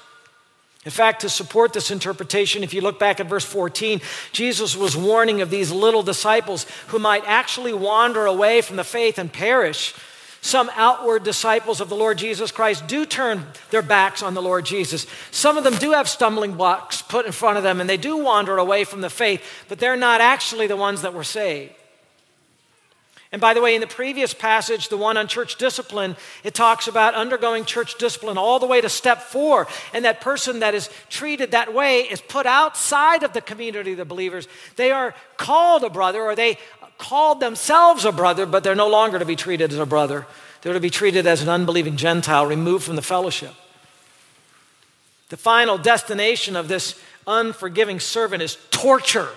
In 0.83 0.91
fact, 0.91 1.21
to 1.21 1.29
support 1.29 1.73
this 1.73 1.91
interpretation, 1.91 2.63
if 2.63 2.73
you 2.73 2.81
look 2.81 2.99
back 2.99 3.19
at 3.19 3.27
verse 3.27 3.45
14, 3.45 4.01
Jesus 4.31 4.75
was 4.75 4.97
warning 4.97 5.41
of 5.41 5.51
these 5.51 5.71
little 5.71 6.01
disciples 6.01 6.65
who 6.87 6.97
might 6.97 7.23
actually 7.27 7.73
wander 7.73 8.25
away 8.25 8.61
from 8.61 8.77
the 8.77 8.83
faith 8.83 9.19
and 9.19 9.31
perish 9.31 9.93
some 10.41 10.71
outward 10.73 11.23
disciples 11.23 11.81
of 11.81 11.89
the 11.89 11.95
Lord 11.95 12.17
Jesus 12.17 12.51
Christ 12.51 12.87
do 12.87 13.05
turn 13.05 13.45
their 13.69 13.83
backs 13.83 14.23
on 14.23 14.33
the 14.33 14.41
Lord 14.41 14.65
Jesus. 14.65 15.05
Some 15.29 15.55
of 15.55 15.63
them 15.63 15.75
do 15.75 15.91
have 15.91 16.09
stumbling 16.09 16.53
blocks 16.53 17.03
put 17.03 17.27
in 17.27 17.31
front 17.31 17.57
of 17.57 17.63
them 17.63 17.79
and 17.79 17.87
they 17.87 17.97
do 17.97 18.17
wander 18.17 18.57
away 18.57 18.83
from 18.83 19.01
the 19.01 19.09
faith, 19.09 19.43
but 19.69 19.77
they're 19.77 19.95
not 19.95 20.19
actually 20.19 20.65
the 20.65 20.75
ones 20.75 21.03
that 21.03 21.13
were 21.13 21.23
saved. 21.23 21.73
And 23.31 23.39
by 23.39 23.53
the 23.53 23.61
way, 23.61 23.75
in 23.75 23.81
the 23.81 23.87
previous 23.87 24.33
passage, 24.33 24.89
the 24.89 24.97
one 24.97 25.15
on 25.15 25.27
church 25.27 25.55
discipline, 25.55 26.17
it 26.43 26.53
talks 26.53 26.87
about 26.87 27.13
undergoing 27.13 27.63
church 27.63 27.97
discipline 27.97 28.37
all 28.37 28.59
the 28.59 28.65
way 28.65 28.81
to 28.81 28.89
step 28.89 29.21
four. 29.21 29.67
And 29.93 30.03
that 30.03 30.19
person 30.19 30.59
that 30.59 30.73
is 30.73 30.89
treated 31.09 31.51
that 31.51 31.73
way 31.73 32.01
is 32.01 32.19
put 32.19 32.45
outside 32.45 33.23
of 33.23 33.31
the 33.31 33.39
community 33.39 33.91
of 33.91 33.99
the 33.99 34.05
believers. 34.05 34.49
They 34.75 34.91
are 34.91 35.15
called 35.37 35.85
a 35.85 35.89
brother 35.89 36.21
or 36.21 36.35
they 36.35 36.57
called 37.01 37.39
themselves 37.39 38.05
a 38.05 38.11
brother, 38.11 38.45
but 38.45 38.63
they're 38.63 38.75
no 38.75 38.87
longer 38.87 39.17
to 39.17 39.25
be 39.25 39.35
treated 39.35 39.73
as 39.73 39.79
a 39.79 39.85
brother. 39.87 40.27
They're 40.61 40.73
to 40.73 40.79
be 40.79 40.91
treated 40.91 41.25
as 41.25 41.41
an 41.41 41.49
unbelieving 41.49 41.97
Gentile, 41.97 42.45
removed 42.45 42.85
from 42.85 42.95
the 42.95 43.01
fellowship. 43.01 43.55
The 45.29 45.37
final 45.37 45.79
destination 45.79 46.55
of 46.55 46.67
this 46.67 47.01
unforgiving 47.25 47.99
servant 47.99 48.43
is 48.43 48.57
torture, 48.69 49.29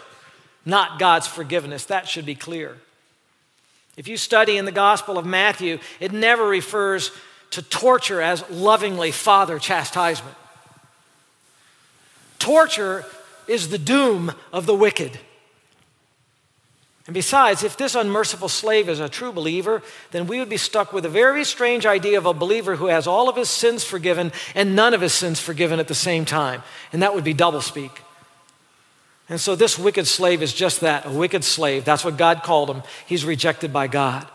not 0.67 0.99
God's 0.99 1.27
forgiveness. 1.27 1.87
That 1.87 2.07
should 2.07 2.27
be 2.27 2.35
clear. 2.35 2.77
If 3.97 4.09
you 4.09 4.19
study 4.19 4.59
in 4.59 4.67
the 4.67 4.73
Gospel 4.73 5.17
of 5.17 5.25
Matthew, 5.25 5.79
it 6.01 6.13
never 6.13 6.47
refers 6.47 7.13
to 7.53 7.63
torture 7.63 8.21
as 8.21 8.49
lovingly 8.51 9.11
father 9.11 9.59
chastisement. 9.59 10.37
Torture 12.39 13.07
is 13.49 13.71
the 13.71 13.79
doom 13.79 14.33
of 14.53 14.67
the 14.67 14.75
wicked. 14.75 15.19
And 17.07 17.13
besides, 17.13 17.63
if 17.63 17.77
this 17.77 17.95
unmerciful 17.95 18.49
slave 18.49 18.89
is 18.89 18.99
a 18.99 19.11
true 19.11 19.31
believer, 19.31 19.83
then 20.11 20.27
we 20.27 20.39
would 20.39 20.49
be 20.49 20.57
stuck 20.57 20.93
with 20.93 21.05
a 21.05 21.11
very 21.11 21.45
strange 21.45 21.85
idea 21.85 22.17
of 22.17 22.25
a 22.25 22.33
believer 22.33 22.77
who 22.77 22.87
has 22.87 23.07
all 23.07 23.29
of 23.29 23.37
his 23.37 23.51
sins 23.51 23.85
forgiven 23.85 24.33
and 24.55 24.75
none 24.75 24.95
of 24.95 25.03
his 25.03 25.13
sins 25.13 25.39
forgiven 25.39 25.79
at 25.79 25.89
the 25.89 25.95
same 25.95 26.25
time. 26.25 26.63
And 26.93 27.03
that 27.03 27.15
would 27.15 27.25
be 27.25 27.35
doublespeak. 27.35 27.91
And 29.29 29.39
so 29.39 29.55
this 29.55 29.79
wicked 29.79 30.07
slave 30.07 30.43
is 30.43 30.55
just 30.55 30.81
that 30.81 31.05
a 31.05 31.11
wicked 31.11 31.45
slave. 31.45 31.85
That's 31.85 32.05
what 32.05 32.17
God 32.17 32.43
called 32.43 32.71
him. 32.71 32.83
He's 33.07 33.25
rejected 33.25 33.71
by 33.71 33.87
God. 33.87 34.27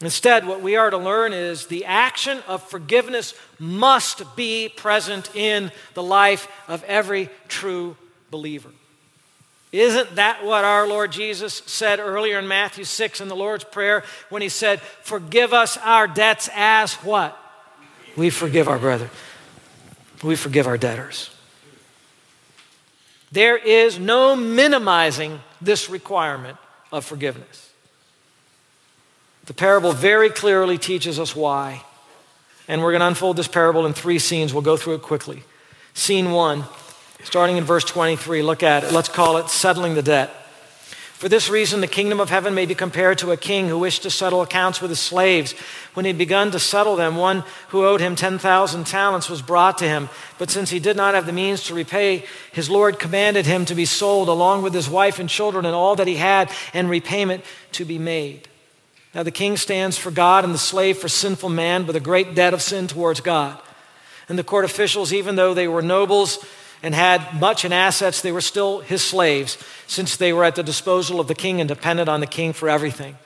Instead, 0.00 0.46
what 0.46 0.62
we 0.62 0.76
are 0.76 0.90
to 0.90 0.98
learn 0.98 1.32
is 1.32 1.66
the 1.66 1.84
action 1.84 2.38
of 2.48 2.62
forgiveness 2.62 3.34
must 3.58 4.34
be 4.34 4.68
present 4.68 5.34
in 5.36 5.70
the 5.94 6.02
life 6.02 6.48
of 6.68 6.82
every 6.84 7.28
true 7.48 7.96
believer. 8.30 8.70
Isn't 9.72 10.16
that 10.16 10.44
what 10.44 10.64
our 10.64 10.86
Lord 10.86 11.12
Jesus 11.12 11.62
said 11.64 11.98
earlier 11.98 12.38
in 12.38 12.46
Matthew 12.46 12.84
6 12.84 13.22
in 13.22 13.28
the 13.28 13.36
Lord's 13.36 13.64
Prayer 13.64 14.04
when 14.28 14.42
he 14.42 14.50
said, 14.50 14.82
Forgive 14.82 15.54
us 15.54 15.78
our 15.78 16.06
debts 16.06 16.50
as 16.54 16.92
what? 16.96 17.38
We 18.14 18.28
forgive 18.28 18.68
our 18.68 18.78
brother. 18.78 19.08
We 20.22 20.36
forgive 20.36 20.66
our 20.66 20.76
debtors. 20.76 21.30
There 23.32 23.56
is 23.56 23.98
no 23.98 24.36
minimizing 24.36 25.40
this 25.62 25.88
requirement 25.88 26.58
of 26.92 27.06
forgiveness. 27.06 27.70
The 29.46 29.54
parable 29.54 29.92
very 29.92 30.28
clearly 30.28 30.76
teaches 30.76 31.18
us 31.18 31.34
why. 31.34 31.82
And 32.68 32.82
we're 32.82 32.92
going 32.92 33.00
to 33.00 33.06
unfold 33.06 33.38
this 33.38 33.48
parable 33.48 33.86
in 33.86 33.94
three 33.94 34.18
scenes. 34.18 34.52
We'll 34.52 34.62
go 34.62 34.76
through 34.76 34.96
it 34.96 35.02
quickly. 35.02 35.42
Scene 35.94 36.30
one 36.30 36.64
Starting 37.24 37.56
in 37.56 37.64
verse 37.64 37.84
23, 37.84 38.42
look 38.42 38.62
at 38.62 38.84
it. 38.84 38.92
Let's 38.92 39.08
call 39.08 39.36
it 39.36 39.48
settling 39.48 39.94
the 39.94 40.02
debt. 40.02 40.30
For 41.22 41.28
this 41.28 41.48
reason, 41.48 41.80
the 41.80 41.86
kingdom 41.86 42.18
of 42.18 42.30
heaven 42.30 42.52
may 42.52 42.66
be 42.66 42.74
compared 42.74 43.18
to 43.18 43.30
a 43.30 43.36
king 43.36 43.68
who 43.68 43.78
wished 43.78 44.02
to 44.02 44.10
settle 44.10 44.42
accounts 44.42 44.80
with 44.80 44.90
his 44.90 44.98
slaves. 44.98 45.52
When 45.94 46.04
he 46.04 46.08
had 46.08 46.18
begun 46.18 46.50
to 46.50 46.58
settle 46.58 46.96
them, 46.96 47.14
one 47.14 47.44
who 47.68 47.86
owed 47.86 48.00
him 48.00 48.16
10,000 48.16 48.84
talents 48.88 49.30
was 49.30 49.40
brought 49.40 49.78
to 49.78 49.84
him. 49.86 50.08
But 50.36 50.50
since 50.50 50.70
he 50.70 50.80
did 50.80 50.96
not 50.96 51.14
have 51.14 51.26
the 51.26 51.32
means 51.32 51.62
to 51.64 51.74
repay, 51.74 52.24
his 52.50 52.68
Lord 52.68 52.98
commanded 52.98 53.46
him 53.46 53.64
to 53.66 53.76
be 53.76 53.84
sold 53.84 54.28
along 54.28 54.62
with 54.62 54.74
his 54.74 54.90
wife 54.90 55.20
and 55.20 55.28
children 55.28 55.64
and 55.64 55.76
all 55.76 55.94
that 55.94 56.08
he 56.08 56.16
had, 56.16 56.50
and 56.74 56.90
repayment 56.90 57.44
to 57.70 57.84
be 57.84 58.00
made. 58.00 58.48
Now 59.14 59.22
the 59.22 59.30
king 59.30 59.56
stands 59.56 59.96
for 59.96 60.10
God 60.10 60.44
and 60.44 60.52
the 60.52 60.58
slave 60.58 60.98
for 60.98 61.08
sinful 61.08 61.50
man 61.50 61.86
with 61.86 61.94
a 61.94 62.00
great 62.00 62.34
debt 62.34 62.52
of 62.52 62.62
sin 62.62 62.88
towards 62.88 63.20
God. 63.20 63.60
And 64.28 64.36
the 64.36 64.42
court 64.42 64.64
officials, 64.64 65.12
even 65.12 65.36
though 65.36 65.54
they 65.54 65.68
were 65.68 65.82
nobles, 65.82 66.44
and 66.82 66.94
had 66.94 67.40
much 67.40 67.64
in 67.64 67.72
assets, 67.72 68.20
they 68.20 68.32
were 68.32 68.40
still 68.40 68.80
his 68.80 69.02
slaves, 69.02 69.56
since 69.86 70.16
they 70.16 70.32
were 70.32 70.44
at 70.44 70.56
the 70.56 70.62
disposal 70.62 71.20
of 71.20 71.28
the 71.28 71.34
king 71.34 71.60
and 71.60 71.68
depended 71.68 72.08
on 72.08 72.20
the 72.20 72.26
king 72.26 72.52
for 72.52 72.68
everything. 72.68 73.16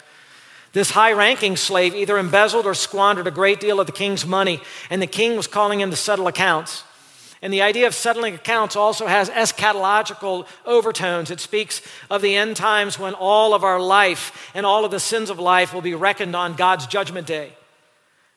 This 0.72 0.90
high 0.90 1.12
ranking 1.12 1.56
slave 1.56 1.94
either 1.94 2.18
embezzled 2.18 2.66
or 2.66 2.74
squandered 2.74 3.26
a 3.26 3.30
great 3.30 3.60
deal 3.60 3.80
of 3.80 3.86
the 3.86 3.92
king's 3.92 4.26
money, 4.26 4.60
and 4.90 5.00
the 5.00 5.06
king 5.06 5.36
was 5.36 5.46
calling 5.46 5.80
him 5.80 5.90
to 5.90 5.96
settle 5.96 6.26
accounts. 6.26 6.84
And 7.40 7.52
the 7.52 7.62
idea 7.62 7.86
of 7.86 7.94
settling 7.94 8.34
accounts 8.34 8.76
also 8.76 9.06
has 9.06 9.30
eschatological 9.30 10.46
overtones. 10.64 11.30
It 11.30 11.40
speaks 11.40 11.80
of 12.10 12.20
the 12.20 12.34
end 12.34 12.56
times 12.56 12.98
when 12.98 13.14
all 13.14 13.54
of 13.54 13.62
our 13.62 13.80
life 13.80 14.50
and 14.54 14.66
all 14.66 14.84
of 14.84 14.90
the 14.90 15.00
sins 15.00 15.30
of 15.30 15.38
life 15.38 15.72
will 15.72 15.82
be 15.82 15.94
reckoned 15.94 16.34
on 16.34 16.56
God's 16.56 16.86
judgment 16.86 17.26
day. 17.26 17.52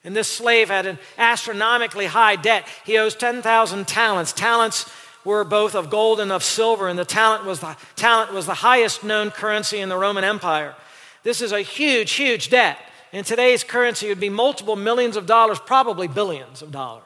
And 0.03 0.15
this 0.15 0.29
slave 0.29 0.69
had 0.69 0.85
an 0.85 0.97
astronomically 1.17 2.05
high 2.05 2.35
debt. 2.35 2.67
He 2.85 2.97
owes 2.97 3.15
10,000 3.15 3.87
talents. 3.87 4.31
Talents 4.31 4.89
were 5.29 5.43
both 5.43 5.75
of 5.75 5.89
gold 5.89 6.19
and 6.19 6.31
of 6.31 6.43
silver, 6.43 6.89
and 6.89 6.99
the 6.99 7.05
talent 7.05 7.45
was 7.45 7.59
the, 7.59 7.77
talent 7.95 8.33
was 8.33 8.45
the 8.45 8.55
highest 8.55 9.03
known 9.03 9.31
currency 9.31 9.79
in 9.79 9.87
the 9.87 9.97
Roman 9.97 10.23
Empire. 10.23 10.75
This 11.23 11.41
is 11.41 11.51
a 11.51 11.61
huge, 11.61 12.11
huge 12.13 12.49
debt. 12.49 12.77
In 13.11 13.23
today's 13.23 13.63
currency, 13.63 14.07
it 14.07 14.09
would 14.09 14.19
be 14.19 14.29
multiple 14.29 14.75
millions 14.75 15.15
of 15.15 15.25
dollars, 15.25 15.59
probably 15.59 16.07
billions 16.07 16.61
of 16.61 16.71
dollars. 16.71 17.03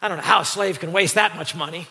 I 0.00 0.08
don't 0.08 0.16
know 0.16 0.24
how 0.24 0.40
a 0.40 0.44
slave 0.44 0.80
can 0.80 0.92
waste 0.92 1.14
that 1.14 1.36
much 1.36 1.54
money. 1.54 1.86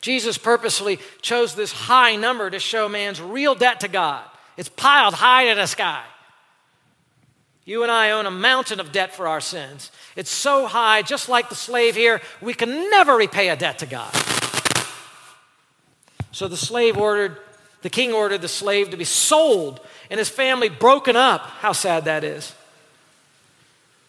Jesus 0.00 0.36
purposely 0.36 0.98
chose 1.22 1.54
this 1.54 1.72
high 1.72 2.16
number 2.16 2.50
to 2.50 2.58
show 2.58 2.88
man's 2.88 3.20
real 3.20 3.54
debt 3.54 3.80
to 3.80 3.88
God. 3.88 4.24
It's 4.56 4.68
piled 4.68 5.14
high 5.14 5.48
to 5.48 5.54
the 5.54 5.66
sky. 5.66 6.04
You 7.70 7.84
and 7.84 7.92
I 7.92 8.10
own 8.10 8.26
a 8.26 8.32
mountain 8.32 8.80
of 8.80 8.90
debt 8.90 9.14
for 9.14 9.28
our 9.28 9.40
sins. 9.40 9.92
It's 10.16 10.28
so 10.28 10.66
high, 10.66 11.02
just 11.02 11.28
like 11.28 11.50
the 11.50 11.54
slave 11.54 11.94
here, 11.94 12.20
we 12.40 12.52
can 12.52 12.90
never 12.90 13.14
repay 13.14 13.48
a 13.48 13.54
debt 13.54 13.78
to 13.78 13.86
God. 13.86 14.12
So 16.32 16.48
the 16.48 16.56
slave 16.56 16.96
ordered 16.96 17.38
the 17.82 17.88
king 17.88 18.12
ordered 18.12 18.40
the 18.40 18.48
slave 18.48 18.90
to 18.90 18.96
be 18.96 19.04
sold 19.04 19.78
and 20.10 20.18
his 20.18 20.28
family 20.28 20.68
broken 20.68 21.14
up. 21.14 21.42
How 21.42 21.70
sad 21.70 22.06
that 22.06 22.24
is. 22.24 22.52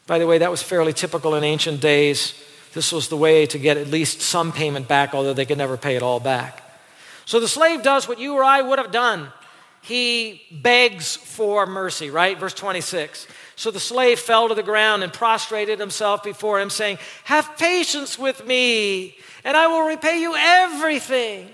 By 0.08 0.18
the 0.18 0.26
way, 0.26 0.40
that 0.40 0.50
was 0.50 0.64
fairly 0.64 0.92
typical 0.92 1.36
in 1.36 1.44
ancient 1.44 1.82
days. 1.82 2.34
This 2.74 2.92
was 2.92 3.10
the 3.10 3.18
way 3.18 3.46
to 3.46 3.60
get 3.60 3.78
at 3.78 3.90
least 3.90 4.22
some 4.22 4.52
payment 4.52 4.88
back, 4.88 5.14
although 5.14 5.34
they 5.34 5.46
could 5.46 5.60
never 5.60 5.78
pay 5.78 5.96
it 5.96 6.02
all 6.02 6.20
back. 6.20 6.64
So 7.26 7.40
the 7.40 7.48
slave 7.48 7.84
does 7.84 8.08
what 8.08 8.18
you 8.18 8.34
or 8.34 8.44
I 8.44 8.64
would 8.64 8.80
have 8.80 8.92
done. 8.92 9.32
He 9.82 10.44
begs 10.52 11.16
for 11.16 11.66
mercy, 11.66 12.10
right? 12.10 12.40
Verse 12.40 12.54
26. 12.54 13.28
So 13.56 13.70
the 13.72 13.80
slave 13.80 14.20
fell 14.20 14.48
to 14.48 14.56
the 14.56 14.64
ground 14.64 15.04
and 15.04 15.14
prostrated 15.14 15.80
himself 15.80 16.24
before 16.24 16.60
him, 16.60 16.70
saying, 16.70 16.98
Have 17.26 17.58
patience 17.58 18.18
with 18.18 18.46
me, 18.46 19.18
and 19.44 19.56
I 19.56 19.68
will 19.68 19.88
repay 19.88 20.20
you 20.22 20.36
everything. 20.36 21.50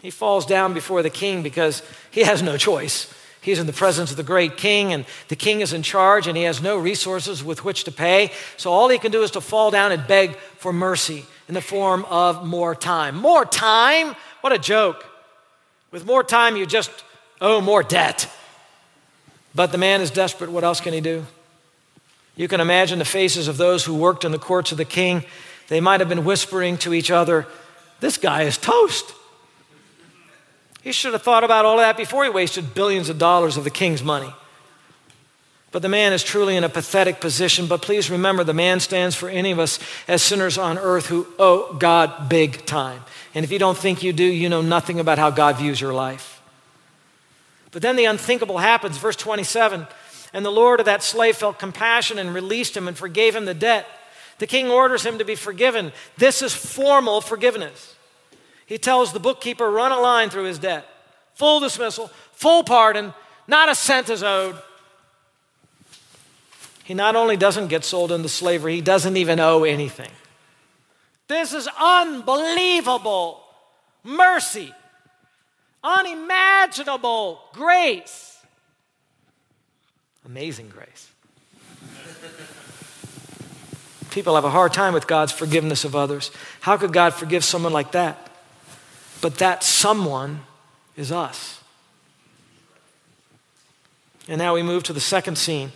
He 0.00 0.10
falls 0.10 0.46
down 0.46 0.74
before 0.74 1.02
the 1.02 1.10
king 1.10 1.42
because 1.42 1.82
he 2.10 2.22
has 2.22 2.42
no 2.42 2.56
choice. 2.56 3.12
He's 3.40 3.58
in 3.58 3.66
the 3.66 3.72
presence 3.72 4.12
of 4.12 4.16
the 4.16 4.22
great 4.22 4.56
king, 4.56 4.92
and 4.92 5.04
the 5.26 5.36
king 5.36 5.60
is 5.62 5.72
in 5.72 5.82
charge, 5.82 6.28
and 6.28 6.36
he 6.36 6.44
has 6.44 6.62
no 6.62 6.76
resources 6.76 7.42
with 7.42 7.64
which 7.64 7.84
to 7.84 7.92
pay. 7.92 8.30
So 8.56 8.72
all 8.72 8.88
he 8.88 8.98
can 8.98 9.10
do 9.10 9.22
is 9.22 9.32
to 9.32 9.40
fall 9.40 9.72
down 9.72 9.90
and 9.90 10.06
beg 10.06 10.36
for 10.58 10.72
mercy 10.72 11.24
in 11.48 11.54
the 11.54 11.60
form 11.60 12.04
of 12.04 12.46
more 12.46 12.74
time. 12.74 13.16
More 13.16 13.44
time? 13.44 14.14
What 14.42 14.52
a 14.52 14.58
joke. 14.58 15.04
With 15.90 16.06
more 16.06 16.22
time, 16.22 16.56
you 16.56 16.66
just 16.66 16.90
owe 17.40 17.60
more 17.60 17.82
debt. 17.82 18.30
But 19.54 19.72
the 19.72 19.78
man 19.78 20.00
is 20.00 20.10
desperate. 20.10 20.50
What 20.50 20.64
else 20.64 20.80
can 20.80 20.92
he 20.92 21.00
do? 21.00 21.26
You 22.36 22.48
can 22.48 22.60
imagine 22.60 22.98
the 22.98 23.04
faces 23.04 23.48
of 23.48 23.56
those 23.56 23.84
who 23.84 23.94
worked 23.94 24.24
in 24.24 24.32
the 24.32 24.38
courts 24.38 24.72
of 24.72 24.78
the 24.78 24.84
king. 24.84 25.24
They 25.68 25.80
might 25.80 26.00
have 26.00 26.08
been 26.08 26.24
whispering 26.24 26.78
to 26.78 26.94
each 26.94 27.10
other, 27.10 27.46
This 28.00 28.16
guy 28.18 28.42
is 28.42 28.56
toast. 28.56 29.14
He 30.82 30.90
should 30.90 31.12
have 31.12 31.22
thought 31.22 31.44
about 31.44 31.64
all 31.64 31.76
that 31.76 31.96
before 31.96 32.24
he 32.24 32.30
wasted 32.30 32.74
billions 32.74 33.08
of 33.08 33.16
dollars 33.18 33.56
of 33.56 33.64
the 33.64 33.70
king's 33.70 34.02
money. 34.02 34.32
But 35.70 35.80
the 35.80 35.88
man 35.88 36.12
is 36.12 36.22
truly 36.22 36.56
in 36.56 36.64
a 36.64 36.68
pathetic 36.68 37.20
position. 37.20 37.66
But 37.66 37.80
please 37.80 38.10
remember, 38.10 38.44
the 38.44 38.52
man 38.52 38.80
stands 38.80 39.14
for 39.14 39.28
any 39.28 39.52
of 39.52 39.58
us 39.58 39.78
as 40.06 40.22
sinners 40.22 40.58
on 40.58 40.76
earth 40.76 41.06
who 41.06 41.26
owe 41.38 41.74
God 41.74 42.28
big 42.28 42.66
time. 42.66 43.02
And 43.34 43.44
if 43.44 43.50
you 43.50 43.58
don't 43.58 43.78
think 43.78 44.02
you 44.02 44.12
do, 44.12 44.24
you 44.24 44.48
know 44.48 44.60
nothing 44.60 45.00
about 45.00 45.18
how 45.18 45.30
God 45.30 45.56
views 45.56 45.80
your 45.80 45.94
life. 45.94 46.41
But 47.72 47.82
then 47.82 47.96
the 47.96 48.04
unthinkable 48.04 48.58
happens. 48.58 48.96
Verse 48.98 49.16
27 49.16 49.86
And 50.32 50.44
the 50.44 50.50
Lord 50.50 50.78
of 50.78 50.86
that 50.86 51.02
slave 51.02 51.36
felt 51.36 51.58
compassion 51.58 52.18
and 52.18 52.32
released 52.32 52.76
him 52.76 52.86
and 52.86 52.96
forgave 52.96 53.34
him 53.34 53.44
the 53.44 53.54
debt. 53.54 53.86
The 54.38 54.46
king 54.46 54.70
orders 54.70 55.04
him 55.04 55.18
to 55.18 55.24
be 55.24 55.34
forgiven. 55.34 55.92
This 56.16 56.42
is 56.42 56.54
formal 56.54 57.20
forgiveness. 57.20 57.96
He 58.66 58.78
tells 58.78 59.12
the 59.12 59.20
bookkeeper, 59.20 59.70
run 59.70 59.92
a 59.92 60.00
line 60.00 60.30
through 60.30 60.44
his 60.44 60.58
debt. 60.58 60.86
Full 61.34 61.60
dismissal, 61.60 62.08
full 62.32 62.62
pardon, 62.62 63.12
not 63.46 63.68
a 63.68 63.74
cent 63.74 64.08
is 64.08 64.22
owed. 64.22 64.56
He 66.84 66.94
not 66.94 67.16
only 67.16 67.36
doesn't 67.36 67.68
get 67.68 67.84
sold 67.84 68.12
into 68.12 68.28
slavery, 68.28 68.76
he 68.76 68.80
doesn't 68.80 69.16
even 69.16 69.40
owe 69.40 69.64
anything. 69.64 70.10
This 71.28 71.54
is 71.54 71.68
unbelievable 71.78 73.42
mercy, 74.04 74.74
unimaginable 75.82 77.40
grace. 77.52 78.38
Amazing 80.24 80.68
grace. 80.68 81.10
People 84.10 84.34
have 84.34 84.44
a 84.44 84.50
hard 84.50 84.72
time 84.74 84.92
with 84.92 85.06
God's 85.06 85.32
forgiveness 85.32 85.84
of 85.84 85.96
others. 85.96 86.30
How 86.60 86.76
could 86.76 86.92
God 86.92 87.14
forgive 87.14 87.44
someone 87.44 87.72
like 87.72 87.92
that? 87.92 88.30
But 89.22 89.38
that 89.38 89.64
someone 89.64 90.42
is 90.96 91.10
us. 91.10 91.60
And 94.28 94.38
now 94.38 94.54
we 94.54 94.62
move 94.62 94.82
to 94.84 94.92
the 94.92 95.00
second 95.00 95.36
scene. 95.36 95.72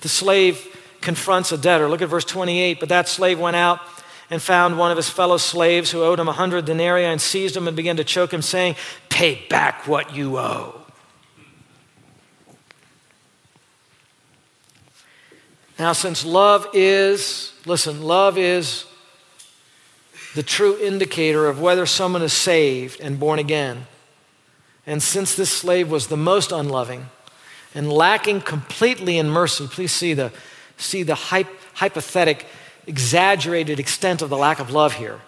The 0.00 0.08
slave 0.08 0.76
confronts 1.00 1.52
a 1.52 1.58
debtor. 1.58 1.88
Look 1.88 2.02
at 2.02 2.08
verse 2.08 2.24
28. 2.24 2.80
But 2.80 2.88
that 2.88 3.08
slave 3.08 3.38
went 3.38 3.56
out 3.56 3.80
and 4.30 4.42
found 4.42 4.78
one 4.78 4.90
of 4.90 4.96
his 4.96 5.08
fellow 5.08 5.36
slaves 5.36 5.92
who 5.92 6.02
owed 6.02 6.18
him 6.18 6.28
a 6.28 6.32
hundred 6.32 6.64
denarii 6.64 7.04
and 7.04 7.20
seized 7.20 7.56
him 7.56 7.68
and 7.68 7.76
began 7.76 7.96
to 7.96 8.04
choke 8.04 8.32
him, 8.32 8.42
saying, 8.42 8.74
Pay 9.16 9.46
back 9.48 9.88
what 9.88 10.14
you 10.14 10.36
owe. 10.36 10.78
Now, 15.78 15.94
since 15.94 16.22
love 16.22 16.68
is, 16.74 17.54
listen, 17.64 18.02
love 18.02 18.36
is 18.36 18.84
the 20.34 20.42
true 20.42 20.76
indicator 20.78 21.46
of 21.46 21.62
whether 21.62 21.86
someone 21.86 22.20
is 22.20 22.34
saved 22.34 23.00
and 23.00 23.18
born 23.18 23.38
again. 23.38 23.86
And 24.86 25.02
since 25.02 25.34
this 25.34 25.50
slave 25.50 25.90
was 25.90 26.08
the 26.08 26.18
most 26.18 26.52
unloving 26.52 27.06
and 27.74 27.90
lacking 27.90 28.42
completely 28.42 29.16
in 29.16 29.30
mercy, 29.30 29.66
please 29.66 29.92
see 29.92 30.12
the, 30.12 30.30
see 30.76 31.02
the 31.02 31.14
hypothetic, 31.14 32.44
exaggerated 32.86 33.80
extent 33.80 34.20
of 34.20 34.28
the 34.28 34.36
lack 34.36 34.58
of 34.60 34.70
love 34.70 34.92
here. 34.92 35.22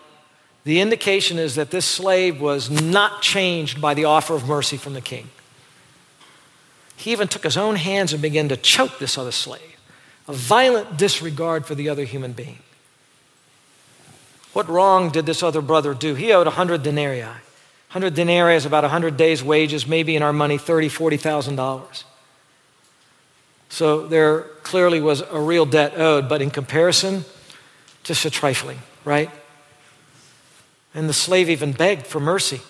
The 0.68 0.82
indication 0.82 1.38
is 1.38 1.54
that 1.54 1.70
this 1.70 1.86
slave 1.86 2.42
was 2.42 2.68
not 2.68 3.22
changed 3.22 3.80
by 3.80 3.94
the 3.94 4.04
offer 4.04 4.34
of 4.34 4.46
mercy 4.46 4.76
from 4.76 4.92
the 4.92 5.00
king. 5.00 5.30
He 6.94 7.10
even 7.10 7.26
took 7.26 7.42
his 7.42 7.56
own 7.56 7.76
hands 7.76 8.12
and 8.12 8.20
began 8.20 8.50
to 8.50 8.56
choke 8.58 8.98
this 8.98 9.16
other 9.16 9.32
slave, 9.32 9.78
a 10.28 10.34
violent 10.34 10.98
disregard 10.98 11.64
for 11.64 11.74
the 11.74 11.88
other 11.88 12.04
human 12.04 12.32
being. 12.32 12.58
What 14.52 14.68
wrong 14.68 15.08
did 15.08 15.24
this 15.24 15.42
other 15.42 15.62
brother 15.62 15.94
do? 15.94 16.14
He 16.14 16.34
owed 16.34 16.46
100 16.46 16.82
denarii. 16.82 17.22
100 17.22 18.12
denarii 18.12 18.56
is 18.56 18.66
about 18.66 18.84
100 18.84 19.16
days' 19.16 19.42
wages, 19.42 19.86
maybe 19.86 20.16
in 20.16 20.22
our 20.22 20.34
money, 20.34 20.58
$30,000, 20.58 20.90
$40,000. 20.90 22.04
So 23.70 24.06
there 24.06 24.42
clearly 24.64 25.00
was 25.00 25.22
a 25.22 25.40
real 25.40 25.64
debt 25.64 25.98
owed, 25.98 26.28
but 26.28 26.42
in 26.42 26.50
comparison, 26.50 27.24
just 28.02 28.26
a 28.26 28.30
trifling, 28.30 28.80
right? 29.06 29.30
And 30.98 31.08
the 31.08 31.14
slave 31.14 31.48
even 31.48 31.70
begged 31.70 32.08
for 32.08 32.18
mercy 32.18 32.60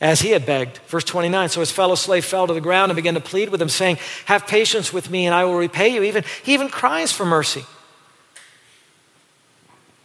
as 0.00 0.20
he 0.20 0.30
had 0.30 0.46
begged. 0.46 0.78
Verse 0.86 1.02
29 1.02 1.48
So 1.48 1.58
his 1.58 1.72
fellow 1.72 1.96
slave 1.96 2.24
fell 2.24 2.46
to 2.46 2.54
the 2.54 2.60
ground 2.60 2.92
and 2.92 2.96
began 2.96 3.14
to 3.14 3.20
plead 3.20 3.48
with 3.48 3.60
him, 3.60 3.68
saying, 3.68 3.98
Have 4.26 4.46
patience 4.46 4.92
with 4.92 5.10
me, 5.10 5.26
and 5.26 5.34
I 5.34 5.42
will 5.42 5.56
repay 5.56 5.88
you. 5.88 6.04
Even, 6.04 6.22
he 6.44 6.54
even 6.54 6.68
cries 6.68 7.10
for 7.10 7.26
mercy. 7.26 7.64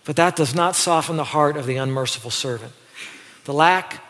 But 0.03 0.15
that 0.15 0.35
does 0.35 0.55
not 0.55 0.75
soften 0.75 1.15
the 1.15 1.23
heart 1.23 1.57
of 1.57 1.67
the 1.67 1.75
unmerciful 1.75 2.31
servant. 2.31 2.73
The 3.45 3.53
lack 3.53 4.03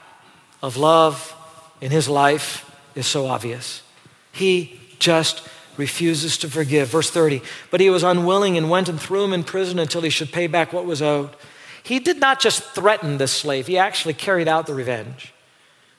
of 0.64 0.78
love 0.78 1.36
in 1.82 1.92
his 1.92 2.08
life 2.08 2.66
is 2.96 3.08
so 3.08 3.28
obvious. 3.28 3.84
He 4.32 4.80
just 5.00 5.46
refuses 5.76 6.38
to 6.38 6.50
forgive. 6.50 6.88
Verse 6.88 7.12
30 7.12 7.42
But 7.72 7.82
he 7.82 7.90
was 7.90 8.04
unwilling 8.04 8.56
and 8.56 8.70
went 8.70 8.88
and 8.88 8.98
threw 8.98 9.26
him 9.26 9.34
in 9.34 9.44
prison 9.44 9.80
until 9.80 10.00
he 10.00 10.10
should 10.10 10.32
pay 10.32 10.48
back 10.48 10.72
what 10.72 10.86
was 10.86 11.02
owed. 11.02 11.36
He 11.84 12.00
did 12.00 12.20
not 12.20 12.40
just 12.40 12.64
threaten 12.64 13.18
this 13.18 13.32
slave, 13.32 13.68
he 13.68 13.78
actually 13.78 14.14
carried 14.14 14.48
out 14.48 14.68
the 14.68 14.74
revenge. 14.74 15.34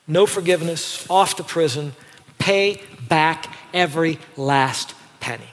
No 0.07 0.27
forgiveness, 0.27 1.09
off 1.09 1.37
to 1.37 1.45
prison, 1.45 1.93
pay 2.38 2.81
back 3.09 3.55
every 3.73 4.19
last 4.37 4.95
penny. 5.21 5.51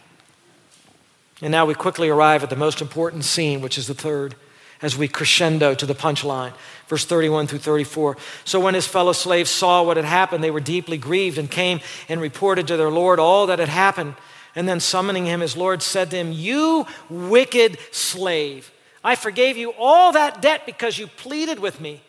And 1.42 1.52
now 1.52 1.66
we 1.66 1.76
quickly 1.76 2.10
arrive 2.10 2.44
at 2.44 2.50
the 2.50 2.56
most 2.56 2.82
important 2.82 3.24
scene, 3.24 3.62
which 3.62 3.78
is 3.78 3.88
the 3.88 3.94
third. 3.94 4.36
as 4.82 4.96
we 4.96 5.08
crescendo 5.08 5.74
to 5.74 5.86
the 5.88 5.96
punchline. 5.96 6.54
Verse 6.88 7.04
31 7.04 7.48
through 7.48 7.60
34. 7.60 8.16
So 8.46 8.60
when 8.60 8.76
his 8.76 8.86
fellow 8.86 9.12
slaves 9.12 9.50
saw 9.50 9.82
what 9.82 9.98
had 9.98 10.06
happened, 10.06 10.44
they 10.44 10.52
were 10.52 10.60
deeply 10.60 10.98
grieved 10.98 11.38
and 11.38 11.50
came 11.50 11.80
and 12.08 12.22
reported 12.22 12.68
to 12.68 12.78
their 12.78 12.92
Lord 12.92 13.20
all 13.20 13.48
that 13.48 13.58
had 13.58 13.70
happened. 13.70 14.13
And 14.56 14.68
then 14.68 14.80
summoning 14.80 15.26
him, 15.26 15.42
his 15.42 15.58
Lord 15.58 15.82
said 15.82 16.12
to 16.12 16.18
him, 16.18 16.32
You 16.32 16.86
wicked 17.10 17.78
slave, 17.92 18.72
I 19.04 19.16
forgave 19.16 19.58
you 19.58 19.74
all 19.78 20.12
that 20.12 20.42
debt 20.42 20.66
because 20.66 20.98
you 20.98 21.08
pleaded 21.08 21.60
with 21.60 21.80
me. 21.80 22.02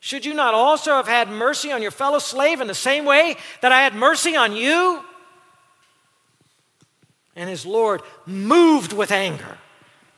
Should 0.00 0.24
you 0.24 0.34
not 0.34 0.54
also 0.54 0.94
have 0.96 1.06
had 1.06 1.28
mercy 1.28 1.70
on 1.70 1.80
your 1.80 1.92
fellow 1.92 2.18
slave 2.18 2.60
in 2.60 2.66
the 2.66 2.74
same 2.74 3.04
way 3.04 3.36
that 3.60 3.70
I 3.70 3.82
had 3.82 3.94
mercy 3.94 4.34
on 4.34 4.56
you? 4.56 5.04
And 7.36 7.48
his 7.48 7.64
Lord, 7.64 8.02
moved 8.26 8.92
with 8.92 9.10
anger, 9.10 9.58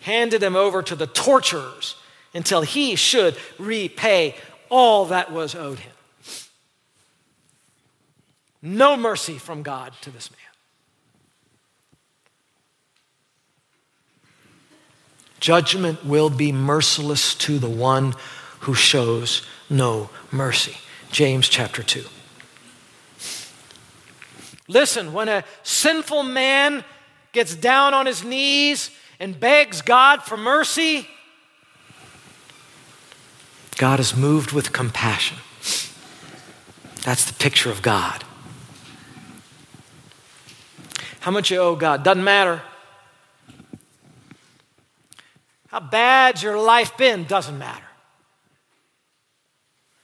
handed 0.00 0.42
him 0.42 0.56
over 0.56 0.82
to 0.82 0.96
the 0.96 1.06
torturers 1.06 1.96
until 2.32 2.62
he 2.62 2.96
should 2.96 3.36
repay 3.58 4.34
all 4.70 5.06
that 5.06 5.30
was 5.30 5.54
owed 5.54 5.78
him. 5.78 5.92
No 8.60 8.96
mercy 8.96 9.36
from 9.36 9.62
God 9.62 9.92
to 10.00 10.10
this 10.10 10.30
man. 10.30 10.43
Judgment 15.44 16.02
will 16.06 16.30
be 16.30 16.52
merciless 16.52 17.34
to 17.34 17.58
the 17.58 17.68
one 17.68 18.14
who 18.60 18.72
shows 18.72 19.46
no 19.68 20.08
mercy. 20.32 20.74
James 21.10 21.50
chapter 21.50 21.82
2. 21.82 22.02
Listen, 24.68 25.12
when 25.12 25.28
a 25.28 25.44
sinful 25.62 26.22
man 26.22 26.82
gets 27.32 27.54
down 27.54 27.92
on 27.92 28.06
his 28.06 28.24
knees 28.24 28.90
and 29.20 29.38
begs 29.38 29.82
God 29.82 30.22
for 30.22 30.38
mercy, 30.38 31.06
God 33.76 34.00
is 34.00 34.16
moved 34.16 34.52
with 34.52 34.72
compassion. 34.72 35.36
That's 37.02 37.26
the 37.26 37.34
picture 37.34 37.70
of 37.70 37.82
God. 37.82 38.24
How 41.20 41.30
much 41.30 41.50
you 41.50 41.58
owe 41.58 41.76
God? 41.76 42.02
Doesn't 42.02 42.24
matter. 42.24 42.62
How 45.74 45.80
bad 45.80 46.40
your 46.40 46.56
life 46.56 46.96
been? 46.96 47.24
Doesn't 47.24 47.58
matter. 47.58 47.82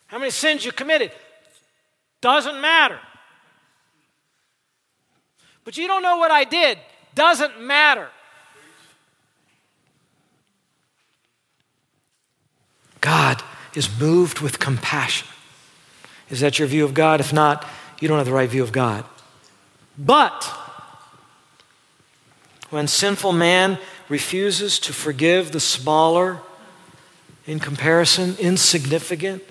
How 0.09 0.19
many 0.19 0.33
sins 0.33 0.65
you 0.65 0.73
committed? 0.73 1.13
Doesn't 2.21 2.61
matter. 2.61 2.99
But 5.65 5.77
you 5.77 5.87
don't 5.87 6.03
know 6.03 6.17
what 6.17 6.33
I 6.33 6.43
did. 6.43 6.77
Doesn't 7.15 7.61
matter. 7.61 8.09
God 13.01 13.41
is 13.77 13.89
moved 14.01 14.41
with 14.41 14.59
compassion. 14.59 15.29
Is 16.31 16.41
that 16.41 16.59
your 16.59 16.67
view 16.67 16.85
of 16.85 16.95
God? 16.95 17.21
If 17.21 17.33
not, 17.33 17.65
you 18.01 18.09
don't 18.09 18.19
have 18.19 18.27
the 18.27 18.33
right 18.33 18.51
view 18.51 18.65
of 18.65 18.73
God. 18.73 19.05
But 19.97 20.53
when 22.71 22.89
sinful 22.89 23.33
man 23.33 23.79
refuses 24.11 24.79
to 24.81 24.93
forgive 24.93 25.53
the 25.53 25.61
smaller, 25.61 26.41
in 27.47 27.59
comparison, 27.59 28.37
insignificant, 28.39 29.43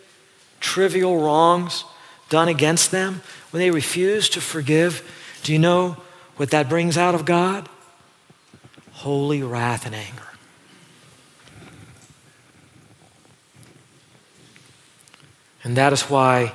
trivial 0.59 1.19
wrongs 1.19 1.85
done 2.29 2.47
against 2.47 2.91
them, 2.91 3.21
when 3.49 3.59
they 3.59 3.71
refuse 3.71 4.29
to 4.29 4.39
forgive, 4.39 5.01
do 5.41 5.51
you 5.51 5.57
know 5.57 5.97
what 6.35 6.51
that 6.51 6.69
brings 6.69 6.97
out 6.97 7.15
of 7.15 7.25
God? 7.25 7.67
Holy 8.91 9.41
wrath 9.41 9.85
and 9.85 9.95
anger. 9.95 10.23
And 15.63 15.75
that 15.75 15.91
is 15.91 16.03
why 16.03 16.53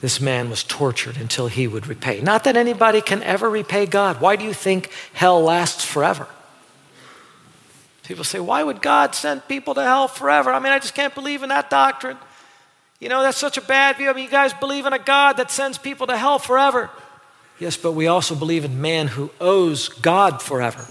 this 0.00 0.20
man 0.20 0.50
was 0.50 0.62
tortured 0.62 1.16
until 1.16 1.46
he 1.48 1.66
would 1.66 1.86
repay. 1.86 2.20
Not 2.20 2.44
that 2.44 2.56
anybody 2.56 3.00
can 3.00 3.22
ever 3.22 3.48
repay 3.48 3.86
God. 3.86 4.20
Why 4.20 4.36
do 4.36 4.44
you 4.44 4.52
think 4.52 4.90
hell 5.14 5.42
lasts 5.42 5.84
forever? 5.84 6.28
People 8.06 8.22
say, 8.22 8.38
why 8.38 8.62
would 8.62 8.80
God 8.80 9.16
send 9.16 9.48
people 9.48 9.74
to 9.74 9.82
hell 9.82 10.06
forever? 10.06 10.52
I 10.52 10.60
mean, 10.60 10.72
I 10.72 10.78
just 10.78 10.94
can't 10.94 11.14
believe 11.14 11.42
in 11.42 11.48
that 11.48 11.68
doctrine. 11.68 12.16
You 13.00 13.08
know, 13.08 13.20
that's 13.20 13.36
such 13.36 13.58
a 13.58 13.60
bad 13.60 13.96
view. 13.96 14.08
I 14.08 14.12
mean, 14.12 14.24
you 14.24 14.30
guys 14.30 14.52
believe 14.54 14.86
in 14.86 14.92
a 14.92 14.98
God 14.98 15.38
that 15.38 15.50
sends 15.50 15.76
people 15.76 16.06
to 16.06 16.16
hell 16.16 16.38
forever. 16.38 16.88
Yes, 17.58 17.76
but 17.76 17.92
we 17.92 18.06
also 18.06 18.36
believe 18.36 18.64
in 18.64 18.80
man 18.80 19.08
who 19.08 19.30
owes 19.40 19.88
God 19.88 20.40
forever. 20.40 20.86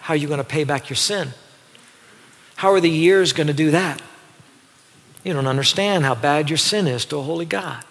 How 0.00 0.14
are 0.14 0.16
you 0.16 0.28
going 0.28 0.38
to 0.38 0.44
pay 0.44 0.64
back 0.64 0.88
your 0.88 0.96
sin? 0.96 1.34
How 2.56 2.72
are 2.72 2.80
the 2.80 2.90
years 2.90 3.34
going 3.34 3.48
to 3.48 3.52
do 3.52 3.70
that? 3.72 4.00
You 5.24 5.34
don't 5.34 5.46
understand 5.46 6.04
how 6.04 6.14
bad 6.14 6.48
your 6.48 6.56
sin 6.56 6.86
is 6.86 7.04
to 7.06 7.18
a 7.18 7.22
holy 7.22 7.44
God. 7.44 7.84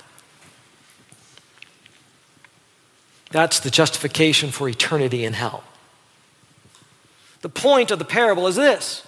That's 3.29 3.59
the 3.59 3.69
justification 3.69 4.49
for 4.49 4.67
eternity 4.67 5.23
in 5.23 5.33
hell. 5.33 5.63
The 7.45 7.49
point 7.49 7.91
of 7.91 7.99
the 7.99 8.05
parable 8.05 8.47
is 8.47 8.55
this 8.55 9.03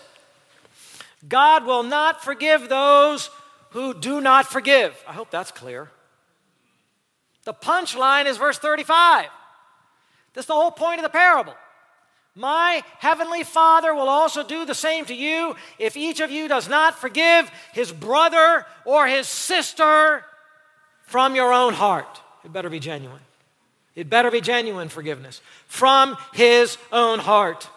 God 1.28 1.65
will 1.65 1.82
not 1.82 2.23
forgive 2.23 2.69
those 2.69 3.32
who 3.71 3.95
do 3.95 4.21
not 4.21 4.45
forgive. 4.45 4.95
I 5.08 5.13
hope 5.13 5.32
that's 5.32 5.50
clear. 5.50 5.89
The 7.45 7.56
punchline 7.56 8.28
is 8.28 8.38
verse 8.38 8.60
35. 8.60 9.26
That's 10.36 10.45
the 10.45 10.54
whole 10.54 10.69
point 10.69 11.00
of 11.00 11.04
the 11.04 11.10
parable. 11.10 11.56
My 12.36 12.84
heavenly 13.00 13.43
Father 13.43 13.95
will 13.95 14.08
also 14.08 14.43
do 14.43 14.65
the 14.65 14.76
same 14.76 15.06
to 15.06 15.15
you 15.15 15.56
if 15.80 15.97
each 15.97 16.19
of 16.19 16.30
you 16.30 16.47
does 16.47 16.69
not 16.69 17.00
forgive 17.00 17.50
his 17.73 17.91
brother 17.91 18.67
or 18.86 19.08
his 19.08 19.28
sister 19.28 20.23
from 21.02 21.36
your 21.36 21.54
own 21.54 21.73
heart. 21.73 22.21
It 22.45 22.54
better 22.54 22.69
be 22.69 22.80
genuine. 22.80 23.21
It 23.95 24.12
better 24.12 24.30
be 24.30 24.41
genuine 24.41 24.89
forgiveness 24.89 25.41
from 25.65 26.15
his 26.34 26.78
own 26.91 27.17
heart. 27.17 27.67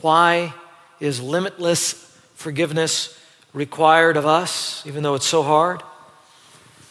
Why 0.00 0.54
is 0.98 1.20
limitless 1.20 1.94
forgiveness 2.34 3.18
required 3.52 4.16
of 4.16 4.26
us, 4.26 4.86
even 4.86 5.02
though 5.02 5.14
it's 5.14 5.26
so 5.26 5.42
hard? 5.42 5.82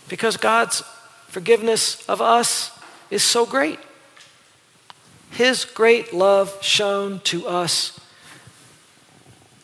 Because 0.08 0.38
God's 0.38 0.84
forgiveness 1.28 2.08
of 2.10 2.22
us 2.22 2.72
is 3.10 3.24
so 3.24 3.46
great. 3.46 3.80
His 5.32 5.66
great 5.66 6.14
love 6.14 6.58
shown 6.62 7.20
to 7.22 7.48
us 7.48 8.00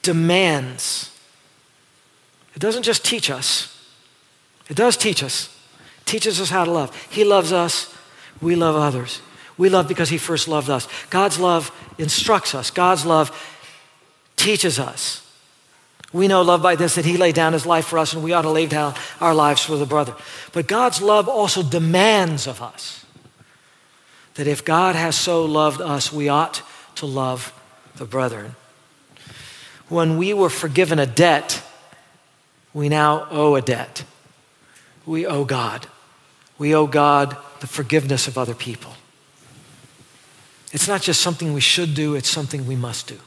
demands. 0.03 1.11
It 2.55 2.59
doesn't 2.59 2.83
just 2.83 3.03
teach 3.03 3.29
us, 3.29 3.71
it 4.69 4.75
does 4.77 4.95
teach 4.97 5.23
us. 5.23 5.51
Teaches 6.05 6.39
us 6.39 6.51
how 6.51 6.63
to 6.65 6.71
love. 6.71 6.95
He 7.09 7.23
loves 7.23 7.51
us, 7.51 7.91
we 8.39 8.55
love 8.55 8.75
others. 8.75 9.21
We 9.57 9.69
love 9.69 9.87
because 9.87 10.09
He 10.09 10.17
first 10.17 10.47
loved 10.47 10.69
us. 10.69 10.87
God's 11.09 11.39
love 11.39 11.71
instructs 11.97 12.55
us, 12.55 12.71
God's 12.71 13.05
love 13.05 13.31
teaches 14.35 14.79
us. 14.79 15.21
We 16.13 16.27
know 16.27 16.41
love 16.43 16.61
by 16.61 16.75
this 16.75 16.95
that 16.95 17.05
he 17.05 17.17
laid 17.17 17.35
down 17.35 17.53
his 17.53 17.65
life 17.65 17.87
for 17.87 17.99
us, 17.99 18.13
and 18.13 18.23
we 18.23 18.31
ought 18.31 18.43
to 18.43 18.49
lay 18.49 18.67
down 18.67 18.93
our 19.19 19.33
lives 19.33 19.63
for 19.63 19.75
the 19.75 19.85
brother. 19.85 20.15
But 20.53 20.67
God's 20.67 21.01
love 21.01 21.27
also 21.27 21.61
demands 21.61 22.47
of 22.47 22.61
us 22.61 23.05
that 24.35 24.47
if 24.47 24.63
God 24.63 24.95
has 24.95 25.15
so 25.15 25.43
loved 25.45 25.81
us, 25.81 26.13
we 26.13 26.29
ought 26.29 26.61
to 26.95 27.05
love 27.05 27.53
the 27.97 28.05
brethren. 28.05 28.55
When 29.89 30.17
we 30.17 30.33
were 30.33 30.49
forgiven 30.49 30.99
a 30.99 31.05
debt, 31.05 31.63
we 32.73 32.89
now 32.89 33.27
owe 33.31 33.55
a 33.55 33.61
debt. 33.61 34.03
We 35.05 35.25
owe 35.25 35.45
God. 35.45 35.87
We 36.57 36.73
owe 36.75 36.87
God 36.87 37.35
the 37.59 37.67
forgiveness 37.67 38.27
of 38.27 38.37
other 38.37 38.55
people. 38.55 38.93
It's 40.75 40.89
not 40.89 41.01
just 41.01 41.21
something 41.21 41.53
we 41.53 41.61
should 41.61 41.95
do, 41.95 42.15
it's 42.15 42.27
something 42.27 42.67
we 42.67 42.75
must 42.75 43.07
do. 43.07 43.17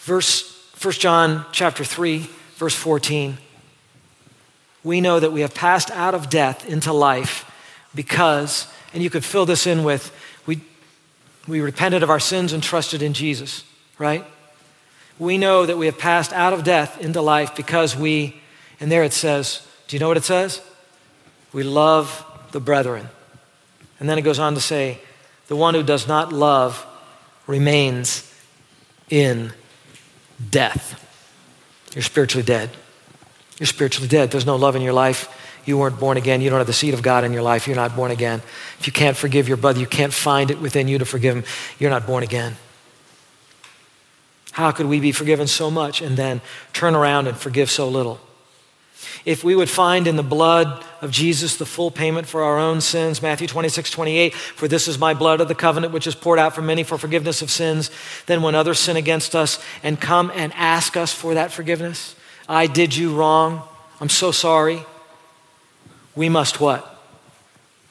Verse 0.00 0.54
1 0.78 0.92
John 0.92 1.46
chapter 1.52 1.84
3, 1.84 2.28
verse 2.56 2.74
14. 2.74 3.38
We 4.84 5.00
know 5.00 5.18
that 5.18 5.32
we 5.32 5.40
have 5.40 5.54
passed 5.54 5.90
out 5.90 6.14
of 6.14 6.28
death 6.28 6.68
into 6.68 6.92
life 6.92 7.50
because, 7.94 8.70
and 8.92 9.02
you 9.02 9.08
could 9.08 9.24
fill 9.24 9.46
this 9.46 9.66
in 9.66 9.84
with, 9.84 10.14
we, 10.44 10.60
we 11.48 11.62
repented 11.62 12.02
of 12.02 12.10
our 12.10 12.20
sins 12.20 12.52
and 12.52 12.62
trusted 12.62 13.00
in 13.00 13.14
Jesus, 13.14 13.64
right? 13.98 14.22
We 15.18 15.38
know 15.38 15.64
that 15.64 15.78
we 15.78 15.86
have 15.86 15.96
passed 15.96 16.34
out 16.34 16.52
of 16.52 16.62
death 16.62 17.00
into 17.00 17.22
life 17.22 17.56
because 17.56 17.96
we, 17.96 18.38
and 18.80 18.92
there 18.92 19.02
it 19.02 19.14
says, 19.14 19.66
do 19.88 19.96
you 19.96 20.00
know 20.00 20.08
what 20.08 20.18
it 20.18 20.24
says? 20.24 20.60
We 21.54 21.62
love 21.62 22.22
the 22.52 22.60
brethren. 22.60 23.08
And 23.98 24.08
then 24.08 24.18
it 24.18 24.22
goes 24.22 24.38
on 24.38 24.54
to 24.54 24.60
say, 24.60 25.00
the 25.48 25.56
one 25.56 25.74
who 25.74 25.82
does 25.82 26.08
not 26.08 26.32
love 26.32 26.84
remains 27.46 28.32
in 29.08 29.52
death. 30.50 31.02
You're 31.94 32.02
spiritually 32.02 32.44
dead. 32.44 32.70
You're 33.58 33.66
spiritually 33.66 34.08
dead. 34.08 34.30
There's 34.30 34.46
no 34.46 34.56
love 34.56 34.76
in 34.76 34.82
your 34.82 34.92
life. 34.92 35.32
you 35.64 35.78
weren't 35.78 35.98
born 35.98 36.16
again. 36.16 36.40
You 36.40 36.50
don't 36.50 36.58
have 36.58 36.66
the 36.66 36.72
seed 36.72 36.94
of 36.94 37.02
God 37.02 37.24
in 37.24 37.32
your 37.32 37.42
life. 37.42 37.66
You're 37.66 37.76
not 37.76 37.96
born 37.96 38.10
again. 38.10 38.40
If 38.78 38.86
you 38.86 38.92
can't 38.92 39.16
forgive 39.16 39.48
your 39.48 39.56
brother, 39.56 39.80
you 39.80 39.86
can't 39.86 40.12
find 40.12 40.50
it 40.50 40.60
within 40.60 40.88
you 40.88 40.98
to 40.98 41.04
forgive 41.04 41.36
him. 41.36 41.44
You're 41.78 41.90
not 41.90 42.06
born 42.06 42.22
again. 42.22 42.56
How 44.52 44.70
could 44.70 44.86
we 44.86 45.00
be 45.00 45.12
forgiven 45.12 45.46
so 45.46 45.70
much 45.70 46.00
and 46.00 46.16
then 46.16 46.40
turn 46.72 46.94
around 46.94 47.26
and 47.26 47.36
forgive 47.36 47.70
so 47.70 47.88
little? 47.88 48.20
If 49.24 49.44
we 49.44 49.54
would 49.54 49.68
find 49.68 50.06
in 50.06 50.16
the 50.16 50.22
blood 50.22 50.84
of 51.00 51.10
Jesus 51.10 51.56
the 51.56 51.66
full 51.66 51.90
payment 51.90 52.26
for 52.26 52.42
our 52.42 52.58
own 52.58 52.80
sins, 52.80 53.20
Matthew 53.20 53.46
26, 53.46 53.90
28, 53.90 54.34
for 54.34 54.68
this 54.68 54.88
is 54.88 54.98
my 54.98 55.14
blood 55.14 55.40
of 55.40 55.48
the 55.48 55.54
covenant 55.54 55.92
which 55.92 56.06
is 56.06 56.14
poured 56.14 56.38
out 56.38 56.54
for 56.54 56.62
many 56.62 56.82
for 56.82 56.96
forgiveness 56.96 57.42
of 57.42 57.50
sins, 57.50 57.90
then 58.26 58.42
when 58.42 58.54
others 58.54 58.78
sin 58.78 58.96
against 58.96 59.34
us 59.34 59.62
and 59.82 60.00
come 60.00 60.32
and 60.34 60.52
ask 60.54 60.96
us 60.96 61.12
for 61.12 61.34
that 61.34 61.52
forgiveness, 61.52 62.14
I 62.48 62.66
did 62.66 62.96
you 62.96 63.14
wrong, 63.14 63.62
I'm 64.00 64.08
so 64.08 64.30
sorry, 64.30 64.84
we 66.14 66.28
must 66.28 66.60
what? 66.60 66.92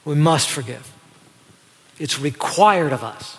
We 0.04 0.14
must 0.14 0.48
forgive. 0.48 0.92
It's 1.98 2.18
required 2.18 2.92
of 2.92 3.04
us. 3.04 3.38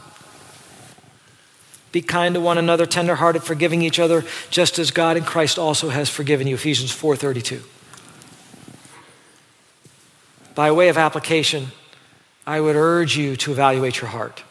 Be 1.97 2.01
kind 2.03 2.35
to 2.35 2.39
one 2.39 2.59
another, 2.59 2.85
tenderhearted, 2.85 3.41
forgiving 3.41 3.81
each 3.81 3.97
other, 3.97 4.23
just 4.51 4.77
as 4.77 4.91
God 4.91 5.17
in 5.17 5.23
Christ 5.23 5.57
also 5.57 5.89
has 5.89 6.11
forgiven 6.11 6.45
you. 6.45 6.53
Ephesians 6.53 6.91
4:32. 6.91 7.63
By 10.53 10.71
way 10.71 10.89
of 10.89 10.97
application, 10.99 11.71
I 12.45 12.61
would 12.61 12.75
urge 12.75 13.17
you 13.17 13.35
to 13.37 13.51
evaluate 13.51 13.99
your 13.99 14.11
heart. 14.11 14.43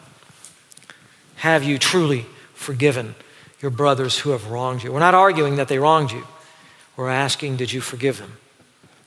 Have 1.37 1.63
you 1.63 1.77
truly 1.77 2.25
forgiven 2.53 3.15
your 3.61 3.71
brothers 3.71 4.19
who 4.19 4.31
have 4.31 4.47
wronged 4.47 4.83
you? 4.83 4.91
We're 4.91 4.99
not 4.99 5.15
arguing 5.15 5.55
that 5.55 5.69
they 5.69 5.79
wronged 5.79 6.11
you. 6.11 6.27
We're 6.97 7.09
asking, 7.09 7.55
did 7.55 7.71
you 7.71 7.79
forgive 7.79 8.17
them? 8.17 8.33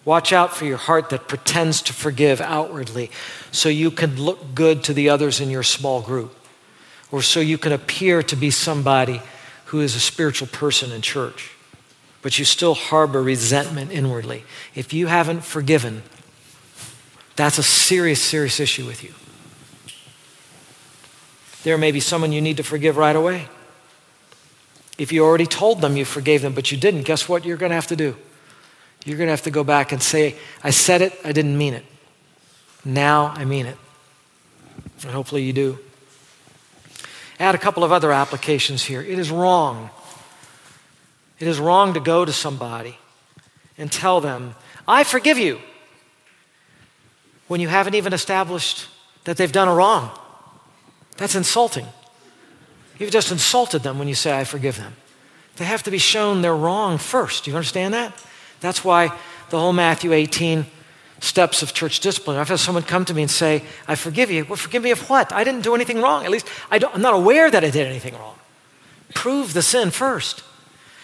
Watch 0.06 0.32
out 0.32 0.56
for 0.56 0.64
your 0.64 0.78
heart 0.78 1.10
that 1.10 1.28
pretends 1.28 1.82
to 1.82 1.92
forgive 1.92 2.40
outwardly 2.40 3.10
so 3.52 3.68
you 3.68 3.90
can 3.90 4.16
look 4.16 4.54
good 4.54 4.82
to 4.84 4.94
the 4.94 5.10
others 5.10 5.42
in 5.42 5.50
your 5.50 5.62
small 5.62 6.00
group 6.00 6.39
or 7.10 7.22
so 7.22 7.40
you 7.40 7.58
can 7.58 7.72
appear 7.72 8.22
to 8.22 8.36
be 8.36 8.50
somebody 8.50 9.20
who 9.66 9.80
is 9.80 9.94
a 9.94 10.00
spiritual 10.00 10.48
person 10.48 10.92
in 10.92 11.02
church, 11.02 11.52
but 12.22 12.38
you 12.38 12.44
still 12.44 12.74
harbor 12.74 13.22
resentment 13.22 13.92
inwardly. 13.92 14.44
If 14.74 14.92
you 14.92 15.06
haven't 15.06 15.44
forgiven, 15.44 16.02
that's 17.36 17.58
a 17.58 17.62
serious, 17.62 18.20
serious 18.20 18.60
issue 18.60 18.86
with 18.86 19.02
you. 19.02 19.14
There 21.62 21.78
may 21.78 21.92
be 21.92 22.00
someone 22.00 22.32
you 22.32 22.40
need 22.40 22.56
to 22.56 22.62
forgive 22.62 22.96
right 22.96 23.14
away. 23.14 23.48
If 24.98 25.12
you 25.12 25.24
already 25.24 25.46
told 25.46 25.80
them 25.80 25.96
you 25.96 26.04
forgave 26.04 26.42
them, 26.42 26.52
but 26.52 26.70
you 26.70 26.78
didn't, 26.78 27.02
guess 27.02 27.28
what 27.28 27.44
you're 27.44 27.56
going 27.56 27.70
to 27.70 27.76
have 27.76 27.86
to 27.88 27.96
do? 27.96 28.16
You're 29.04 29.16
going 29.16 29.28
to 29.28 29.32
have 29.32 29.42
to 29.42 29.50
go 29.50 29.64
back 29.64 29.92
and 29.92 30.02
say, 30.02 30.36
I 30.62 30.70
said 30.70 31.00
it, 31.00 31.18
I 31.24 31.32
didn't 31.32 31.56
mean 31.56 31.74
it. 31.74 31.84
Now 32.84 33.32
I 33.36 33.44
mean 33.44 33.66
it. 33.66 33.76
And 35.02 35.10
hopefully 35.10 35.42
you 35.42 35.52
do. 35.52 35.78
Add 37.40 37.54
a 37.54 37.58
couple 37.58 37.82
of 37.82 37.90
other 37.90 38.12
applications 38.12 38.84
here. 38.84 39.00
It 39.00 39.18
is 39.18 39.30
wrong. 39.30 39.88
It 41.38 41.48
is 41.48 41.58
wrong 41.58 41.94
to 41.94 42.00
go 42.00 42.24
to 42.26 42.32
somebody 42.32 42.98
and 43.78 43.90
tell 43.90 44.20
them, 44.20 44.54
I 44.86 45.04
forgive 45.04 45.38
you 45.38 45.58
when 47.48 47.60
you 47.60 47.68
haven't 47.68 47.94
even 47.94 48.12
established 48.12 48.88
that 49.24 49.38
they've 49.38 49.50
done 49.50 49.68
a 49.68 49.74
wrong. 49.74 50.10
That's 51.16 51.34
insulting. 51.34 51.86
You've 52.98 53.10
just 53.10 53.32
insulted 53.32 53.82
them 53.82 53.98
when 53.98 54.06
you 54.06 54.14
say, 54.14 54.38
I 54.38 54.44
forgive 54.44 54.76
them. 54.76 54.94
They 55.56 55.64
have 55.64 55.82
to 55.84 55.90
be 55.90 55.98
shown 55.98 56.42
they're 56.42 56.54
wrong 56.54 56.98
first. 56.98 57.44
Do 57.44 57.50
you 57.50 57.56
understand 57.56 57.94
that? 57.94 58.22
That's 58.60 58.84
why 58.84 59.18
the 59.48 59.58
whole 59.58 59.72
Matthew 59.72 60.12
18 60.12 60.66
steps 61.20 61.62
of 61.62 61.74
church 61.74 62.00
discipline. 62.00 62.38
I've 62.38 62.48
had 62.48 62.58
someone 62.58 62.82
come 62.82 63.04
to 63.04 63.14
me 63.14 63.22
and 63.22 63.30
say, 63.30 63.62
I 63.86 63.94
forgive 63.94 64.30
you. 64.30 64.44
Well, 64.46 64.56
forgive 64.56 64.82
me 64.82 64.90
of 64.90 65.08
what? 65.08 65.32
I 65.32 65.44
didn't 65.44 65.62
do 65.62 65.74
anything 65.74 66.00
wrong. 66.00 66.24
At 66.24 66.30
least 66.30 66.48
I 66.70 66.76
am 66.76 67.02
not 67.02 67.14
aware 67.14 67.50
that 67.50 67.62
I 67.62 67.70
did 67.70 67.86
anything 67.86 68.14
wrong. 68.14 68.38
Prove 69.14 69.52
the 69.52 69.62
sin 69.62 69.90
first. 69.90 70.42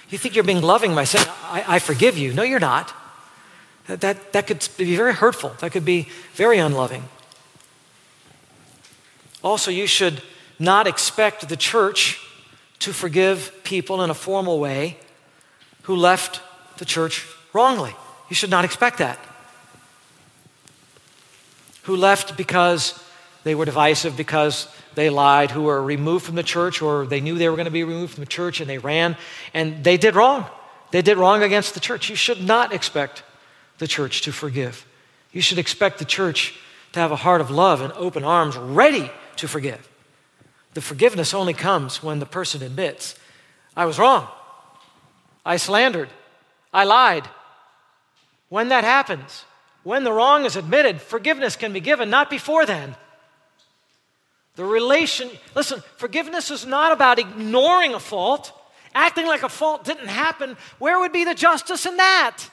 You 0.09 0.19
think 0.19 0.35
you're 0.35 0.45
being 0.45 0.62
loving 0.62 0.95
by 0.95 1.05
saying, 1.05 1.27
I, 1.45 1.64
I 1.77 1.79
forgive 1.79 2.17
you. 2.17 2.33
No, 2.33 2.43
you're 2.43 2.61
not. 2.61 2.95
That, 3.89 4.01
that, 4.01 4.33
that 4.33 4.47
could 4.47 4.67
be 4.77 4.97
very 4.97 5.14
hurtful. 5.14 5.55
That 5.61 5.73
could 5.73 5.85
be 5.85 6.09
very 6.35 6.59
unloving. 6.59 7.05
Also, 9.43 9.71
you 9.71 9.87
should 9.87 10.23
not 10.59 10.87
expect 10.87 11.49
the 11.49 11.57
church 11.57 12.21
to 12.81 12.93
forgive 12.93 13.53
people 13.64 14.03
in 14.03 14.11
a 14.11 14.14
formal 14.14 14.59
way 14.59 14.97
who 15.83 15.95
left 15.95 16.41
the 16.79 16.85
church 16.85 17.27
wrongly. 17.53 17.95
You 18.29 18.35
should 18.35 18.51
not 18.51 18.64
expect 18.64 18.99
that. 18.99 19.19
Who 21.87 21.97
left 21.97 22.37
because 22.37 23.03
they 23.43 23.55
were 23.55 23.64
divisive, 23.64 24.16
because 24.16 24.68
they 24.95 25.11
lied, 25.11 25.51
who 25.51 25.62
were 25.62 25.82
removed 25.82 26.24
from 26.24 26.34
the 26.34 26.43
church, 26.43 26.82
or 26.82 27.07
they 27.07 27.20
knew 27.20 27.39
they 27.39 27.49
were 27.49 27.57
going 27.57 27.66
to 27.66 27.70
be 27.70 27.84
removed 27.84 28.14
from 28.14 28.22
the 28.22 28.30
church 28.30 28.61
and 28.61 28.68
they 28.68 28.78
ran, 28.78 29.16
and 29.55 29.84
they 29.84 29.97
did 29.97 30.14
wrong. 30.14 30.47
They 30.91 31.03
did 31.03 31.16
wrong 31.16 31.43
against 31.43 31.74
the 31.74 31.80
church. 31.80 32.09
You 32.09 32.16
should 32.16 32.43
not 32.43 32.72
expect 32.72 33.22
the 33.78 33.87
church 33.87 34.22
to 34.22 34.32
forgive. 34.32 34.87
You 35.32 35.41
should 35.41 35.59
expect 35.59 35.99
the 35.99 36.05
church 36.05 36.59
to 36.93 37.01
have 37.01 37.12
a 37.12 37.16
heart 37.16 37.41
of 37.41 37.51
love 37.51 37.82
and 37.82 37.93
open 37.93 38.24
arms 38.24 38.57
ready 38.57 39.11
to 39.37 39.47
forgive. 39.47 39.87
The 40.74 40.80
forgiveness 40.80 41.34
only 41.34 41.55
comes 41.55 42.03
when 42.03 42.18
the 42.18 42.26
person 42.26 42.62
admits, 42.62 43.14
I 43.76 43.84
was 43.84 43.99
wrong. 43.99 44.28
I 45.45 45.57
slandered. 45.59 46.09
I 46.72 46.84
lied. 46.84 47.28
When 48.49 48.68
that 48.68 48.84
happens, 48.84 49.45
when 49.87 50.03
the 50.03 50.12
wrong 50.12 50.45
is 50.45 50.57
admitted, 50.57 51.01
forgiveness 51.01 51.55
can 51.55 51.72
be 51.72 51.78
given, 51.78 52.11
not 52.11 52.28
before 52.28 52.66
then. 52.66 52.97
The 54.57 54.64
relation, 54.64 55.30
listen, 55.55 55.80
forgiveness 55.97 56.51
is 56.51 56.66
not 56.66 56.91
about 56.91 57.20
ignoring 57.20 57.95
a 57.95 58.01
fault, 58.01 58.53
acting 58.97 59.26
like 59.26 59.45
a 59.45 59.49
fault 59.49 59.84
didn't 59.84 60.09
happen. 60.09 60.57
Where 60.80 60.99
would 60.99 61.12
be 61.12 61.22
the 61.22 61.37
justice 61.37 61.87
in 61.87 61.99
that? 61.99 62.51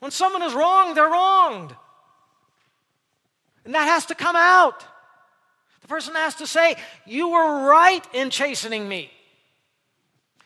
When 0.00 0.10
someone 0.10 0.42
is 0.42 0.52
wrong, 0.52 0.92
they're 0.92 1.08
wronged. 1.08 1.74
And 3.64 3.74
that 3.74 3.86
has 3.86 4.04
to 4.06 4.14
come 4.14 4.36
out. 4.36 4.84
The 5.80 5.88
person 5.88 6.14
has 6.14 6.34
to 6.34 6.46
say, 6.46 6.76
You 7.06 7.30
were 7.30 7.66
right 7.70 8.06
in 8.12 8.28
chastening 8.28 8.86
me. 8.86 9.10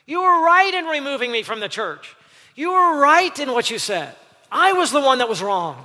You 0.06 0.22
were 0.22 0.44
right 0.44 0.72
in 0.72 0.84
removing 0.84 1.32
me 1.32 1.42
from 1.42 1.58
the 1.58 1.68
church. 1.68 2.14
You 2.54 2.70
were 2.70 3.00
right 3.00 3.36
in 3.36 3.50
what 3.50 3.68
you 3.68 3.80
said. 3.80 4.14
I 4.50 4.72
was 4.72 4.90
the 4.90 5.00
one 5.00 5.18
that 5.18 5.28
was 5.28 5.42
wrong. 5.42 5.84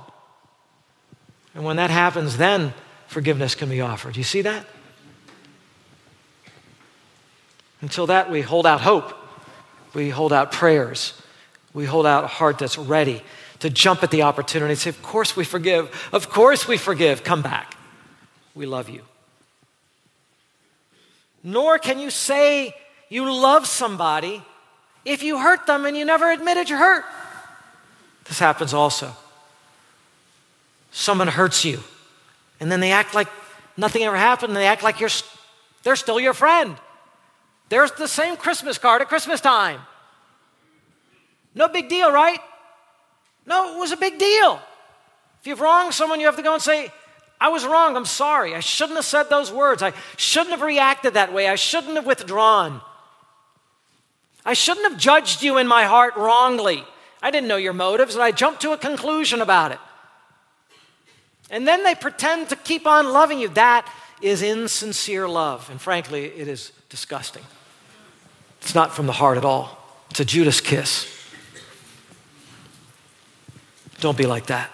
And 1.54 1.64
when 1.64 1.76
that 1.76 1.90
happens, 1.90 2.36
then 2.36 2.74
forgiveness 3.06 3.54
can 3.54 3.68
be 3.68 3.80
offered. 3.80 4.16
You 4.16 4.24
see 4.24 4.42
that? 4.42 4.66
Until 7.80 8.06
that, 8.06 8.30
we 8.30 8.42
hold 8.42 8.66
out 8.66 8.80
hope. 8.80 9.14
We 9.94 10.10
hold 10.10 10.32
out 10.32 10.52
prayers. 10.52 11.20
We 11.72 11.84
hold 11.84 12.06
out 12.06 12.24
a 12.24 12.26
heart 12.26 12.58
that's 12.58 12.76
ready 12.76 13.22
to 13.60 13.70
jump 13.70 14.02
at 14.02 14.10
the 14.10 14.22
opportunity 14.22 14.72
and 14.72 14.78
say, 14.78 14.90
Of 14.90 15.02
course 15.02 15.36
we 15.36 15.44
forgive. 15.44 16.08
Of 16.12 16.28
course 16.28 16.68
we 16.68 16.76
forgive. 16.76 17.24
Come 17.24 17.42
back. 17.42 17.76
We 18.54 18.66
love 18.66 18.88
you. 18.88 19.02
Nor 21.42 21.78
can 21.78 21.98
you 21.98 22.10
say 22.10 22.74
you 23.08 23.32
love 23.32 23.66
somebody 23.66 24.42
if 25.04 25.22
you 25.22 25.38
hurt 25.38 25.66
them 25.66 25.84
and 25.86 25.96
you 25.96 26.04
never 26.04 26.30
admitted 26.30 26.68
you're 26.68 26.78
hurt. 26.78 27.04
This 28.28 28.38
happens 28.38 28.74
also. 28.74 29.12
Someone 30.90 31.28
hurts 31.28 31.64
you, 31.64 31.80
and 32.60 32.70
then 32.72 32.80
they 32.80 32.92
act 32.92 33.14
like 33.14 33.28
nothing 33.76 34.02
ever 34.02 34.16
happened, 34.16 34.50
and 34.50 34.56
they 34.56 34.66
act 34.66 34.82
like 34.82 35.00
you're, 35.00 35.10
they're 35.82 35.96
still 35.96 36.18
your 36.18 36.34
friend. 36.34 36.76
There's 37.68 37.92
the 37.92 38.08
same 38.08 38.36
Christmas 38.36 38.78
card 38.78 39.02
at 39.02 39.08
Christmas 39.08 39.40
time. 39.40 39.80
No 41.54 41.68
big 41.68 41.88
deal, 41.88 42.10
right? 42.10 42.38
No, 43.46 43.74
it 43.74 43.78
was 43.78 43.92
a 43.92 43.96
big 43.96 44.18
deal. 44.18 44.60
If 45.40 45.46
you've 45.46 45.60
wronged 45.60 45.94
someone, 45.94 46.20
you 46.20 46.26
have 46.26 46.36
to 46.36 46.42
go 46.42 46.54
and 46.54 46.62
say, 46.62 46.90
I 47.40 47.48
was 47.48 47.64
wrong. 47.64 47.96
I'm 47.96 48.06
sorry. 48.06 48.54
I 48.54 48.60
shouldn't 48.60 48.96
have 48.96 49.04
said 49.04 49.24
those 49.24 49.52
words. 49.52 49.82
I 49.82 49.92
shouldn't 50.16 50.50
have 50.50 50.62
reacted 50.62 51.14
that 51.14 51.32
way. 51.32 51.48
I 51.48 51.54
shouldn't 51.54 51.94
have 51.94 52.06
withdrawn. 52.06 52.80
I 54.44 54.54
shouldn't 54.54 54.90
have 54.90 54.98
judged 54.98 55.42
you 55.42 55.58
in 55.58 55.66
my 55.66 55.84
heart 55.84 56.16
wrongly. 56.16 56.84
I 57.22 57.30
didn't 57.30 57.48
know 57.48 57.56
your 57.56 57.72
motives, 57.72 58.14
and 58.14 58.22
I 58.22 58.30
jumped 58.30 58.62
to 58.62 58.72
a 58.72 58.78
conclusion 58.78 59.40
about 59.40 59.72
it. 59.72 59.78
And 61.50 61.66
then 61.66 61.84
they 61.84 61.94
pretend 61.94 62.48
to 62.50 62.56
keep 62.56 62.86
on 62.86 63.12
loving 63.12 63.38
you. 63.38 63.48
That 63.48 63.90
is 64.20 64.42
insincere 64.42 65.28
love. 65.28 65.70
And 65.70 65.80
frankly, 65.80 66.26
it 66.26 66.48
is 66.48 66.72
disgusting. 66.88 67.42
It's 68.60 68.74
not 68.74 68.94
from 68.94 69.06
the 69.06 69.12
heart 69.12 69.38
at 69.38 69.44
all, 69.44 69.78
it's 70.10 70.20
a 70.20 70.24
Judas 70.24 70.60
kiss. 70.60 71.12
Don't 74.00 74.18
be 74.18 74.26
like 74.26 74.46
that. 74.46 74.70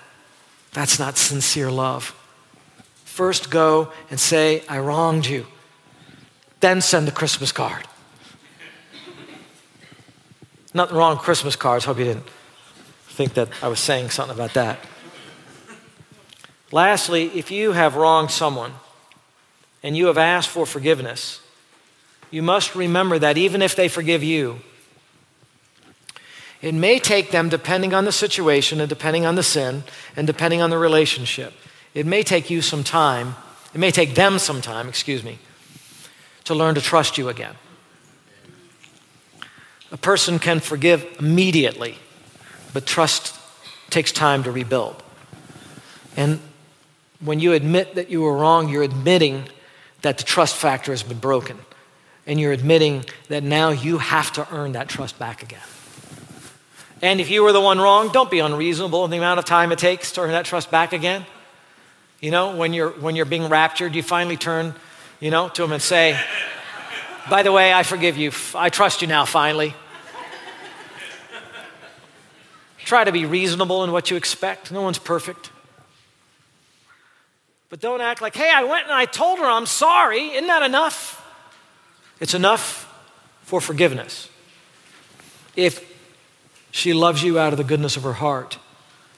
That's 0.73 0.99
not 0.99 1.17
sincere 1.17 1.71
love. 1.71 2.17
First 3.05 3.51
go 3.51 3.93
and 4.11 4.19
say, 4.19 4.65
I 4.69 4.79
wronged 4.79 5.27
you. 5.27 5.47
Then 6.61 6.81
send 6.81 7.07
the 7.07 7.13
Christmas 7.13 7.53
card. 7.53 7.87
Nothing 10.75 10.97
wrong 10.97 11.17
with 11.17 11.25
Christmas 11.25 11.57
cards. 11.57 11.85
Hope 11.85 11.99
you 11.99 12.05
didn't 12.05 12.27
think 13.09 13.35
that 13.35 13.49
I 13.63 13.69
was 13.69 13.79
saying 13.79 14.11
something 14.11 14.35
about 14.35 14.55
that. 14.55 14.79
Lastly, 16.71 17.31
if 17.35 17.51
you 17.51 17.73
have 17.73 17.97
wronged 17.97 18.31
someone 18.31 18.73
and 19.83 19.97
you 19.97 20.07
have 20.07 20.17
asked 20.17 20.49
for 20.49 20.65
forgiveness, 20.65 21.41
you 22.31 22.43
must 22.43 22.75
remember 22.75 23.19
that 23.19 23.37
even 23.37 23.61
if 23.61 23.77
they 23.77 23.89
forgive 23.89 24.23
you, 24.23 24.61
it 26.63 26.73
may 26.73 26.99
take 26.99 27.33
them, 27.33 27.49
depending 27.49 27.93
on 27.93 28.05
the 28.05 28.13
situation 28.13 28.81
and 28.81 28.89
depending 28.89 29.27
on 29.27 29.35
the 29.35 29.43
sin 29.43 29.83
and 30.17 30.27
depending 30.27 30.63
on 30.63 30.71
the 30.71 30.79
relationship, 30.79 31.53
it 31.93 32.07
may 32.07 32.23
take 32.23 32.49
you 32.49 32.63
some 32.63 32.85
time, 32.85 33.35
it 33.75 33.79
may 33.79 33.91
take 33.91 34.15
them 34.15 34.39
some 34.39 34.63
time, 34.63 34.89
excuse 34.89 35.23
me, 35.23 35.39
to 36.45 36.55
learn 36.55 36.75
to 36.77 36.81
trust 36.81 37.19
you 37.19 37.29
again. 37.29 37.57
A 39.93 39.97
person 39.99 40.39
can 40.39 40.61
forgive 40.61 41.07
immediately, 41.19 41.99
but 42.73 42.87
trust 42.87 43.39
takes 43.91 44.11
time 44.11 44.43
to 44.45 44.51
rebuild. 44.51 45.03
And 46.17 46.41
when 47.21 47.41
you 47.41 47.53
admit 47.53 47.95
that 47.95 48.11
you 48.11 48.23
were 48.23 48.37
wrong, 48.37 48.69
you're 48.69 48.83
admitting 48.83 49.45
that 50.01 50.19
the 50.19 50.25
trust 50.25 50.57
factor 50.57 50.93
has 50.93 51.03
been 51.03 51.19
broken. 51.19 51.59
And 52.27 52.41
you're 52.41 52.53
admitting 52.53 53.05
that 53.29 53.43
now 53.43 53.71
you 53.71 53.99
have 53.99 54.33
to 54.33 54.47
earn 54.53 54.73
that 54.73 54.89
trust 54.89 55.19
back 55.19 55.43
again. 55.43 55.61
And 57.03 57.21
if 57.21 57.31
you 57.31 57.43
were 57.43 57.53
the 57.53 57.61
one 57.61 57.79
wrong, 57.79 58.11
don't 58.13 58.31
be 58.31 58.39
unreasonable 58.39 59.05
in 59.05 59.11
the 59.11 59.17
amount 59.17 59.41
of 59.41 59.45
time 59.45 59.73
it 59.73 59.79
takes 59.79 60.13
to 60.13 60.21
earn 60.21 60.31
that 60.31 60.45
trust 60.45 60.71
back 60.71 60.93
again. 60.93 61.27
You 62.21 62.31
know, 62.31 62.57
when 62.57 62.73
you're, 62.73 62.91
when 62.91 63.17
you're 63.17 63.27
being 63.27 63.49
raptured, 63.49 63.97
you 63.97 64.03
finally 64.05 64.37
turn, 64.37 64.75
you 65.19 65.31
know, 65.31 65.49
to 65.51 65.65
him 65.65 65.73
and 65.73 65.83
say, 65.83 66.19
by 67.29 67.43
the 67.43 67.51
way, 67.51 67.73
I 67.73 67.83
forgive 67.83 68.17
you. 68.17 68.31
I 68.55 68.69
trust 68.69 69.03
you 69.03 69.09
now, 69.09 69.25
finally. 69.25 69.75
Try 72.93 73.05
to 73.05 73.11
be 73.11 73.25
reasonable 73.25 73.85
in 73.85 73.91
what 73.91 74.11
you 74.11 74.19
expect. 74.19 74.71
No 74.71 74.83
one's 74.83 74.99
perfect. 74.99 75.51
But 77.71 77.81
don't 77.81 78.03
act 78.03 78.21
like, 78.21 78.37
hey, 78.37 78.53
I 78.55 78.65
went 78.65 78.85
and 78.85 78.93
I 78.93 79.07
told 79.07 79.39
her 79.39 79.47
I'm 79.47 79.65
sorry. 79.65 80.27
Isn't 80.33 80.47
that 80.49 80.63
enough? 80.63 81.27
It's 82.21 82.35
enough 82.35 82.87
for 83.45 83.63
forgiveness. 83.63 84.29
If 85.57 85.91
she 86.71 86.93
loves 86.93 87.23
you 87.23 87.39
out 87.39 87.55
of 87.55 87.57
the 87.57 87.65
goodness 87.65 87.97
of 87.97 88.03
her 88.03 88.13
heart, 88.13 88.59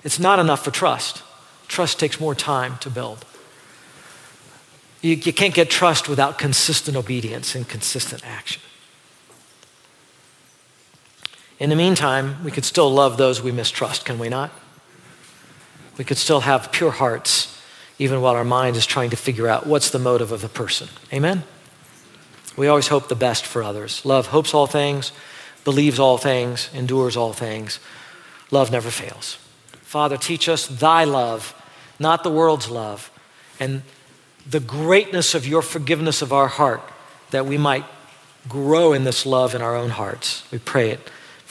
it's 0.04 0.20
not 0.20 0.38
enough 0.38 0.62
for 0.62 0.70
trust. 0.70 1.24
Trust 1.66 1.98
takes 1.98 2.20
more 2.20 2.36
time 2.36 2.78
to 2.78 2.88
build. 2.88 3.24
You, 5.02 5.16
you 5.16 5.32
can't 5.32 5.52
get 5.52 5.68
trust 5.68 6.08
without 6.08 6.38
consistent 6.38 6.96
obedience 6.96 7.56
and 7.56 7.68
consistent 7.68 8.24
action. 8.24 8.62
In 11.58 11.70
the 11.70 11.76
meantime, 11.76 12.42
we 12.42 12.50
could 12.50 12.64
still 12.64 12.90
love 12.90 13.16
those 13.16 13.42
we 13.42 13.52
mistrust, 13.52 14.04
can 14.04 14.18
we 14.18 14.28
not? 14.28 14.50
We 15.96 16.04
could 16.04 16.18
still 16.18 16.40
have 16.40 16.72
pure 16.72 16.90
hearts, 16.90 17.60
even 17.98 18.20
while 18.20 18.34
our 18.34 18.44
mind 18.44 18.76
is 18.76 18.86
trying 18.86 19.10
to 19.10 19.16
figure 19.16 19.48
out 19.48 19.66
what's 19.66 19.90
the 19.90 20.00
motive 20.00 20.32
of 20.32 20.40
the 20.40 20.48
person. 20.48 20.88
Amen? 21.12 21.44
We 22.56 22.66
always 22.66 22.88
hope 22.88 23.08
the 23.08 23.14
best 23.14 23.46
for 23.46 23.62
others. 23.62 24.04
Love 24.04 24.28
hopes 24.28 24.52
all 24.52 24.66
things, 24.66 25.12
believes 25.62 25.98
all 25.98 26.18
things, 26.18 26.70
endures 26.74 27.16
all 27.16 27.32
things. 27.32 27.78
Love 28.50 28.72
never 28.72 28.90
fails. 28.90 29.38
Father, 29.82 30.16
teach 30.16 30.48
us 30.48 30.66
thy 30.66 31.04
love, 31.04 31.54
not 32.00 32.24
the 32.24 32.30
world's 32.30 32.68
love, 32.68 33.10
and 33.60 33.82
the 34.48 34.60
greatness 34.60 35.34
of 35.34 35.46
your 35.46 35.62
forgiveness 35.62 36.20
of 36.20 36.32
our 36.32 36.48
heart, 36.48 36.82
that 37.30 37.46
we 37.46 37.56
might 37.56 37.84
grow 38.48 38.92
in 38.92 39.04
this 39.04 39.24
love 39.24 39.54
in 39.54 39.62
our 39.62 39.76
own 39.76 39.90
hearts. 39.90 40.44
We 40.50 40.58
pray 40.58 40.90
it 40.90 41.10